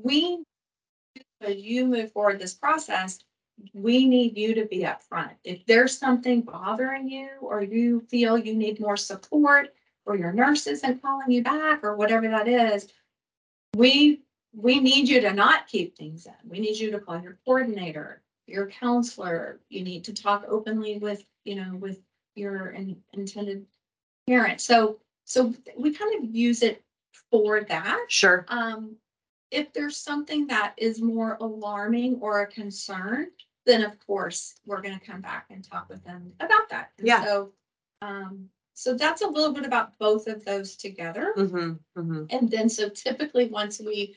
we, 0.03 0.43
as 1.41 1.55
you 1.55 1.85
move 1.85 2.11
forward 2.11 2.39
this 2.39 2.53
process, 2.53 3.19
we 3.73 4.05
need 4.05 4.37
you 4.37 4.53
to 4.55 4.65
be 4.65 4.79
upfront. 4.79 5.31
If 5.43 5.65
there's 5.65 5.97
something 5.97 6.41
bothering 6.41 7.09
you, 7.09 7.29
or 7.39 7.63
you 7.63 8.01
feel 8.01 8.37
you 8.37 8.53
need 8.53 8.81
more 8.81 8.97
support, 8.97 9.73
or 10.05 10.17
your 10.17 10.33
nurse 10.33 10.67
isn't 10.67 11.01
calling 11.01 11.31
you 11.31 11.41
back, 11.41 11.83
or 11.83 11.95
whatever 11.95 12.27
that 12.27 12.49
is, 12.49 12.89
we, 13.75 14.24
we 14.55 14.79
need 14.79 15.09
you 15.09 15.21
to 15.21 15.33
not 15.33 15.67
keep 15.67 15.97
things 15.97 16.25
in. 16.25 16.49
We 16.49 16.59
need 16.59 16.77
you 16.77 16.91
to 16.91 16.99
call 16.99 17.21
your 17.21 17.37
coordinator. 17.45 18.21
your 18.47 18.67
counselor. 18.67 19.59
You 19.69 19.83
need 19.83 20.03
to 20.05 20.13
talk 20.13 20.45
openly 20.47 20.97
with, 20.99 21.25
you 21.45 21.55
know, 21.55 21.75
with 21.79 21.99
your 22.35 22.69
in- 22.69 23.01
intended 23.13 23.65
parent. 24.27 24.61
So, 24.61 24.99
so 25.23 25.53
we 25.77 25.91
kind 25.93 26.23
of 26.23 26.29
use 26.33 26.61
it 26.61 26.83
for 27.31 27.61
that. 27.61 28.05
Sure. 28.09 28.45
Um, 28.49 28.95
if 29.51 29.73
there's 29.73 29.97
something 29.97 30.47
that 30.47 30.73
is 30.77 31.01
more 31.01 31.37
alarming 31.39 32.19
or 32.21 32.41
a 32.41 32.47
concern, 32.47 33.27
then 33.65 33.83
of 33.83 33.97
course, 34.05 34.55
we're 34.65 34.81
gonna 34.81 34.99
come 34.99 35.21
back 35.21 35.47
and 35.49 35.63
talk 35.63 35.89
with 35.89 36.03
them 36.03 36.31
about 36.39 36.69
that. 36.69 36.91
And 36.99 37.07
Yeah. 37.07 37.23
So, 37.23 37.51
um, 38.01 38.49
so 38.75 38.93
that's 38.93 39.21
a 39.21 39.27
little 39.27 39.53
bit 39.53 39.65
about 39.65 39.97
both 39.97 40.27
of 40.27 40.43
those 40.45 40.75
together. 40.75 41.33
Mm-hmm, 41.37 41.99
mm-hmm. 41.99 42.25
And 42.29 42.51
then, 42.51 42.67
so 42.69 42.89
typically, 42.89 43.47
once 43.47 43.79
we 43.79 44.15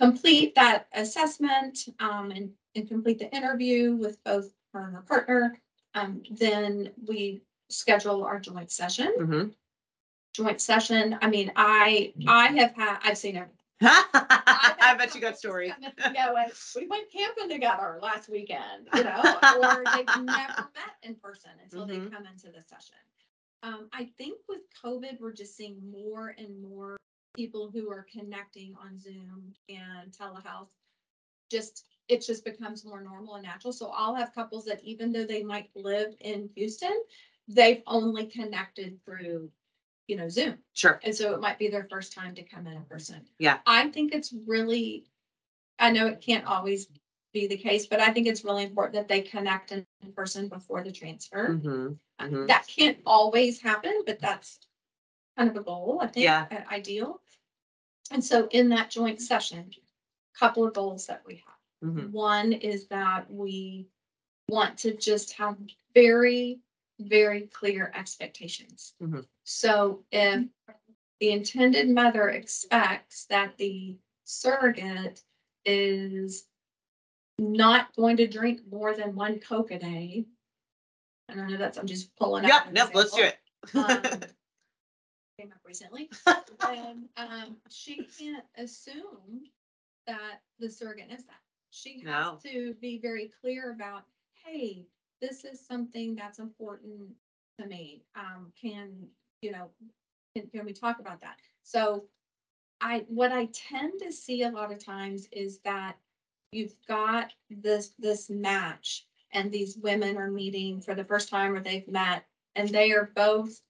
complete 0.00 0.54
that 0.54 0.86
assessment, 0.94 1.86
um, 2.00 2.30
and, 2.30 2.50
and 2.74 2.88
complete 2.88 3.18
the 3.18 3.34
interview 3.34 3.94
with 3.96 4.22
both 4.24 4.52
her 4.72 4.86
and 4.86 4.94
her 4.94 5.02
partner, 5.02 5.58
um, 5.94 6.22
then 6.30 6.90
we 7.06 7.42
schedule 7.68 8.24
our 8.24 8.38
joint 8.40 8.70
session. 8.70 9.12
Mm-hmm. 9.18 9.48
Joint 10.32 10.60
session, 10.60 11.18
I 11.20 11.28
mean, 11.28 11.50
I, 11.56 12.12
I 12.28 12.46
have 12.48 12.74
had, 12.76 12.98
I've 13.02 13.18
seen 13.18 13.36
everything. 13.36 13.56
I 13.82 14.94
bet 14.96 15.14
you 15.14 15.20
got 15.20 15.38
stories. 15.38 15.72
Yeah, 16.14 16.32
when 16.32 16.46
we 16.76 16.86
went 16.86 17.10
camping 17.10 17.48
together 17.48 17.98
last 18.02 18.28
weekend, 18.28 18.88
you 18.94 19.04
know, 19.04 19.20
or 19.62 19.82
they've 19.96 20.06
never 20.24 20.68
met 20.74 20.94
in 21.02 21.14
person 21.16 21.50
until 21.64 21.86
they 21.86 21.96
Mhm. 21.96 22.12
come 22.12 22.26
into 22.26 22.46
the 22.48 22.62
session. 22.62 22.96
Um, 23.62 23.88
I 23.92 24.04
think 24.18 24.38
with 24.48 24.60
COVID, 24.84 25.20
we're 25.20 25.32
just 25.32 25.56
seeing 25.56 25.78
more 25.90 26.34
and 26.38 26.62
more 26.62 26.96
people 27.34 27.70
who 27.72 27.90
are 27.90 28.06
connecting 28.12 28.74
on 28.82 28.98
Zoom 28.98 29.52
and 29.68 30.12
telehealth. 30.12 30.68
Just, 31.50 31.86
it 32.08 32.24
just 32.24 32.44
becomes 32.44 32.84
more 32.84 33.02
normal 33.02 33.34
and 33.34 33.44
natural. 33.44 33.72
So 33.72 33.92
I'll 33.94 34.14
have 34.14 34.34
couples 34.34 34.64
that 34.66 34.82
even 34.84 35.12
though 35.12 35.24
they 35.24 35.42
might 35.42 35.70
live 35.74 36.14
in 36.20 36.48
Houston, 36.54 37.02
they've 37.48 37.82
only 37.86 38.26
connected 38.26 38.98
through, 39.04 39.50
you 40.06 40.16
know, 40.16 40.28
Zoom. 40.28 40.58
Sure. 40.74 41.00
And 41.02 41.14
so 41.14 41.34
it 41.34 41.40
might 41.40 41.58
be 41.58 41.68
their 41.68 41.86
first 41.90 42.12
time 42.12 42.34
to 42.34 42.42
come 42.42 42.66
in 42.66 42.74
in 42.74 42.82
person. 42.84 43.22
Yeah. 43.38 43.58
I 43.66 43.88
think 43.88 44.14
it's 44.14 44.32
really, 44.46 45.04
I 45.78 45.90
know 45.90 46.06
it 46.06 46.20
can't 46.20 46.44
always 46.46 46.86
be 47.32 47.46
the 47.46 47.56
case, 47.56 47.86
but 47.86 48.00
I 48.00 48.12
think 48.12 48.26
it's 48.26 48.44
really 48.44 48.64
important 48.64 48.94
that 48.94 49.08
they 49.08 49.20
connect 49.22 49.72
in 49.72 49.84
person 50.14 50.48
before 50.48 50.82
the 50.82 50.92
transfer. 50.92 51.50
Mm-hmm. 51.50 51.92
Mhm. 52.20 52.46
That 52.48 52.66
can't 52.66 52.98
always 53.06 53.60
happen, 53.60 54.02
but 54.04 54.20
that's 54.20 54.60
kind 55.40 55.50
of 55.50 55.56
a 55.56 55.64
goal, 55.64 55.98
I 56.02 56.06
think, 56.06 56.24
Yeah. 56.24 56.46
uh, 56.50 56.74
ideal. 56.74 57.22
And 58.10 58.22
so 58.22 58.46
in 58.50 58.68
that 58.70 58.90
joint 58.90 59.20
session, 59.22 59.70
a 60.34 60.38
couple 60.38 60.66
of 60.66 60.74
goals 60.74 61.06
that 61.06 61.24
we 61.26 61.36
have. 61.46 61.56
Mhm. 61.82 62.10
One 62.10 62.52
is 62.52 62.86
that 62.88 63.30
we 63.32 63.88
want 64.48 64.76
to 64.80 64.94
just 64.94 65.32
have 65.34 65.56
very, 65.94 66.60
very 66.98 67.46
clear 67.46 67.90
expectations. 67.94 68.94
Mhm. 69.00 69.26
So 69.44 70.04
if 70.12 70.46
the 71.20 71.30
intended 71.30 71.88
mother 71.88 72.28
expects 72.28 73.24
that 73.26 73.56
the 73.56 73.96
surrogate 74.24 75.22
is 75.64 76.46
not 77.38 77.94
going 77.96 78.18
to 78.18 78.26
drink 78.26 78.66
more 78.70 78.94
than 78.94 79.14
one 79.14 79.38
Coke 79.40 79.70
a 79.70 79.78
day. 79.78 80.26
I 81.28 81.34
don't 81.34 81.48
know, 81.48 81.56
that's, 81.56 81.78
I'm 81.78 81.86
just 81.86 82.14
pulling. 82.16 82.44
out 82.44 82.48
Yeah, 82.48 82.68
an 82.68 82.74
no, 82.74 82.90
let's 82.92 83.12
do 83.14 83.22
example, 83.22 84.02
it. 84.02 84.22
um, 84.24 84.30
Came 85.40 85.52
up 85.52 85.60
recently, 85.64 86.10
and, 86.68 87.08
um, 87.16 87.56
she 87.70 88.04
can't 88.18 88.44
assume 88.58 89.46
that 90.06 90.42
the 90.58 90.68
surrogate 90.68 91.10
is 91.10 91.24
that. 91.24 91.40
She 91.70 92.02
No. 92.02 92.32
has 92.32 92.42
to 92.42 92.74
be 92.74 92.98
very 92.98 93.32
clear 93.40 93.70
about, 93.70 94.02
hey, 94.44 94.84
this 95.22 95.46
is 95.46 95.58
something 95.58 96.14
that's 96.14 96.40
important 96.40 97.14
to 97.58 97.66
me. 97.66 98.02
Um, 98.14 98.52
can, 98.60 99.08
you 99.40 99.52
know, 99.52 99.70
can, 100.36 100.46
can 100.48 100.66
we 100.66 100.74
talk 100.74 100.98
about 100.98 101.22
that? 101.22 101.36
So 101.62 102.04
I, 102.82 103.06
what 103.08 103.32
I 103.32 103.46
tend 103.46 103.94
to 104.02 104.12
see 104.12 104.42
a 104.42 104.50
lot 104.50 104.70
of 104.70 104.84
times 104.84 105.26
is 105.32 105.60
that 105.60 105.96
you've 106.52 106.74
got 106.86 107.32
this, 107.48 107.94
this 107.98 108.28
match 108.28 109.06
and 109.32 109.50
these 109.50 109.78
women 109.78 110.18
are 110.18 110.30
meeting 110.30 110.82
for 110.82 110.94
the 110.94 111.04
first 111.04 111.30
time 111.30 111.54
or 111.54 111.60
they've 111.60 111.88
met 111.88 112.26
and 112.56 112.68
they 112.68 112.92
are 112.92 113.10
both 113.14 113.62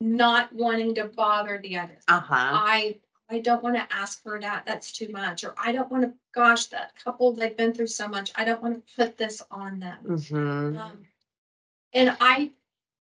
not 0.00 0.52
wanting 0.52 0.94
to 0.96 1.04
bother 1.04 1.58
the 1.62 1.78
others. 1.78 2.02
Uh-huh. 2.08 2.34
I, 2.34 2.98
I 3.30 3.38
don't 3.40 3.62
want 3.62 3.76
to 3.76 3.86
ask 3.94 4.22
for 4.22 4.38
that, 4.40 4.64
that's 4.66 4.92
too 4.92 5.08
much, 5.08 5.44
or 5.44 5.54
I 5.58 5.72
don't 5.72 5.90
want 5.90 6.04
to, 6.04 6.12
gosh, 6.34 6.66
that 6.66 6.92
couple, 7.02 7.32
they've 7.32 7.56
been 7.56 7.72
through 7.72 7.86
so 7.86 8.08
much, 8.08 8.32
I 8.36 8.44
don't 8.44 8.62
want 8.62 8.74
to 8.76 8.94
put 8.96 9.16
this 9.16 9.42
on 9.50 9.78
them. 9.80 9.98
Mm-hmm. 10.06 10.78
Um, 10.78 10.98
And 11.94 12.16
I 12.20 12.52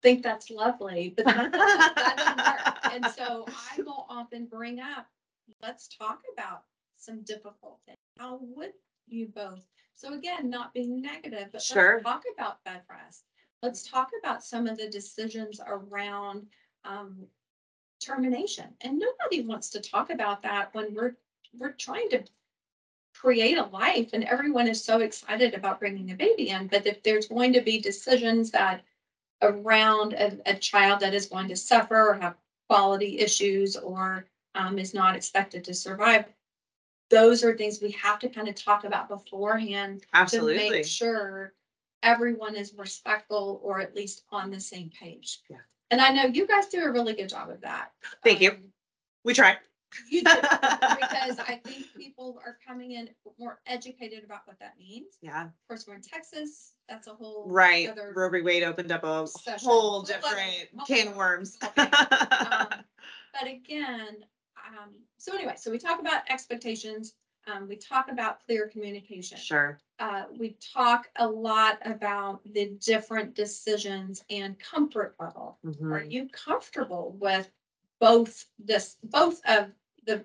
think 0.02 0.22
that's 0.22 0.50
lovely, 0.50 1.12
but 1.16 1.26
that 1.26 1.52
that 1.52 2.16
doesn't 2.16 2.36
work. 2.38 2.94
And 2.94 3.06
so 3.14 3.46
I 3.48 3.82
will 3.82 4.06
often 4.08 4.46
bring 4.46 4.80
up, 4.80 5.06
let's 5.62 5.88
talk 5.88 6.20
about 6.32 6.62
some 6.96 7.22
difficult 7.22 7.78
things. 7.86 7.96
How 8.18 8.38
would 8.42 8.72
you 9.06 9.28
both? 9.28 9.60
So 9.94 10.14
again, 10.14 10.48
not 10.50 10.72
being 10.72 11.00
negative, 11.00 11.48
but 11.52 11.62
Sure. 11.62 11.94
let's 11.94 12.04
talk 12.04 12.24
about 12.34 12.64
bed 12.64 12.82
rest. 12.90 13.24
Let's 13.62 13.82
talk 13.88 14.10
about 14.20 14.42
some 14.42 14.66
of 14.66 14.78
the 14.78 14.88
decisions 14.88 15.60
around 15.66 16.46
um 16.84 17.26
termination. 18.00 18.66
And 18.80 18.98
nobody 18.98 19.42
wants 19.42 19.70
to 19.70 19.80
talk 19.80 20.10
about 20.10 20.42
that 20.42 20.74
when 20.74 20.94
we're, 20.94 21.14
we're 21.58 21.72
trying 21.72 22.08
to 22.10 22.24
create 23.14 23.58
a 23.58 23.64
life 23.64 24.10
and 24.12 24.24
everyone 24.24 24.66
is 24.66 24.82
so 24.82 25.00
excited 25.00 25.54
about 25.54 25.78
bringing 25.78 26.10
a 26.10 26.16
baby 26.16 26.48
in. 26.48 26.66
But 26.66 26.86
if 26.86 27.02
there's 27.02 27.28
going 27.28 27.52
to 27.52 27.60
be 27.60 27.80
decisions 27.80 28.50
that 28.52 28.82
around 29.42 30.14
a, 30.14 30.38
a 30.46 30.54
child 30.54 31.00
that 31.00 31.14
is 31.14 31.26
going 31.26 31.48
to 31.48 31.56
suffer 31.56 32.10
or 32.10 32.14
have 32.14 32.36
quality 32.68 33.18
issues 33.18 33.76
or 33.76 34.26
um, 34.54 34.78
is 34.78 34.94
not 34.94 35.14
expected 35.14 35.64
to 35.64 35.74
survive, 35.74 36.24
those 37.10 37.44
are 37.44 37.56
things 37.56 37.80
we 37.82 37.90
have 37.92 38.18
to 38.20 38.28
kind 38.28 38.48
of 38.48 38.54
talk 38.54 38.84
about 38.84 39.08
beforehand 39.08 40.04
to 40.28 40.36
make 40.56 40.72
sure 40.86 41.52
everyone 42.02 42.54
is 42.54 42.72
respectful 42.74 43.60
or 43.62 43.80
at 43.80 43.94
least 43.94 44.22
on 44.30 44.50
the 44.50 44.60
same 44.60 44.90
page. 44.98 45.40
Yeah. 45.50 45.56
And 45.90 46.00
I 46.00 46.10
know 46.12 46.24
you 46.26 46.46
guys 46.46 46.66
do 46.68 46.82
a 46.84 46.90
really 46.90 47.14
good 47.14 47.28
job 47.28 47.50
of 47.50 47.60
that. 47.62 47.90
Thank 48.24 48.40
you. 48.40 48.50
Um, 48.52 48.72
We 49.24 49.34
try. 49.34 49.56
You 50.08 50.22
do, 50.24 50.30
because 50.32 51.40
I 51.40 51.60
think 51.64 51.86
people 51.96 52.40
are 52.46 52.56
coming 52.64 52.92
in 52.92 53.08
more 53.40 53.58
educated 53.66 54.22
about 54.22 54.42
what 54.44 54.56
that 54.60 54.74
means. 54.78 55.16
Yeah, 55.20 55.46
Of 55.46 55.50
course, 55.66 55.84
we're 55.88 55.96
in 55.96 56.02
Texas, 56.02 56.74
that's 56.88 57.08
a 57.08 57.12
whole. 57.14 57.46
right. 57.48 57.88
other- 57.90 58.12
Roe. 58.14 58.30
Wade 58.42 58.62
opened 58.62 58.92
up 58.92 59.02
a 59.02 59.26
Session. 59.26 59.68
whole 59.68 60.02
different 60.02 60.68
can 60.86 61.08
of 61.08 61.16
worms. 61.16 61.58
okay. 61.64 61.88
Um, 61.90 62.68
But 63.32 63.48
again, 63.48 64.24
um, 64.68 64.90
so 65.18 65.34
anyway, 65.34 65.54
so 65.58 65.70
we 65.72 65.78
talk 65.78 65.98
about 66.00 66.22
expectations, 66.30 67.14
um, 67.46 67.68
we 67.68 67.76
talk 67.76 68.10
about 68.10 68.44
clear 68.46 68.68
communication. 68.68 69.38
Sure. 69.38 69.78
Uh, 69.98 70.24
we 70.38 70.56
talk 70.72 71.10
a 71.16 71.26
lot 71.26 71.78
about 71.84 72.40
the 72.44 72.66
different 72.80 73.34
decisions 73.34 74.24
and 74.30 74.58
comfort 74.58 75.14
level. 75.20 75.58
Are 75.64 75.70
Mhm. 75.70 76.10
you 76.10 76.28
comfortable 76.28 77.12
with 77.20 77.50
both 77.98 78.46
this, 78.58 78.96
both 79.02 79.44
of 79.46 79.72
the, 80.06 80.24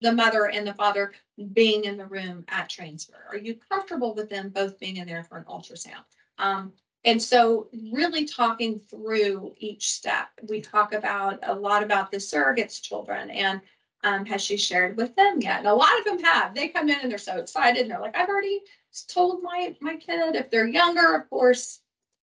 the 0.00 0.12
mother 0.12 0.48
and 0.48 0.66
the 0.66 0.74
father 0.74 1.12
being 1.52 1.84
in 1.84 1.96
the 1.96 2.06
room 2.06 2.44
at 2.48 2.68
transfer? 2.68 3.24
Are 3.28 3.36
you 3.36 3.54
comfortable 3.54 4.14
with 4.14 4.28
them 4.28 4.50
both 4.50 4.78
being 4.78 4.96
in 4.96 5.06
there 5.06 5.24
for 5.24 5.38
an 5.38 5.44
ultrasound? 5.44 6.04
Um, 6.38 6.72
and 7.04 7.22
so 7.22 7.68
really 7.92 8.24
talking 8.24 8.80
through 8.80 9.54
each 9.58 9.90
step, 9.90 10.28
we 10.48 10.60
talk 10.60 10.92
about 10.92 11.38
a 11.42 11.54
lot 11.54 11.82
about 11.82 12.10
the 12.10 12.16
surrogates 12.16 12.80
children 12.80 13.30
and 13.30 13.60
um, 14.04 14.24
has 14.26 14.42
she 14.42 14.56
shared 14.56 14.96
with 14.96 15.14
them 15.16 15.40
yet? 15.40 15.60
And 15.60 15.68
a 15.68 15.74
lot 15.74 15.98
of 15.98 16.04
them 16.04 16.22
have. 16.22 16.54
They 16.54 16.68
come 16.68 16.88
in 16.88 16.98
and 17.00 17.10
they're 17.10 17.18
so 17.18 17.38
excited 17.38 17.82
and 17.82 17.90
they're 17.90 18.00
like, 18.00 18.16
I've 18.16 18.28
already 18.28 18.60
told 19.08 19.42
my, 19.42 19.74
my 19.80 19.96
kid. 19.96 20.36
If 20.36 20.50
they're 20.50 20.66
younger, 20.68 21.14
of 21.14 21.28
course, 21.30 21.80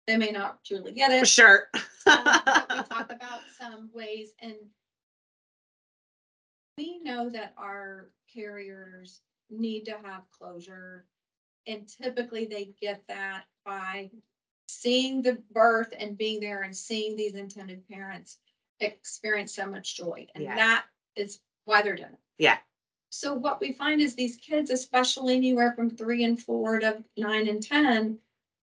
they 0.07 0.17
may 0.17 0.31
not 0.31 0.63
truly 0.63 0.91
get 0.93 1.11
it. 1.11 1.27
Sure. 1.27 1.67
Um, 2.07 2.23
we 2.25 2.83
talk 2.83 3.11
about 3.11 3.41
some 3.59 3.89
ways 3.93 4.33
and 4.41 4.55
we 6.77 6.99
know 7.03 7.29
that 7.29 7.53
our 7.57 8.09
carriers 8.33 9.21
need 9.49 9.85
to 9.85 9.91
have 10.03 10.23
closure. 10.31 11.05
And 11.67 11.87
typically 11.87 12.45
they 12.45 12.73
get 12.81 13.03
that 13.07 13.43
by 13.65 14.09
seeing 14.67 15.21
the 15.21 15.37
birth 15.51 15.93
and 15.99 16.17
being 16.17 16.39
there 16.39 16.61
and 16.63 16.75
seeing 16.75 17.15
these 17.15 17.35
intended 17.35 17.87
parents 17.87 18.37
experience 18.79 19.53
so 19.55 19.67
much 19.67 19.97
joy. 19.97 20.27
And 20.35 20.43
Yeah. 20.43 20.55
that 20.55 20.85
is 21.15 21.39
why 21.65 21.81
they're 21.81 21.95
doing 21.95 22.09
it. 22.09 22.19
Yeah. 22.37 22.57
So 23.09 23.33
what 23.33 23.59
we 23.59 23.73
find 23.73 24.01
is 24.01 24.15
these 24.15 24.37
kids, 24.37 24.69
especially 24.71 25.35
anywhere 25.35 25.73
from 25.73 25.89
three 25.89 26.23
and 26.23 26.41
four 26.41 26.79
to 26.79 27.03
nine 27.17 27.47
and 27.47 27.61
ten, 27.61 28.17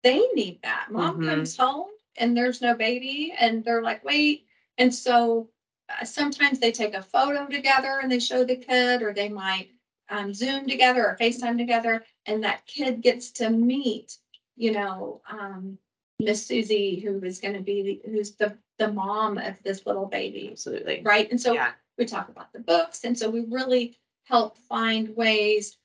they 0.04 0.20
need 0.34 0.60
that. 0.64 0.88
Mom 0.92 1.20
Mhm. 1.20 1.26
comes 1.28 1.58
home 1.58 1.90
and 2.18 2.36
there's 2.36 2.62
no 2.62 2.74
baby 2.76 3.34
and 3.38 3.64
they're 3.64 3.84
like, 3.84 4.04
wait. 4.04 4.46
And 4.78 4.94
so 4.94 5.50
uh, 5.90 6.06
sometimes 6.06 6.60
they 6.60 6.72
take 6.72 6.94
a 6.94 7.04
photo 7.04 7.46
together 7.48 8.00
and 8.02 8.12
they 8.12 8.20
show 8.20 8.44
the 8.46 8.56
kid, 8.56 9.02
or 9.02 9.14
they 9.14 9.28
might 9.30 9.70
um, 10.10 10.34
Zoom 10.34 10.68
together 10.68 11.06
or 11.06 11.18
FaceTime 11.20 11.58
together, 11.58 12.04
and 12.26 12.44
that 12.44 12.66
kid 12.66 13.02
gets 13.02 13.32
to 13.32 13.50
meet, 13.50 14.18
you 14.56 14.72
know, 14.72 15.22
um, 15.30 15.78
Miss 16.20 16.46
Susie, 16.46 17.00
who 17.00 17.22
is 17.24 17.40
gonna 17.40 17.62
be, 17.62 17.82
the 17.82 18.12
who's 18.12 18.36
the, 18.36 18.58
the 18.78 18.88
mom 18.92 19.38
of 19.38 19.56
this 19.64 19.86
little 19.86 20.06
baby, 20.06 20.50
Absolutely. 20.52 21.02
right? 21.04 21.30
And 21.32 21.40
so 21.40 21.54
Yeah. 21.54 21.74
We 21.98 22.06
talk 22.06 22.30
about 22.30 22.52
the 22.54 22.60
books, 22.60 23.04
and 23.04 23.18
so 23.18 23.30
we 23.30 23.42
really 23.42 23.98
help 24.26 24.58
find 24.58 25.16
ways. 25.16 25.78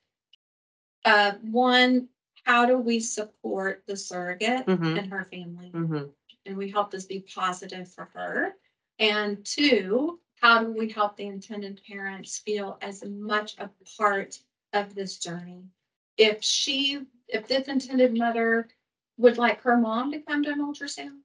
Uh, 1.04 1.32
one, 1.42 2.08
how 2.44 2.66
do 2.66 2.78
we 2.78 3.00
support 3.00 3.82
the 3.86 3.96
surrogate 3.96 4.66
Mhm. 4.66 4.98
and 4.98 5.10
her 5.12 5.24
family? 5.24 5.70
Mhm. 5.72 6.12
And 6.44 6.56
we 6.56 6.70
help 6.70 6.90
this 6.90 7.06
be 7.06 7.20
positive 7.20 7.88
for 7.88 8.06
her. 8.06 8.56
And 8.98 9.44
two, 9.44 10.20
how 10.40 10.62
do 10.62 10.70
we 10.72 10.88
help 10.88 11.16
the 11.16 11.26
intended 11.26 11.80
parents 11.86 12.38
feel 12.38 12.78
as 12.80 13.04
much 13.04 13.56
a 13.58 13.70
part 13.96 14.40
of 14.72 14.94
this 14.94 15.18
journey? 15.18 15.68
If 16.16 16.42
she, 16.42 17.06
if 17.28 17.46
this 17.46 17.68
intended 17.68 18.16
mother 18.16 18.68
would 19.18 19.38
like 19.38 19.60
her 19.62 19.76
mom 19.76 20.12
to 20.12 20.20
come 20.20 20.42
to 20.42 20.50
an 20.50 20.60
ultrasound, 20.60 21.20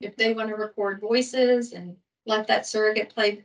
if 0.00 0.16
they 0.16 0.34
want 0.34 0.48
to 0.48 0.56
record 0.56 1.00
voices 1.00 1.72
and 1.72 1.96
let 2.26 2.46
that 2.46 2.66
surrogate 2.66 3.10
play 3.10 3.44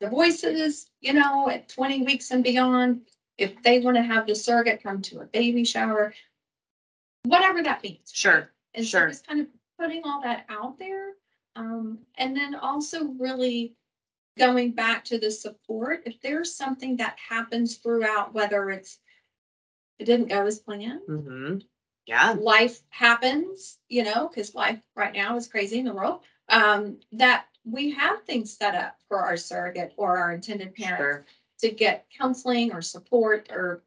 the 0.00 0.08
voices, 0.08 0.90
you 1.00 1.12
know, 1.12 1.48
at 1.48 1.68
twenty 1.68 2.02
weeks 2.02 2.30
and 2.30 2.42
beyond, 2.44 3.02
if 3.38 3.62
they 3.62 3.80
want 3.80 3.96
to 3.96 4.02
have 4.02 4.26
the 4.26 4.34
surrogate 4.34 4.82
come 4.82 5.00
to 5.02 5.20
a 5.20 5.26
baby 5.26 5.64
shower, 5.64 6.14
whatever 7.24 7.62
that 7.62 7.82
means. 7.82 8.10
Sure. 8.12 8.50
And 8.74 8.84
so 8.84 8.98
Sure. 8.98 9.08
just 9.08 9.26
kind 9.26 9.40
of 9.40 9.46
putting 9.78 10.02
all 10.04 10.20
that 10.22 10.46
out 10.48 10.78
there. 10.78 11.12
Um, 11.56 11.98
and 12.16 12.36
then 12.36 12.54
also 12.54 13.04
really 13.18 13.76
going 14.36 14.72
back 14.72 15.04
to 15.04 15.18
the 15.18 15.30
support, 15.30 16.02
if 16.06 16.20
there's 16.20 16.54
something 16.54 16.96
that 16.96 17.16
happens 17.28 17.76
throughout, 17.76 18.34
whether 18.34 18.70
it's 18.70 18.98
it 19.98 20.04
didn't 20.06 20.28
go 20.28 20.44
as 20.44 20.58
planned, 20.58 21.00
mm-hmm. 21.08 21.58
Yeah. 22.06 22.32
life 22.32 22.82
happens, 22.90 23.78
you 23.88 24.02
know, 24.02 24.28
because 24.28 24.54
life 24.54 24.80
right 24.96 25.14
now 25.14 25.36
is 25.36 25.46
crazy 25.46 25.78
in 25.78 25.84
the 25.84 25.94
world. 25.94 26.22
Um, 26.48 26.98
that 27.12 27.46
we 27.64 27.90
have 27.92 28.22
things 28.24 28.56
set 28.56 28.74
up 28.74 29.00
for 29.08 29.20
our 29.20 29.36
surrogate 29.36 29.94
or 29.96 30.18
our 30.18 30.32
intended 30.32 30.74
parent 30.74 30.98
Sure. 30.98 31.26
to 31.60 31.70
get 31.70 32.06
counseling 32.16 32.72
or 32.72 32.82
support 32.82 33.48
or 33.50 33.82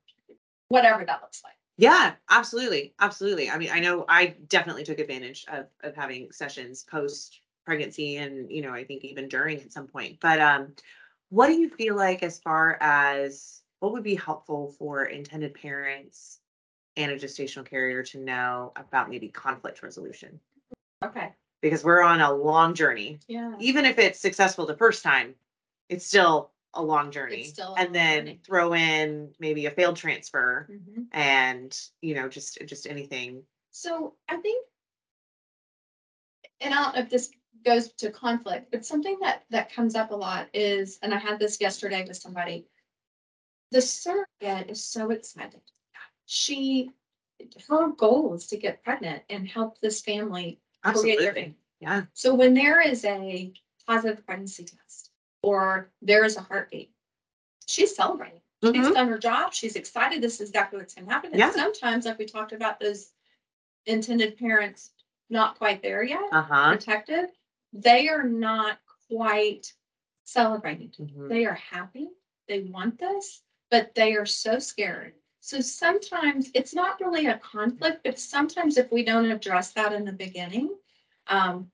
whatever 0.69 1.05
that 1.05 1.21
looks 1.21 1.43
like. 1.43 1.53
Yeah, 1.77 2.15
absolutely, 2.29 2.95
absolutely. 2.99 3.49
I 3.51 3.57
mean, 3.57 3.69
I 3.71 3.79
know 3.79 4.05
I 4.09 4.27
definitely 4.47 4.83
took 4.83 4.99
advantage 4.99 5.45
of 5.47 5.67
of 5.81 5.95
having 5.95 6.31
sessions 6.31 6.83
post 6.83 7.41
pregnancy 7.65 8.17
and, 8.17 8.49
you 8.51 8.61
know, 8.61 8.73
I 8.73 8.83
think 8.83 9.03
even 9.03 9.27
during 9.27 9.61
at 9.61 9.71
some 9.71 9.87
point. 9.87 10.19
But 10.19 10.39
um 10.41 10.75
what 11.29 11.47
do 11.47 11.53
you 11.53 11.69
feel 11.69 11.95
like 11.95 12.23
as 12.23 12.39
far 12.39 12.77
as 12.81 13.61
what 13.79 13.91
would 13.93 14.03
be 14.03 14.15
helpful 14.15 14.71
for 14.79 15.05
intended 15.05 15.53
parents 15.53 16.39
and 16.97 17.11
a 17.11 17.17
gestational 17.17 17.65
carrier 17.65 18.03
to 18.03 18.19
know 18.19 18.73
about 18.77 19.09
maybe 19.09 19.29
conflict 19.29 19.83
resolution? 19.83 20.41
Okay. 21.03 21.35
Because 21.61 21.83
we're 21.83 22.01
on 22.03 22.21
a 22.21 22.31
long 22.33 22.73
journey. 22.75 23.19
Yeah. 23.27 23.53
Even 23.59 23.85
if 23.85 23.97
it's 23.97 24.19
successful 24.19 24.65
the 24.65 24.77
first 24.77 25.03
time, 25.03 25.33
it's 25.89 26.05
still 26.05 26.51
a 26.73 26.83
long 26.83 27.11
journey. 27.11 27.51
a 27.57 27.61
and 27.61 27.75
long 27.87 27.91
then 27.93 28.25
journey. 28.25 28.39
throw 28.45 28.73
in 28.73 29.33
maybe 29.39 29.65
a 29.65 29.71
failed 29.71 29.95
transfer 29.95 30.67
Mhm. 30.69 31.07
and 31.11 31.79
you 32.01 32.13
know 32.13 32.27
just 32.29 32.59
just 32.65 32.85
anything 32.85 33.43
So 33.71 34.15
I 34.29 34.37
think, 34.37 34.65
and 36.61 36.73
I 36.73 36.83
don't 36.83 36.95
know 36.95 37.01
if 37.01 37.09
this 37.09 37.31
goes 37.65 37.91
to 37.93 38.11
conflict, 38.11 38.69
but 38.71 38.85
something 38.85 39.17
that 39.21 39.45
that 39.49 39.71
comes 39.71 39.95
up 39.95 40.11
a 40.11 40.15
lot 40.15 40.49
is, 40.53 40.99
and 41.01 41.13
I 41.13 41.17
had 41.17 41.39
this 41.39 41.59
yesterday 41.61 42.05
with 42.07 42.17
somebody. 42.17 42.67
The 43.71 43.81
surrogate 43.81 44.69
is 44.69 44.83
so 44.83 45.09
excited. 45.11 45.61
She, 46.25 46.91
her 47.67 47.89
goal 47.89 48.33
is 48.35 48.47
to 48.47 48.57
get 48.57 48.83
pregnant 48.83 49.23
and 49.29 49.47
help 49.47 49.79
this 49.81 50.01
family 50.01 50.59
absolutely 50.83 51.25
family. 51.25 51.55
yeah 51.79 52.03
So 52.13 52.33
when 52.33 52.53
there 52.53 52.81
is 52.81 53.03
a 53.05 53.51
positive 53.85 54.25
pregnancy 54.25 54.65
test 54.65 55.11
or 55.41 55.89
there 56.01 56.23
is 56.25 56.37
a 56.37 56.41
heartbeat, 56.41 56.91
she's 57.65 57.95
celebrating. 57.95 58.41
She's 58.63 58.87
Mhm. 58.87 58.93
done 58.93 59.07
her 59.09 59.17
job. 59.19 59.53
She's 59.53 59.75
excited. 59.75 60.21
This 60.21 60.41
is 60.41 60.49
exactly 60.49 60.79
what's 60.79 60.95
gonna 60.95 61.11
happen. 61.11 61.31
Yeah. 61.33 61.51
Sometimes, 61.51 62.05
like 62.05 62.17
we 62.17 62.25
talked 62.25 62.51
about, 62.53 62.79
those 62.79 63.11
intended 63.85 64.37
parents 64.37 64.91
not 65.29 65.57
quite 65.57 65.81
there 65.81 66.03
yet, 66.03 66.21
uh-huh 66.31 66.71
protected, 66.71 67.29
they 67.73 68.09
are 68.09 68.23
not 68.23 68.79
quite 69.09 69.73
celebrating. 70.25 70.89
Mhm. 70.99 71.29
They 71.29 71.45
are 71.45 71.53
happy. 71.53 72.09
They 72.47 72.61
want 72.61 72.97
this, 72.99 73.43
but 73.69 73.93
they 73.95 74.15
are 74.15 74.25
so 74.25 74.57
scared. 74.59 75.13
So 75.47 75.61
sometimes 75.61 76.51
it's 76.53 76.73
not 76.73 76.99
really 76.99 77.27
a 77.27 77.37
conflict, 77.37 78.01
but 78.03 78.19
sometimes 78.19 78.77
if 78.77 78.91
we 78.91 79.01
don't 79.01 79.31
address 79.31 79.71
that 79.71 79.93
in 79.93 80.03
the 80.03 80.11
beginning, 80.11 80.75
um, 81.27 81.71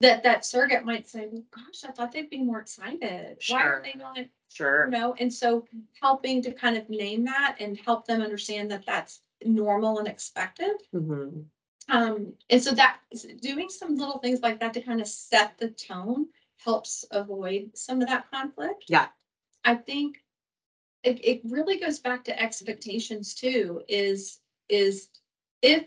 that 0.00 0.22
that 0.22 0.46
surrogate 0.46 0.86
might 0.86 1.06
say, 1.06 1.28
well, 1.30 1.44
gosh, 1.54 1.84
I 1.86 1.92
thought 1.92 2.12
they'd 2.12 2.30
be 2.30 2.42
more 2.42 2.60
excited. 2.60 3.36
Why 3.48 3.60
are 3.60 3.82
they 3.84 3.92
not, 3.98 4.16
you 4.16 4.26
sure 4.48 4.86
know? 4.86 5.14
And 5.18 5.30
so 5.30 5.66
helping 6.00 6.40
to 6.44 6.52
kind 6.54 6.78
of 6.78 6.88
name 6.88 7.26
that 7.26 7.56
and 7.60 7.76
help 7.84 8.06
them 8.06 8.22
understand 8.22 8.70
that 8.70 8.86
that's 8.86 9.20
normal 9.44 9.98
and 9.98 10.08
expected. 10.08 10.72
Mhm. 10.94 11.44
Um, 11.90 12.32
and 12.48 12.62
so 12.62 12.70
that 12.70 13.00
doing 13.42 13.68
some 13.68 13.96
little 13.96 14.18
things 14.20 14.40
like 14.40 14.60
that 14.60 14.72
to 14.72 14.80
kind 14.80 15.02
of 15.02 15.06
set 15.06 15.58
the 15.58 15.68
tone 15.68 16.28
helps 16.56 17.04
avoid 17.10 17.76
some 17.76 18.00
of 18.00 18.08
that 18.08 18.30
conflict. 18.30 18.84
Yeah. 18.88 19.08
I 19.62 19.74
think 19.74 20.22
it, 21.02 21.24
it 21.24 21.40
really 21.44 21.78
goes 21.78 21.98
back 21.98 22.24
to 22.24 22.40
expectations 22.40 23.34
too, 23.34 23.82
is, 23.88 24.38
is 24.68 25.08
if. 25.62 25.84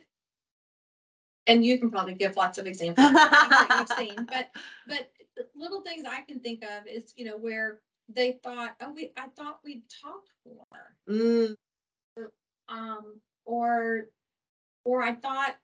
And 1.45 1.65
you 1.65 1.77
can 1.77 1.91
probably 1.91 2.13
give 2.13 2.37
lots 2.37 2.57
of 2.57 2.67
examples 2.67 3.07
of 3.07 3.13
that 3.13 3.85
you've 3.89 3.97
seen, 3.97 4.25
but, 4.29 4.49
but 4.87 5.11
little 5.55 5.81
things 5.81 6.05
I 6.09 6.21
can 6.21 6.39
think 6.39 6.63
of 6.63 6.87
is, 6.87 7.13
you 7.17 7.25
know, 7.25 7.37
where 7.37 7.79
they 8.07 8.39
thought, 8.43 8.75
oh, 8.81 8.93
we, 8.93 9.11
I 9.17 9.27
thought 9.35 9.59
we'd 9.63 9.83
talked 10.01 10.29
more. 10.45 10.95
Mm, 11.09 11.55
Um, 12.69 13.19
or, 13.45 14.05
or 14.85 15.03
I 15.03 15.13
thought. 15.13 15.55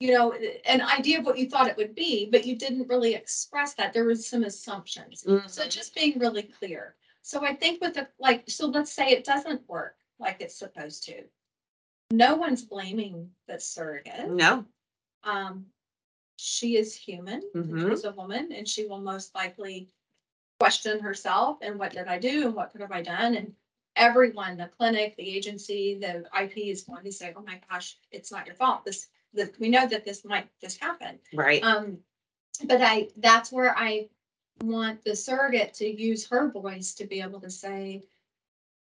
You 0.00 0.12
know, 0.12 0.34
an 0.66 0.82
idea 0.82 1.20
of 1.20 1.24
what 1.24 1.38
you 1.38 1.48
thought 1.48 1.68
it 1.68 1.76
would 1.76 1.94
be, 1.94 2.28
but 2.30 2.44
you 2.44 2.56
didn't 2.56 2.88
really 2.88 3.14
express 3.14 3.74
that. 3.74 3.94
There 3.94 4.04
was 4.04 4.28
some 4.28 4.42
assumptions. 4.42 5.20
So 5.20 5.30
mhm. 5.30 5.70
just 5.70 5.94
being 5.94 6.18
really 6.18 6.42
clear. 6.42 6.96
So 7.24 7.42
I 7.42 7.54
think 7.54 7.80
with 7.80 7.94
the, 7.94 8.06
like, 8.18 8.44
so 8.50 8.66
let's 8.66 8.92
say 8.92 9.08
it 9.08 9.24
doesn't 9.24 9.66
work 9.66 9.96
like 10.18 10.42
it's 10.42 10.58
supposed 10.58 11.04
to. 11.04 11.24
No 12.10 12.36
one's 12.36 12.62
blaming 12.62 13.30
the 13.48 13.58
surrogate. 13.58 14.28
no 14.28 14.66
Um, 15.24 15.64
she 16.36 16.76
is 16.76 16.94
human, 16.94 17.40
Mhm. 17.54 17.88
she's 17.90 18.04
a 18.04 18.12
woman, 18.12 18.52
and 18.52 18.68
she 18.68 18.86
will 18.86 19.00
most 19.00 19.34
likely 19.34 19.88
question 20.60 21.00
herself 21.00 21.56
and 21.62 21.78
what 21.78 21.92
did 21.92 22.08
I 22.08 22.18
do 22.18 22.44
and 22.44 22.54
what 22.54 22.70
could 22.72 22.82
have 22.82 22.92
I 22.92 23.00
done? 23.00 23.36
And 23.36 23.54
everyone, 23.96 24.58
the 24.58 24.68
clinic, 24.68 25.16
the 25.16 25.26
agency, 25.26 25.94
the 25.98 26.28
IP 26.38 26.68
is 26.70 26.82
going 26.82 27.04
to 27.04 27.12
say, 27.12 27.32
oh 27.34 27.42
my 27.42 27.58
gosh, 27.70 27.98
it's 28.10 28.30
not 28.30 28.46
your 28.46 28.54
fault. 28.54 28.84
This, 28.84 29.08
that, 29.32 29.58
we 29.58 29.70
know 29.70 29.86
that 29.86 30.04
this 30.04 30.26
might 30.26 30.50
just 30.60 30.78
happen. 30.78 31.18
right 31.32 31.62
Um, 31.64 31.98
but 32.66 32.82
I, 32.82 33.08
that's 33.16 33.50
where 33.50 33.74
I 33.76 34.10
want 34.60 35.04
the 35.04 35.16
surrogate 35.16 35.74
to 35.74 35.86
use 35.86 36.26
her 36.28 36.50
voice 36.50 36.94
to 36.94 37.06
be 37.06 37.20
able 37.20 37.40
to 37.40 37.50
say, 37.50 38.02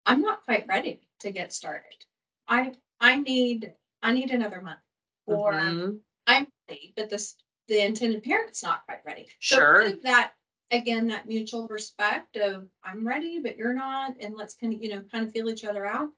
I'm 0.05 0.21
not 0.21 0.43
quite 0.45 0.67
ready 0.67 1.01
to 1.19 1.31
get 1.31 1.53
started. 1.53 2.05
I, 2.47 2.73
I 2.99 3.17
need, 3.17 3.73
I 4.01 4.11
need 4.13 4.31
another 4.31 4.61
month. 4.61 4.79
Or 5.25 5.53
Mhm. 5.53 5.99
I'm 6.25 6.47
ready, 6.67 6.93
but 6.95 7.09
this, 7.09 7.35
the 7.67 7.85
intended 7.85 8.23
parent's 8.23 8.63
not 8.63 8.85
quite 8.85 9.05
ready. 9.05 9.27
So 9.39 9.57
Sure. 9.57 9.91
That, 9.97 10.33
again, 10.71 11.07
that 11.07 11.27
mutual 11.27 11.67
respect 11.67 12.37
of 12.37 12.67
I'm 12.83 13.07
ready, 13.07 13.39
but 13.39 13.57
you're 13.57 13.73
not, 13.73 14.15
and 14.19 14.35
let's 14.35 14.55
kind 14.55 14.73
of, 14.73 14.81
you 14.81 14.89
know, 14.89 15.03
kind 15.11 15.25
of 15.25 15.31
feel 15.31 15.49
each 15.49 15.65
other 15.65 15.85
out. 15.85 16.09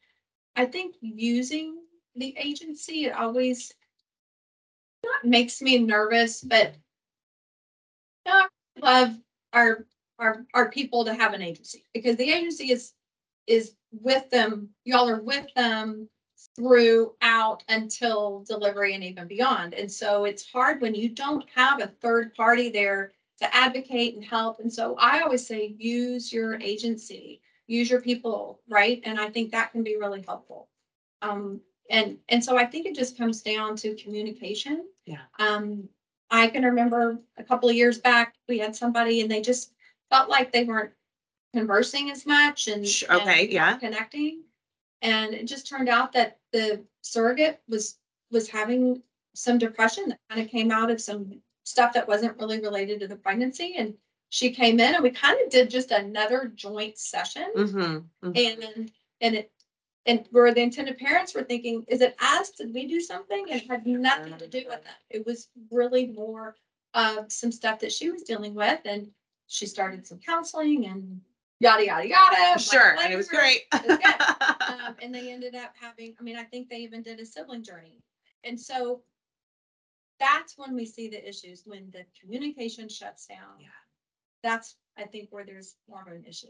I 0.56 0.66
think 0.66 0.96
using 1.02 1.84
the 2.16 2.36
agency, 2.38 3.06
it 3.06 3.14
always 3.14 3.74
not 5.04 5.26
makes 5.26 5.62
me 5.62 5.78
nervous, 5.80 6.42
but 6.42 6.76
I 8.26 8.48
love 8.82 9.18
our, 9.54 9.86
our, 10.20 10.46
our 10.54 10.70
people 10.70 11.06
to 11.06 11.14
have 11.14 11.34
an 11.34 11.42
agency 11.42 11.84
because 11.94 12.16
the 12.16 12.32
agency 12.32 12.72
is, 12.72 12.94
is 13.48 13.74
with 13.92 14.30
them, 14.30 14.70
y'all 14.86 15.10
are 15.10 15.22
with 15.22 15.48
them 15.56 16.08
throughout 16.56 17.64
until 17.70 18.44
delivery 18.48 18.94
and 18.94 19.04
even 19.04 19.28
beyond. 19.28 19.74
And 19.74 19.92
so 19.92 20.26
it's 20.26 20.50
hard 20.50 20.82
when 20.82 20.96
you 20.96 21.10
don't 21.10 21.46
have 21.56 21.82
a 21.82 21.88
third 21.88 22.34
party 22.36 22.70
there 22.70 23.12
to 23.40 23.56
advocate 23.56 24.16
and 24.16 24.24
help. 24.24 24.60
And 24.60 24.72
so 24.72 24.96
I 24.98 25.22
always 25.22 25.46
say, 25.46 25.76
use 25.78 26.32
your 26.32 26.60
agency, 26.60 27.42
use 27.68 27.90
your 27.90 28.02
people, 28.02 28.62
right? 28.70 29.02
And 29.04 29.20
I 29.20 29.30
think 29.30 29.52
that 29.52 29.72
can 29.72 29.84
be 29.84 29.98
really 29.98 30.24
helpful. 30.28 30.70
Um, 31.22 31.62
and, 31.90 32.18
and 32.30 32.44
so 32.44 32.58
I 32.58 32.66
think 32.66 32.86
it 32.86 32.96
just 32.96 33.18
comes 33.18 33.42
down 33.42 33.76
to 33.78 33.96
communication. 33.96 34.86
Yeah. 35.06 35.22
Um, 35.40 35.90
I 36.30 36.48
can 36.48 36.64
remember 36.64 37.20
a 37.38 37.44
couple 37.44 37.68
of 37.68 37.76
years 37.76 37.98
back, 37.98 38.36
we 38.52 38.60
had 38.60 38.76
somebody 38.76 39.22
and 39.22 39.32
they 39.32 39.42
just 39.42 39.72
felt 40.10 40.30
like 40.30 40.52
they 40.52 40.66
weren't 40.66 40.92
conversing 41.54 42.12
as 42.12 42.26
much 42.26 42.68
and. 42.68 42.86
Okay, 43.10 43.44
and 43.44 43.52
yeah. 43.52 43.78
Connecting. 43.78 44.44
And 45.02 45.34
it 45.34 45.48
just 45.48 45.68
turned 45.68 45.90
out 45.90 46.12
that 46.14 46.38
the 46.52 46.84
surrogate 47.02 47.62
was, 47.68 47.98
was 48.30 48.48
having 48.48 49.02
some 49.34 49.58
depression 49.58 50.10
that 50.10 50.20
kind 50.30 50.42
of 50.42 50.52
came 50.52 50.70
out 50.70 50.92
of 50.92 51.02
some 51.02 51.42
stuff 51.64 51.94
that 51.94 52.08
wasn't 52.08 52.38
really 52.38 52.60
related 52.60 53.00
to 53.00 53.08
the 53.08 53.16
pregnancy. 53.16 53.76
And 53.78 53.96
she 54.30 54.52
came 54.52 54.80
in 54.80 54.94
and 54.96 55.04
we 55.04 55.12
kind 55.12 55.40
of 55.44 55.50
did 55.50 55.70
just 55.70 55.92
another 55.92 56.52
joint 56.54 56.98
session. 56.98 57.48
Mhm, 57.56 58.04
mhm. 58.24 58.38
And, 58.38 58.92
and 59.22 59.36
it, 59.36 59.52
and 60.06 60.26
where 60.32 60.54
the 60.54 60.62
intended 60.62 60.98
parents 60.98 61.34
were 61.34 61.44
thinking, 61.44 61.86
is 61.88 62.02
it 62.02 62.16
us? 62.22 62.52
Did 62.52 62.74
we 62.74 62.86
do 62.86 63.00
something? 63.00 63.48
It 63.48 63.70
had 63.70 63.86
nothing 63.88 64.38
to 64.38 64.48
do 64.48 64.64
with 64.68 64.84
that. 64.84 65.00
It 65.10 65.26
was 65.26 65.48
really 65.72 66.08
more 66.08 66.56
of 66.94 67.32
some 67.32 67.52
stuff 67.52 67.80
that 67.80 67.92
she 67.92 68.10
was 68.10 68.24
dealing 68.24 68.54
with 68.54 68.80
and 68.86 69.08
she 69.48 69.66
started 69.66 70.06
some 70.06 70.20
counseling 70.20 70.86
and 70.86 71.22
yada, 71.60 71.86
yada, 71.86 72.08
yada. 72.08 72.60
Sure, 72.60 72.96
and 73.02 73.14
it 73.14 73.18
was 73.18 73.28
great. 73.28 73.62
it 73.74 73.88
was. 73.88 74.00
Um, 74.72 74.96
and 75.02 75.14
they 75.14 75.32
ended 75.32 75.54
up 75.54 75.74
having, 75.80 76.16
I 76.20 76.24
mean, 76.24 76.38
I 76.38 76.44
think 76.44 76.70
they 76.70 76.78
even 76.78 77.04
did 77.04 77.20
a 77.20 77.26
sibling 77.26 77.62
journey. 77.62 78.02
And 78.46 78.60
so 78.60 79.02
that's 80.18 80.58
when 80.58 80.74
we 80.74 80.86
see 80.86 81.10
the 81.10 81.28
issues, 81.28 81.64
when 81.66 81.92
the 81.92 82.06
communication 82.20 82.88
shuts 82.88 83.26
down. 83.26 83.60
Yeah. 83.60 83.68
That's, 84.44 84.78
I 84.98 85.04
think, 85.04 85.28
where 85.32 85.44
there's 85.44 85.76
more 85.90 86.02
of 86.02 86.08
an 86.08 86.24
issue. 86.26 86.48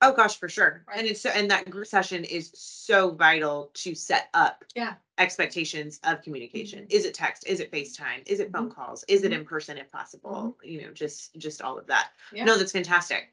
Oh, 0.00 0.12
gosh, 0.12 0.38
for 0.38 0.48
sure. 0.48 0.84
And 0.94 1.06
it's, 1.06 1.20
so 1.20 1.30
and 1.30 1.50
that 1.50 1.70
group 1.70 1.86
session 1.86 2.24
is 2.24 2.50
so 2.54 3.10
vital 3.12 3.70
to 3.74 3.94
set 3.94 4.28
up. 4.34 4.64
Yeah. 4.74 4.94
Expectations 5.18 6.00
of 6.04 6.20
communication. 6.22 6.84
Mhm. 6.84 6.92
Is 6.92 7.04
it 7.04 7.14
text? 7.14 7.46
Is 7.46 7.60
it 7.60 7.70
FaceTime? 7.70 8.22
Is 8.26 8.40
it 8.40 8.52
phone 8.52 8.70
calls? 8.70 9.04
Is 9.08 9.22
it 9.22 9.30
Mhm. 9.32 9.40
in 9.40 9.44
person 9.44 9.78
if 9.78 9.90
possible? 9.90 10.58
You 10.62 10.82
know, 10.82 10.92
just, 10.92 11.34
just 11.36 11.62
all 11.62 11.78
of 11.78 11.86
that. 11.86 12.10
Yeah. 12.32 12.44
No, 12.44 12.58
that's 12.58 12.72
fantastic. 12.72 13.32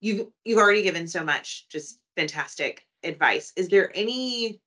You've, 0.00 0.28
you've 0.44 0.58
already 0.58 0.82
given 0.82 1.08
so 1.08 1.24
much, 1.24 1.68
just 1.68 2.00
fantastic 2.16 2.86
advice. 3.02 3.52
Is 3.56 3.68
there 3.68 3.90
any 3.96 4.60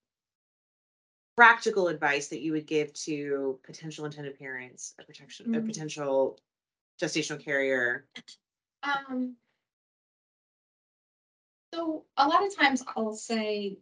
practical 1.38 1.88
advice 1.88 2.30
that 2.30 2.42
you 2.42 2.52
would 2.52 2.66
give 2.66 2.92
to 2.94 3.60
potential 3.64 4.06
intended 4.06 4.38
parents, 4.40 4.96
a 5.00 5.04
protection, 5.04 5.54
a 5.54 5.62
Mm. 5.62 5.68
potential 5.68 6.40
gestational 7.00 7.40
carrier? 7.40 8.08
Um. 8.84 9.38
So 11.74 12.06
a 12.18 12.28
lot 12.28 12.46
of 12.46 12.56
times 12.56 12.84
I'll 12.96 13.14
say. 13.14 13.78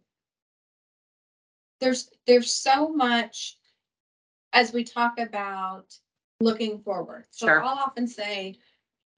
There's, 1.80 2.10
there's 2.26 2.52
so 2.52 2.88
much. 2.88 3.58
As 4.52 4.72
we 4.72 4.84
talk 4.84 5.18
about 5.18 5.94
looking 6.40 6.78
forward. 6.80 7.26
So 7.30 7.46
Sure. 7.46 7.62
I'll 7.62 7.78
often 7.78 8.06
say, 8.06 8.56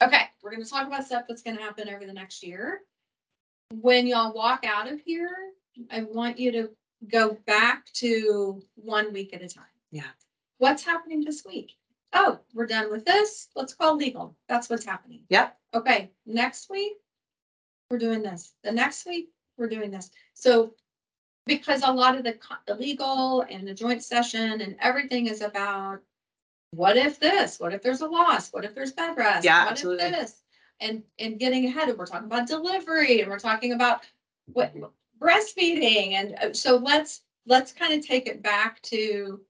okay, 0.03 0.23
we're 0.43 0.51
gonna 0.51 0.65
talk 0.65 0.87
about 0.87 1.05
stuff 1.05 1.25
that's 1.29 1.43
gonna 1.43 1.61
happen 1.61 1.89
over 1.89 2.05
the 2.05 2.13
next 2.13 2.43
year. 2.43 2.81
When 3.81 4.07
y'all 4.07 4.33
walk 4.33 4.65
out 4.65 4.91
of 4.91 5.01
here, 5.01 5.31
I 5.93 6.03
want 6.03 6.39
you 6.39 6.51
to 6.53 6.71
go 7.09 7.39
back 7.47 7.87
to 7.95 8.61
one 8.75 9.13
week 9.13 9.33
at 9.33 9.43
a 9.43 9.49
time. 9.49 9.65
Yeah. 9.93 10.11
What's 10.59 10.83
happening 10.83 11.23
this 11.23 11.45
week? 11.45 11.73
Oh, 12.15 12.41
we're 12.55 12.67
done 12.67 12.91
with 12.91 13.05
this. 13.05 13.49
Let's 13.55 13.75
call 13.75 13.95
legal. 13.97 14.37
That's 14.49 14.69
what's 14.69 14.85
happening. 14.85 15.23
Yep. 15.29 15.57
Okay, 15.75 16.11
next 16.27 16.69
week, 16.71 16.95
we're 17.91 17.99
doing 17.99 18.23
this. 18.23 18.53
The 18.65 18.73
next 18.73 19.07
week, 19.07 19.31
we're 19.57 19.69
doing 19.69 19.91
this. 19.91 20.11
So 20.35 20.75
because 21.47 21.83
a 21.83 21.93
lot 21.93 22.17
of 22.17 22.25
the 22.25 22.39
the 22.67 22.75
legal 22.75 23.43
and 23.49 23.67
the 23.67 23.75
joint 23.75 24.03
session 24.03 24.61
and 24.61 24.77
everything 24.81 25.27
is 25.27 25.41
about 25.41 26.01
what 26.73 26.97
if 26.97 27.19
this? 27.19 27.59
What 27.59 27.73
if 27.73 27.83
there's 27.83 28.03
a 28.03 28.07
loss? 28.07 28.53
What 28.53 28.65
if 28.65 28.75
there's 28.75 28.93
bed 28.93 29.17
rest? 29.17 29.45
Yeah, 29.45 29.61
What 29.65 29.67
if 29.69 29.73
absolutely. 29.73 30.11
this? 30.11 30.43
And, 30.81 31.03
and 31.19 31.39
getting 31.41 31.65
ahead, 31.65 31.89
and 31.89 31.99
we're 31.99 32.07
talking 32.07 32.27
about 32.27 32.47
delivery 32.47 33.21
and 33.21 33.31
we're 33.31 33.39
talking 33.39 33.73
about 33.73 34.03
what 34.53 34.73
breastfeeding. 35.19 36.13
And 36.13 36.37
uh, 36.41 36.53
so 36.53 36.77
let's, 36.77 37.23
let's 37.47 37.73
kind 37.73 37.95
of 37.95 38.07
take 38.07 38.29
it 38.29 38.43
back 38.43 38.81
to, 38.83 39.41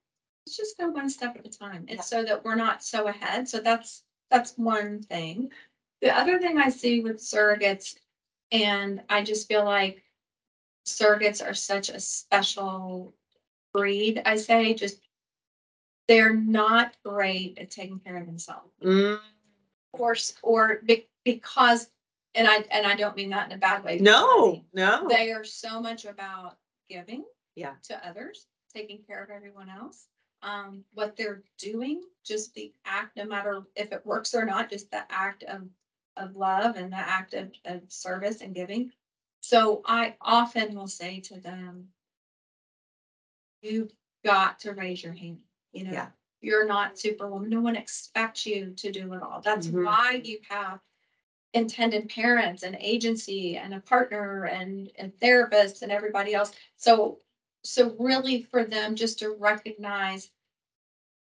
let's 0.47 0.57
just 0.57 0.77
go 0.77 0.87
one 0.89 1.09
step 1.09 1.35
at 1.37 1.45
a 1.45 1.49
time. 1.49 1.85
Yeah. 1.87 1.95
And 1.95 2.03
so 2.03 2.23
that 2.23 2.43
we're 2.43 2.55
not 2.55 2.83
so 2.83 3.07
ahead. 3.07 3.47
So 3.47 3.59
that's, 3.59 4.03
that's 4.31 4.53
one 4.57 5.03
thing. 5.03 5.51
The 6.01 6.17
other 6.17 6.39
thing 6.39 6.57
I 6.57 6.69
see 6.69 7.01
with 7.01 7.17
surrogates, 7.17 7.95
and 8.51 9.01
I 9.09 9.23
just 9.23 9.47
feel 9.47 9.63
like 9.63 10.03
surrogates 10.85 11.45
are 11.45 11.53
such 11.53 11.89
a 11.89 11.99
special 11.99 13.13
breed, 13.73 14.21
I 14.25 14.35
say, 14.37 14.73
just 14.73 14.99
they're 16.07 16.33
not 16.33 16.93
great 17.03 17.57
at 17.59 17.69
taking 17.69 17.99
care 17.99 18.17
of 18.17 18.25
themselves. 18.25 18.71
Mm, 18.83 19.19
Or, 19.93 20.11
s- 20.13 20.33
or 20.41 20.79
be- 20.85 21.07
because, 21.23 21.89
and 22.33 22.47
I, 22.47 22.63
and 22.71 22.85
I 22.85 22.95
don't 22.95 23.15
mean 23.15 23.29
that 23.29 23.47
in 23.47 23.55
a 23.55 23.59
bad 23.59 23.83
way. 23.83 23.99
no, 23.99 24.63
no. 24.73 25.07
They 25.07 25.31
are 25.31 25.43
so 25.43 25.79
much 25.79 26.05
about 26.05 26.57
giving. 26.89 27.23
Yeah. 27.55 27.73
To 27.89 28.07
others, 28.07 28.47
taking 28.73 28.99
care 29.05 29.21
of 29.23 29.29
everyone 29.29 29.69
else. 29.69 30.07
Um, 30.41 30.83
what 30.93 31.15
they're 31.17 31.43
doing, 31.57 32.01
just 32.23 32.53
the 32.53 32.71
act, 32.85 33.17
no 33.17 33.25
matter 33.25 33.63
if 33.75 33.91
it 33.91 34.05
works 34.05 34.33
or 34.33 34.45
not, 34.45 34.69
just 34.69 34.89
the 34.89 35.03
act 35.09 35.43
of, 35.43 35.61
of 36.19 36.35
love 36.35 36.75
and 36.75 36.91
the 36.91 36.97
act 36.97 37.33
of, 37.33 37.51
of 37.65 37.81
service 37.87 38.41
and 38.41 38.53
giving. 38.53 38.91
So 39.41 39.81
I 39.85 40.15
often 40.21 40.75
will 40.75 40.87
say 40.87 41.19
to 41.21 41.39
them, 41.39 41.85
you've 43.61 43.91
got 44.23 44.59
to 44.59 44.73
raise 44.73 45.03
your 45.03 45.13
hand, 45.13 45.39
you 45.71 45.83
know? 45.85 45.91
Yeah. 45.91 46.07
You're 46.41 46.65
not 46.65 46.97
superwoman. 46.97 47.49
No 47.49 47.59
one 47.59 47.75
expects 47.75 48.45
you 48.45 48.73
to 48.77 48.91
do 48.91 49.13
it 49.13 49.21
all. 49.21 49.41
That's 49.41 49.67
Mhm. 49.67 49.83
why 49.83 50.21
you 50.23 50.39
have 50.49 50.79
intended 51.53 52.09
parents 52.09 52.63
and 52.63 52.77
agency 52.79 53.57
and 53.57 53.73
a 53.73 53.79
partner 53.81 54.45
and, 54.45 54.91
and 54.97 55.11
therapists 55.19 55.81
and 55.81 55.91
everybody 55.91 56.33
else. 56.33 56.51
So, 56.77 57.19
so 57.63 57.95
really 57.99 58.43
for 58.43 58.63
them 58.63 58.95
just 58.95 59.19
to 59.19 59.31
recognize, 59.31 60.29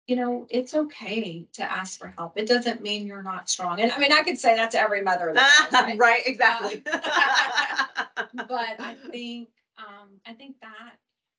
you 0.07 0.15
know, 0.15 0.47
it's 0.49 0.73
okay 0.73 1.45
to 1.53 1.63
ask 1.63 1.99
for 1.99 2.13
help. 2.17 2.37
It 2.37 2.47
doesn't 2.47 2.81
mean 2.81 3.05
you're 3.05 3.21
not 3.23 3.49
strong. 3.49 3.81
And 3.81 3.91
I 3.91 3.99
mean, 3.99 4.13
I 4.13 4.23
could 4.23 4.39
say 4.39 4.55
that 4.55 4.71
to 4.71 4.79
every 4.79 5.01
mother. 5.01 5.33
that 5.33 5.69
right? 5.73 5.99
Right, 5.99 6.21
exactly. 6.25 6.81
But 8.33 8.79
I 8.79 8.95
think, 9.11 9.49
um, 9.77 10.19
I 10.25 10.33
think 10.33 10.55
that 10.61 10.95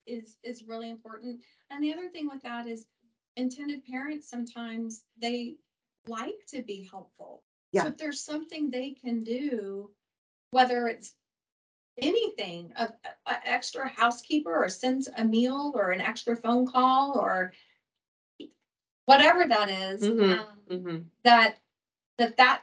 is, 0.07 0.37
is 0.45 0.64
really 0.66 0.91
important. 0.91 1.41
And 1.71 1.83
the 1.83 1.93
other 1.93 2.09
thing 2.09 2.29
with 2.29 2.43
that 2.43 2.66
is 2.66 2.87
intended 3.37 3.85
parents, 3.87 4.29
sometimes 4.29 5.03
they 5.21 5.57
like 6.07 6.35
to 6.49 6.62
be 6.62 6.89
helpful. 6.91 7.43
Yeah. 7.73 7.83
So 7.83 7.89
if 7.89 7.97
there's 7.99 8.21
something 8.21 8.71
they 8.71 8.91
can 8.91 9.25
do, 9.25 9.91
whether 10.51 10.89
it's 10.89 11.14
anything, 12.01 12.73
a- 12.77 12.93
a 13.27 13.49
extra 13.49 13.89
housekeeper 13.89 14.55
or 14.55 14.69
sends 14.69 15.09
a 15.16 15.25
meal 15.25 15.73
or 15.75 15.91
an 15.91 16.01
extra 16.01 16.37
phone 16.37 16.66
call 16.66 17.19
or 17.19 17.53
whatever 19.09 19.47
that 19.49 19.71
is, 19.71 20.03
Mhm, 20.03 20.39
um, 20.39 20.61
Mhm. 20.71 21.05
that, 21.25 21.59
that 22.19 22.37
that 22.37 22.63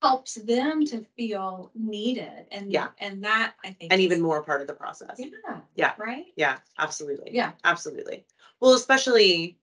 helps 0.00 0.34
them 0.34 0.84
to 0.86 1.04
feel 1.16 1.70
needed 1.74 2.46
and, 2.50 2.72
Yeah. 2.72 2.88
and 2.98 3.22
that 3.24 3.54
I 3.62 3.72
think. 3.72 3.92
And 3.92 4.00
is- 4.00 4.04
even 4.06 4.20
more 4.20 4.42
part 4.42 4.60
of 4.62 4.66
the 4.66 4.74
process. 4.74 5.16
Yeah. 5.18 5.60
Yeah. 5.76 5.94
Right? 5.98 6.32
Yeah, 6.36 6.58
absolutely. 6.78 7.34
Yeah. 7.34 7.52
Absolutely. 7.64 8.24
Well, 8.60 8.74
especially, 8.74 9.58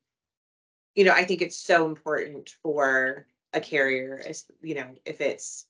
you 0.96 1.04
know, 1.06 1.12
I 1.14 1.26
think 1.26 1.42
it's 1.42 1.58
so 1.58 1.88
important 1.88 2.56
for 2.62 3.28
a 3.54 3.60
carrier, 3.60 4.22
as, 4.28 4.46
you 4.62 4.76
know, 4.76 4.96
if 5.06 5.20
it's 5.22 5.66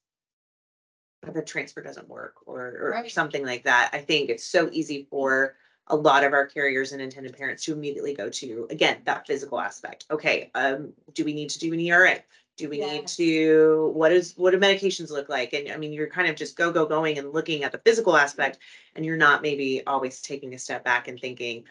if 1.28 1.34
the 1.34 1.42
transfer 1.42 1.82
doesn't 1.82 2.08
work 2.08 2.36
or, 2.46 2.68
or 2.80 2.92
Right. 2.92 3.12
something 3.12 3.46
like 3.46 3.64
that. 3.66 3.90
I 3.94 4.00
think 4.02 4.30
it's 4.30 4.46
so 4.46 4.70
easy 4.72 5.08
for 5.10 5.56
a 5.90 5.96
lot 5.96 6.24
of 6.24 6.34
our 6.34 6.46
carriers 6.46 6.92
and 6.92 7.02
intended 7.02 7.36
parents 7.36 7.66
to 7.66 7.74
immediately 7.74 8.14
go 8.14 8.30
to, 8.30 8.68
again, 8.70 8.98
that 9.06 9.26
physical 9.26 9.60
aspect. 9.60 10.06
Okay, 10.12 10.52
um, 10.56 10.94
do 11.14 11.26
we 11.26 11.34
need 11.34 11.50
to 11.52 11.60
do 11.60 11.74
an 11.74 11.80
ERA? 11.80 12.18
Do 12.58 12.70
we 12.70 12.80
need 12.80 13.02
Yes. 13.04 13.16
to, 13.16 13.92
what 13.94 14.12
is, 14.12 14.34
what 14.36 14.52
do 14.52 14.60
medications 14.60 15.10
look 15.12 15.30
like? 15.30 15.54
And 15.54 15.72
I 15.72 15.78
mean, 15.78 15.94
you're 15.94 16.10
kind 16.10 16.30
of 16.30 16.36
just 16.36 16.58
go, 16.58 16.72
go, 16.72 16.86
going 16.86 17.18
and 17.18 17.32
looking 17.32 17.64
at 17.64 17.72
the 17.72 17.78
physical 17.80 18.18
aspect. 18.18 18.60
And 18.96 19.06
you're 19.06 19.18
not 19.18 19.42
maybe 19.42 19.82
always 19.88 20.22
taking 20.22 20.54
a 20.54 20.60
step 20.60 20.84
back 20.84 21.08
and 21.08 21.20
thinking, 21.20 21.64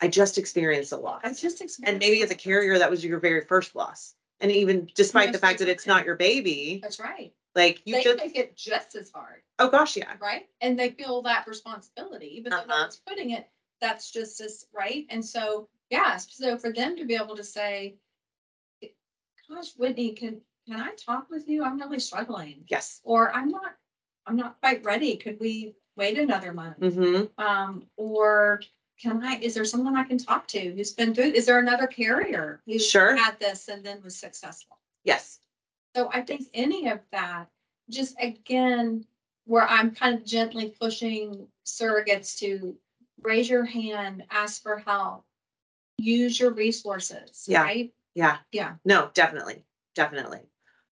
I 0.00 0.08
just 0.08 0.38
experienced 0.38 0.92
a 0.92 0.96
loss. 0.96 1.20
I 1.24 1.34
just. 1.34 1.62
And 1.84 1.98
maybe 1.98 2.22
as 2.22 2.30
a 2.30 2.34
carrier, 2.34 2.78
that 2.78 2.90
was 2.90 3.04
your 3.04 3.20
very 3.20 3.42
first 3.42 3.74
loss. 3.74 4.14
And 4.40 4.50
even 4.50 4.88
despite 4.94 5.32
the 5.32 5.38
fact 5.38 5.58
that 5.58 5.68
it's 5.68 5.86
not 5.86 6.06
your 6.06 6.16
baby, 6.16 6.80
That's 6.82 6.98
right. 6.98 7.34
like 7.54 7.82
you 7.84 7.96
They 7.96 8.02
just, 8.02 8.16
make 8.16 8.36
it 8.36 8.56
just 8.56 8.96
as 8.96 9.10
hard, 9.10 9.42
oh 9.58 9.68
gosh, 9.68 9.98
yeah. 9.98 10.14
right? 10.18 10.48
And 10.62 10.78
they 10.78 10.88
feel 10.88 11.20
that 11.22 11.46
responsibility, 11.46 12.38
even 12.38 12.50
though 12.50 12.64
no 12.64 12.72
Uh-huh. 12.72 12.82
one's 12.84 12.96
putting 13.06 13.30
it, 13.30 13.46
that's 13.80 14.10
just 14.10 14.40
as, 14.40 14.66
right? 14.74 15.06
And 15.10 15.24
so, 15.24 15.68
yeah, 15.90 16.16
so 16.16 16.56
for 16.56 16.72
them 16.72 16.96
to 16.96 17.04
be 17.04 17.14
able 17.14 17.36
to 17.36 17.44
say, 17.44 17.96
gosh, 19.48 19.72
Whitney, 19.76 20.12
can, 20.12 20.40
can 20.68 20.80
I 20.80 20.92
talk 20.94 21.28
with 21.30 21.48
you? 21.48 21.64
I'm 21.64 21.78
really 21.78 21.98
struggling. 21.98 22.64
Yes. 22.68 23.00
Or 23.04 23.32
I'm 23.32 23.48
not, 23.48 23.74
I'm 24.26 24.36
not 24.36 24.60
quite 24.60 24.84
ready. 24.84 25.16
Could 25.16 25.38
we 25.40 25.74
wait 25.96 26.18
another 26.18 26.52
month? 26.52 26.78
Mm-hmm. 26.80 27.42
Um, 27.42 27.86
or 27.96 28.62
can 29.00 29.22
I, 29.24 29.38
is 29.40 29.54
there 29.54 29.64
someone 29.64 29.96
I 29.96 30.04
can 30.04 30.18
talk 30.18 30.46
to 30.48 30.60
who's 30.60 30.92
been 30.92 31.14
through, 31.14 31.32
is 31.32 31.46
there 31.46 31.58
another 31.58 31.86
carrier 31.86 32.60
who's 32.66 32.86
Sure. 32.86 33.16
had 33.16 33.40
this 33.40 33.68
and 33.68 33.84
then 33.84 34.02
was 34.02 34.16
successful? 34.16 34.78
Yes. 35.04 35.40
So 35.96 36.10
I 36.12 36.20
think 36.20 36.46
any 36.54 36.88
of 36.88 37.00
that, 37.10 37.46
just 37.88 38.14
again, 38.20 39.04
where 39.46 39.66
I'm 39.66 39.90
kind 39.90 40.14
of 40.14 40.24
gently 40.24 40.72
pushing 40.80 41.48
surrogates 41.66 42.38
to 42.38 42.76
raise 43.22 43.48
your 43.48 43.64
hand, 43.64 44.24
ask 44.30 44.62
for 44.62 44.78
help, 44.78 45.24
use 45.98 46.38
your 46.38 46.52
resources, 46.52 47.44
Yeah. 47.48 47.62
right? 47.62 47.94
Yeah. 48.14 48.38
Yeah. 48.52 48.76
No, 48.84 49.10
definitely, 49.14 49.64
definitely. 49.94 50.40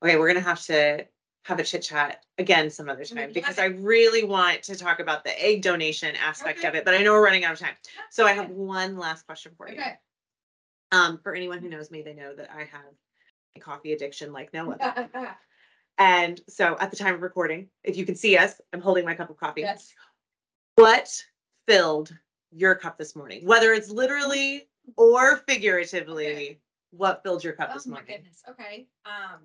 Okay, 0.04 0.18
we're 0.18 0.28
gonna 0.28 0.40
have 0.42 0.62
to 0.66 1.06
have 1.46 1.60
a 1.60 1.64
chit 1.64 1.82
chat 1.82 2.24
again 2.38 2.70
some 2.70 2.88
other 2.88 3.04
time 3.04 3.30
Mhm. 3.30 3.34
because 3.34 3.58
I 3.58 3.66
really 3.66 4.24
want 4.24 4.64
to 4.64 4.76
talk 4.76 5.00
about 5.00 5.24
the 5.24 5.44
egg 5.44 5.64
donation 5.64 6.16
aspect 6.16 6.60
Okay. 6.60 6.68
of 6.68 6.76
it, 6.76 6.86
but 6.86 6.94
I 6.94 7.00
know 7.00 7.14
we're 7.14 7.24
running 7.24 7.44
out 7.46 7.54
of 7.54 7.60
time. 7.60 7.76
So 8.12 8.26
I 8.26 8.34
have 8.34 8.50
one 8.50 8.98
last 8.98 9.26
question 9.26 9.54
for 9.56 9.68
you. 9.68 9.80
Okay. 9.80 9.98
Um, 10.92 11.18
for 11.20 11.34
anyone 11.34 11.60
who 11.60 11.70
knows 11.70 11.90
me, 11.90 12.02
they 12.04 12.14
know 12.14 12.36
that 12.36 12.52
I 12.52 12.66
have 12.66 12.94
a 13.56 13.60
coffee 13.60 13.94
addiction 13.94 14.32
like 14.32 14.54
no 14.54 14.72
other. 14.72 15.10
And 15.98 16.42
so 16.50 16.78
at 16.80 16.90
the 16.90 16.98
time 16.98 17.14
of 17.14 17.22
recording, 17.22 17.70
if 17.84 17.96
you 17.96 18.06
can 18.08 18.16
see 18.16 18.36
us, 18.36 18.60
I'm 18.74 18.82
holding 18.82 19.06
my 19.06 19.14
cup 19.14 19.30
of 19.30 19.38
coffee. 19.38 19.62
Yes. 19.62 19.94
What 20.76 21.24
filled 21.68 22.14
your 22.52 22.76
cup 22.76 22.98
this 22.98 23.16
morning? 23.16 23.46
Whether 23.46 23.74
it's 23.74 23.90
literally 23.90 24.68
or 24.98 25.38
figuratively, 25.48 26.28
Okay. 26.32 26.60
what 26.92 27.24
filled 27.24 27.44
your 27.44 27.54
cup 27.54 27.70
Oh 27.72 27.74
this 27.76 27.88
morning? 27.88 28.06
Oh 28.08 28.12
my 28.12 28.18
goodness, 28.18 28.44
okay, 28.50 28.88
um, 29.06 29.40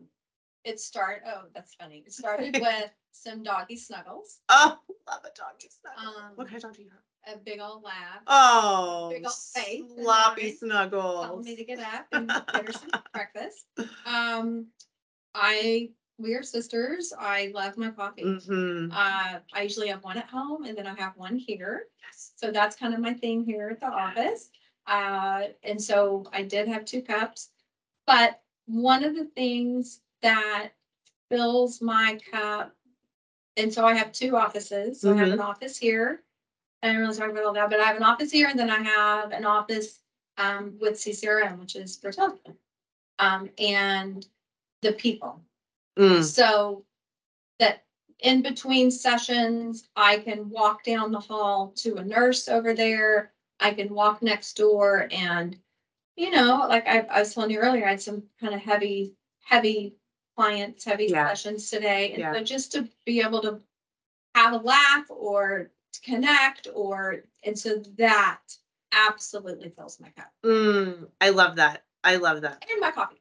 it 0.64 0.80
started. 0.80 1.22
oh, 1.28 1.42
that's 1.54 1.74
funny, 1.74 2.02
it 2.06 2.12
started 2.12 2.54
with 2.60 2.90
some 3.12 3.42
doggy 3.42 3.76
snuggles, 3.76 4.40
Oh, 4.48 4.78
love 5.08 5.20
a 5.24 5.30
doggy 5.36 5.70
snuggle. 5.80 6.16
Um, 6.18 6.32
what 6.34 6.46
kind 6.48 6.56
of 6.56 6.62
dog 6.62 6.76
do 6.76 6.82
you 6.82 6.88
have? 6.90 7.00
a 7.28 7.38
big 7.38 7.60
old 7.60 7.82
lab. 7.82 8.22
Oh, 8.28 9.08
big 9.10 9.24
ol' 9.24 9.32
face 9.32 9.82
sloppy 10.00 10.54
snuggles. 10.56 11.24
Telling 11.26 11.44
me 11.44 11.56
to 11.56 11.64
get 11.64 11.80
up 11.80 12.06
and 12.12 12.28
get 12.52 12.66
her 12.66 12.72
some 12.72 12.90
breakfast. 13.12 13.64
Um, 14.04 14.66
I, 15.34 15.90
we 16.18 16.34
are 16.34 16.42
sisters, 16.42 17.12
I 17.18 17.50
love 17.54 17.76
my 17.76 17.90
coffee. 17.90 18.24
Mhm. 18.24 18.90
Uh, 18.92 19.40
I 19.52 19.62
usually 19.62 19.88
have 19.88 20.02
one 20.02 20.16
at 20.16 20.28
home 20.28 20.64
and 20.64 20.76
then 20.76 20.86
I 20.86 20.94
have 20.94 21.16
one 21.16 21.36
here. 21.36 21.88
Yes. 22.02 22.32
So 22.36 22.50
that's 22.50 22.76
kind 22.76 22.94
of 22.94 23.00
my 23.00 23.14
thing 23.14 23.44
here 23.44 23.68
at 23.70 23.80
the 23.80 23.86
office. 23.86 24.50
Uh, 24.86 25.48
and 25.62 25.82
so 25.82 26.24
I 26.32 26.42
did 26.42 26.68
have 26.68 26.84
two 26.84 27.02
cups. 27.02 27.50
But 28.06 28.40
one 28.66 29.04
of 29.04 29.14
the 29.14 29.26
things 29.26 30.00
that 30.22 30.70
fills 31.28 31.82
my 31.82 32.18
cup, 32.30 32.74
and 33.56 33.72
so 33.72 33.84
I 33.84 33.94
have 33.94 34.12
two 34.12 34.36
offices. 34.36 35.00
So 35.00 35.12
I 35.12 35.16
have 35.16 35.32
an 35.32 35.40
office 35.40 35.76
here. 35.76 36.22
I 36.82 36.88
didn't 36.88 37.02
really 37.02 37.16
talk 37.16 37.30
about 37.30 37.44
all 37.44 37.52
that, 37.54 37.70
but 37.70 37.80
I 37.80 37.84
have 37.84 37.96
an 37.96 38.02
office 38.02 38.30
here 38.30 38.48
and 38.48 38.58
then 38.58 38.70
I 38.70 38.82
have 38.82 39.32
an 39.32 39.44
office 39.44 40.02
um, 40.38 40.78
with 40.80 40.94
CCRM, 40.94 41.58
which 41.58 41.74
is 41.74 41.96
for 41.96 42.12
telephone. 42.12 42.56
Um, 43.18 43.50
and 43.58 44.26
the 44.82 44.92
people. 44.92 45.40
Mm, 45.98 46.22
So 46.24 46.84
that 47.58 47.84
in 48.20 48.42
between 48.42 48.90
sessions, 48.90 49.88
I 49.96 50.18
can 50.18 50.50
walk 50.50 50.84
down 50.84 51.12
the 51.12 51.20
hall 51.20 51.72
to 51.76 51.96
a 51.96 52.04
nurse 52.04 52.48
over 52.48 52.74
there. 52.74 53.32
I 53.60 53.72
can 53.74 53.92
walk 53.94 54.22
next 54.22 54.56
door 54.56 55.08
and, 55.10 55.56
you 56.16 56.30
know, 56.30 56.66
like 56.68 56.86
I, 56.86 57.00
I 57.10 57.20
was 57.20 57.34
telling 57.34 57.50
you 57.50 57.58
earlier, 57.58 57.86
I 57.86 57.90
had 57.90 58.02
some 58.02 58.22
kind 58.40 58.54
of 58.54 58.60
heavy, 58.60 59.14
heavy 59.42 59.96
clients, 60.36 60.84
heavy 60.84 61.06
Yeah. 61.06 61.28
sessions 61.28 61.70
today. 61.70 62.12
And 62.12 62.34
so 62.34 62.44
just 62.44 62.72
to 62.72 62.88
be 63.06 63.20
able 63.20 63.40
to 63.42 63.60
have 64.34 64.52
a 64.52 64.58
laugh 64.58 65.06
or 65.10 65.70
to 65.92 66.00
connect 66.02 66.68
or, 66.74 67.22
and 67.44 67.58
so 67.58 67.82
that 67.98 68.40
absolutely 68.92 69.68
fills 69.70 70.00
my 70.00 70.08
cup 70.10 70.30
mm, 70.44 71.08
I 71.20 71.30
love 71.30 71.56
that. 71.56 71.84
I 72.04 72.16
love 72.16 72.42
that. 72.42 72.64
and 72.70 72.80
my 72.80 72.90
coffee. 72.90 73.20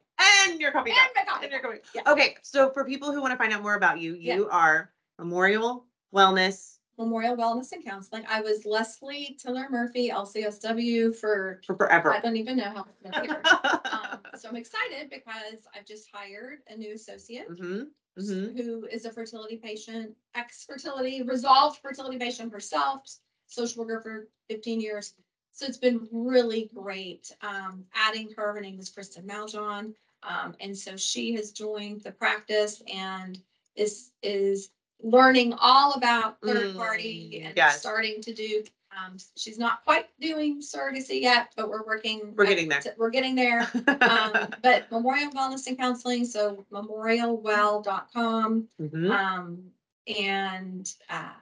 And 0.50 0.60
your 0.60 0.72
coffee 0.72 0.90
And 0.90 0.98
cup. 0.98 1.10
my 1.14 1.24
coffee. 1.32 1.44
And 1.44 1.52
your 1.52 1.60
coffee. 1.60 1.78
Yeah. 1.94 2.02
Okay, 2.06 2.36
so 2.42 2.70
for 2.70 2.84
people 2.84 3.12
who 3.12 3.20
want 3.20 3.32
to 3.32 3.36
find 3.36 3.52
out 3.52 3.62
more 3.62 3.74
about 3.74 4.00
you, 4.00 4.14
Yeah. 4.14 4.36
you 4.36 4.48
are 4.48 4.90
Memorial 5.18 5.84
Wellness 6.14 6.74
Memorial 6.98 7.36
Wellness 7.36 7.72
and 7.72 7.84
Counseling. 7.84 8.24
I 8.26 8.40
was 8.40 8.64
Leslee 8.64 9.36
Tiller 9.36 9.66
Murphy, 9.68 10.08
LCSW 10.08 11.14
for, 11.14 11.60
for 11.66 11.74
forever. 11.76 12.10
I 12.10 12.20
don't 12.20 12.36
even 12.36 12.56
know 12.56 12.64
how. 12.70 12.74
long 12.76 12.86
I've 13.04 13.12
been 13.12 13.30
here. 13.30 13.42
Um, 13.92 14.20
So 14.34 14.48
I'm 14.48 14.56
excited 14.56 15.10
because 15.10 15.66
I've 15.74 15.84
just 15.84 16.08
hired 16.12 16.58
a 16.68 16.76
new 16.76 16.94
associate 16.94 17.46
hmm 17.48 17.82
hmm 18.18 18.46
who 18.56 18.86
is 18.90 19.04
a 19.04 19.10
fertility 19.12 19.56
patient, 19.58 20.12
ex-fertility, 20.34 21.22
resolved 21.22 21.80
fertility 21.82 22.16
patient 22.18 22.50
herself, 22.50 23.02
social 23.46 23.84
worker 23.84 24.00
for 24.02 24.28
fifteen 24.48 24.80
years. 24.80 25.12
So 25.52 25.66
it's 25.66 25.76
been 25.78 26.06
really 26.10 26.70
great, 26.74 27.30
um, 27.42 27.84
adding 27.94 28.30
her, 28.36 28.52
her 28.54 28.60
name 28.60 28.78
is 28.78 28.88
Kristen 28.88 29.26
Maljohn. 29.26 29.92
Um, 30.26 30.54
and 30.60 30.76
so 30.76 30.96
she 30.96 31.34
has 31.34 31.52
joined 31.52 32.02
the 32.02 32.10
practice 32.10 32.82
and 32.92 33.38
is, 33.76 34.10
is 34.22 34.70
learning 35.02 35.54
all 35.60 35.92
about 35.92 36.38
third 36.42 36.74
party 36.76 37.40
Mm, 37.42 37.46
and 37.46 37.56
yes. 37.56 37.78
starting 37.78 38.20
to 38.22 38.32
do, 38.34 38.64
um, 38.96 39.18
she's 39.36 39.58
not 39.58 39.84
quite 39.84 40.06
doing 40.20 40.60
surrogacy 40.60 41.20
yet, 41.20 41.52
but 41.56 41.68
we're 41.68 41.84
working. 41.84 42.32
We're 42.34 42.46
getting 42.46 42.68
there. 42.68 42.82
We're 42.96 43.10
getting 43.10 43.34
there. 43.34 43.70
Um, 44.00 44.48
but 44.62 44.90
Memorial 44.90 45.30
Wellness 45.30 45.66
and 45.66 45.78
Counseling, 45.78 46.24
so 46.24 46.66
memorialwell.com. 46.72 48.68
Mhm. 48.80 49.10
Um, 49.10 49.70
and, 50.06 50.92
uh, 51.10 51.32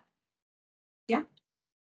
yeah. 1.09 1.23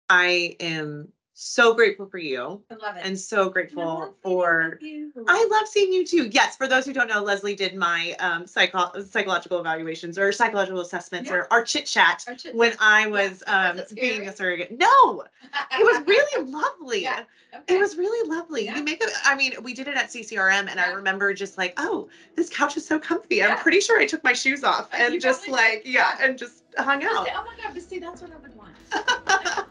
I 0.10 0.58
am 0.60 1.14
so 1.43 1.73
grateful 1.73 2.05
for 2.05 2.19
you 2.19 2.61
I 2.69 2.75
love 2.75 2.97
it. 2.97 3.01
and 3.03 3.19
so 3.19 3.45
And 3.45 3.53
grateful 3.53 4.13
for 4.21 4.77
you. 4.81 5.11
I 5.27 5.47
love 5.49 5.67
seeing 5.67 5.91
you 5.91 6.05
too. 6.05 6.27
Yes, 6.31 6.55
for 6.55 6.67
those 6.67 6.85
who 6.85 6.93
don't 6.93 7.07
know, 7.07 7.23
Leslee 7.23 7.57
did 7.57 7.75
my 7.75 8.15
um 8.19 8.45
psycho- 8.45 8.91
psychological 9.03 9.59
evaluations 9.59 10.19
or 10.19 10.31
psychological 10.31 10.81
assessments 10.81 11.29
Yeah. 11.29 11.37
or 11.37 11.47
our 11.53 11.63
chit 11.63 11.85
chat 11.87 12.25
when 12.53 12.73
I 12.79 13.07
was 13.07 13.43
Yeah. 13.47 13.69
um 13.77 13.81
being 13.95 14.27
a 14.27 14.35
surrogate. 14.35 14.77
No, 14.77 15.23
it 15.71 15.83
was 15.83 16.05
really 16.07 16.45
lovely. 16.51 17.03
Yeah. 17.03 17.23
It 17.67 17.79
was 17.79 17.97
really 17.97 18.29
lovely. 18.29 18.67
You 18.69 18.81
make 18.83 19.01
it, 19.03 19.09
I 19.25 19.35
mean, 19.35 19.53
we 19.61 19.73
did 19.73 19.87
it 19.89 19.97
at 19.97 20.07
CCRM 20.09 20.69
and 20.69 20.79
I 20.79 20.91
remember 20.91 21.33
just 21.33 21.57
like, 21.57 21.73
oh, 21.77 22.07
this 22.35 22.49
couch 22.49 22.77
is 22.77 22.85
so 22.87 22.97
comfy. 22.97 23.43
I'm 23.43 23.57
pretty 23.57 23.81
sure 23.81 23.99
I 23.99 24.05
took 24.05 24.23
my 24.23 24.31
shoes 24.31 24.63
off 24.63 24.87
Uh, 24.93 24.97
and 24.99 25.19
just 25.21 25.49
like, 25.49 25.83
did. 25.83 25.91
yeah, 25.91 26.17
and 26.21 26.37
just 26.37 26.63
hung 26.77 27.03
out. 27.03 27.27
Oh 27.29 27.43
my 27.45 27.61
God, 27.63 27.73
but 27.73 27.83
see, 27.83 27.99
that's 27.99 28.21
what 28.21 28.31
I 28.31 28.37
would 28.37 28.55
want. 28.55 29.67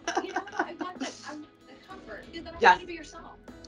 comfort, 2.61 2.61
because 2.61 2.62
yes. 2.62 2.80
to 2.80 2.86
be 2.86 2.94
yourself. 2.94 3.24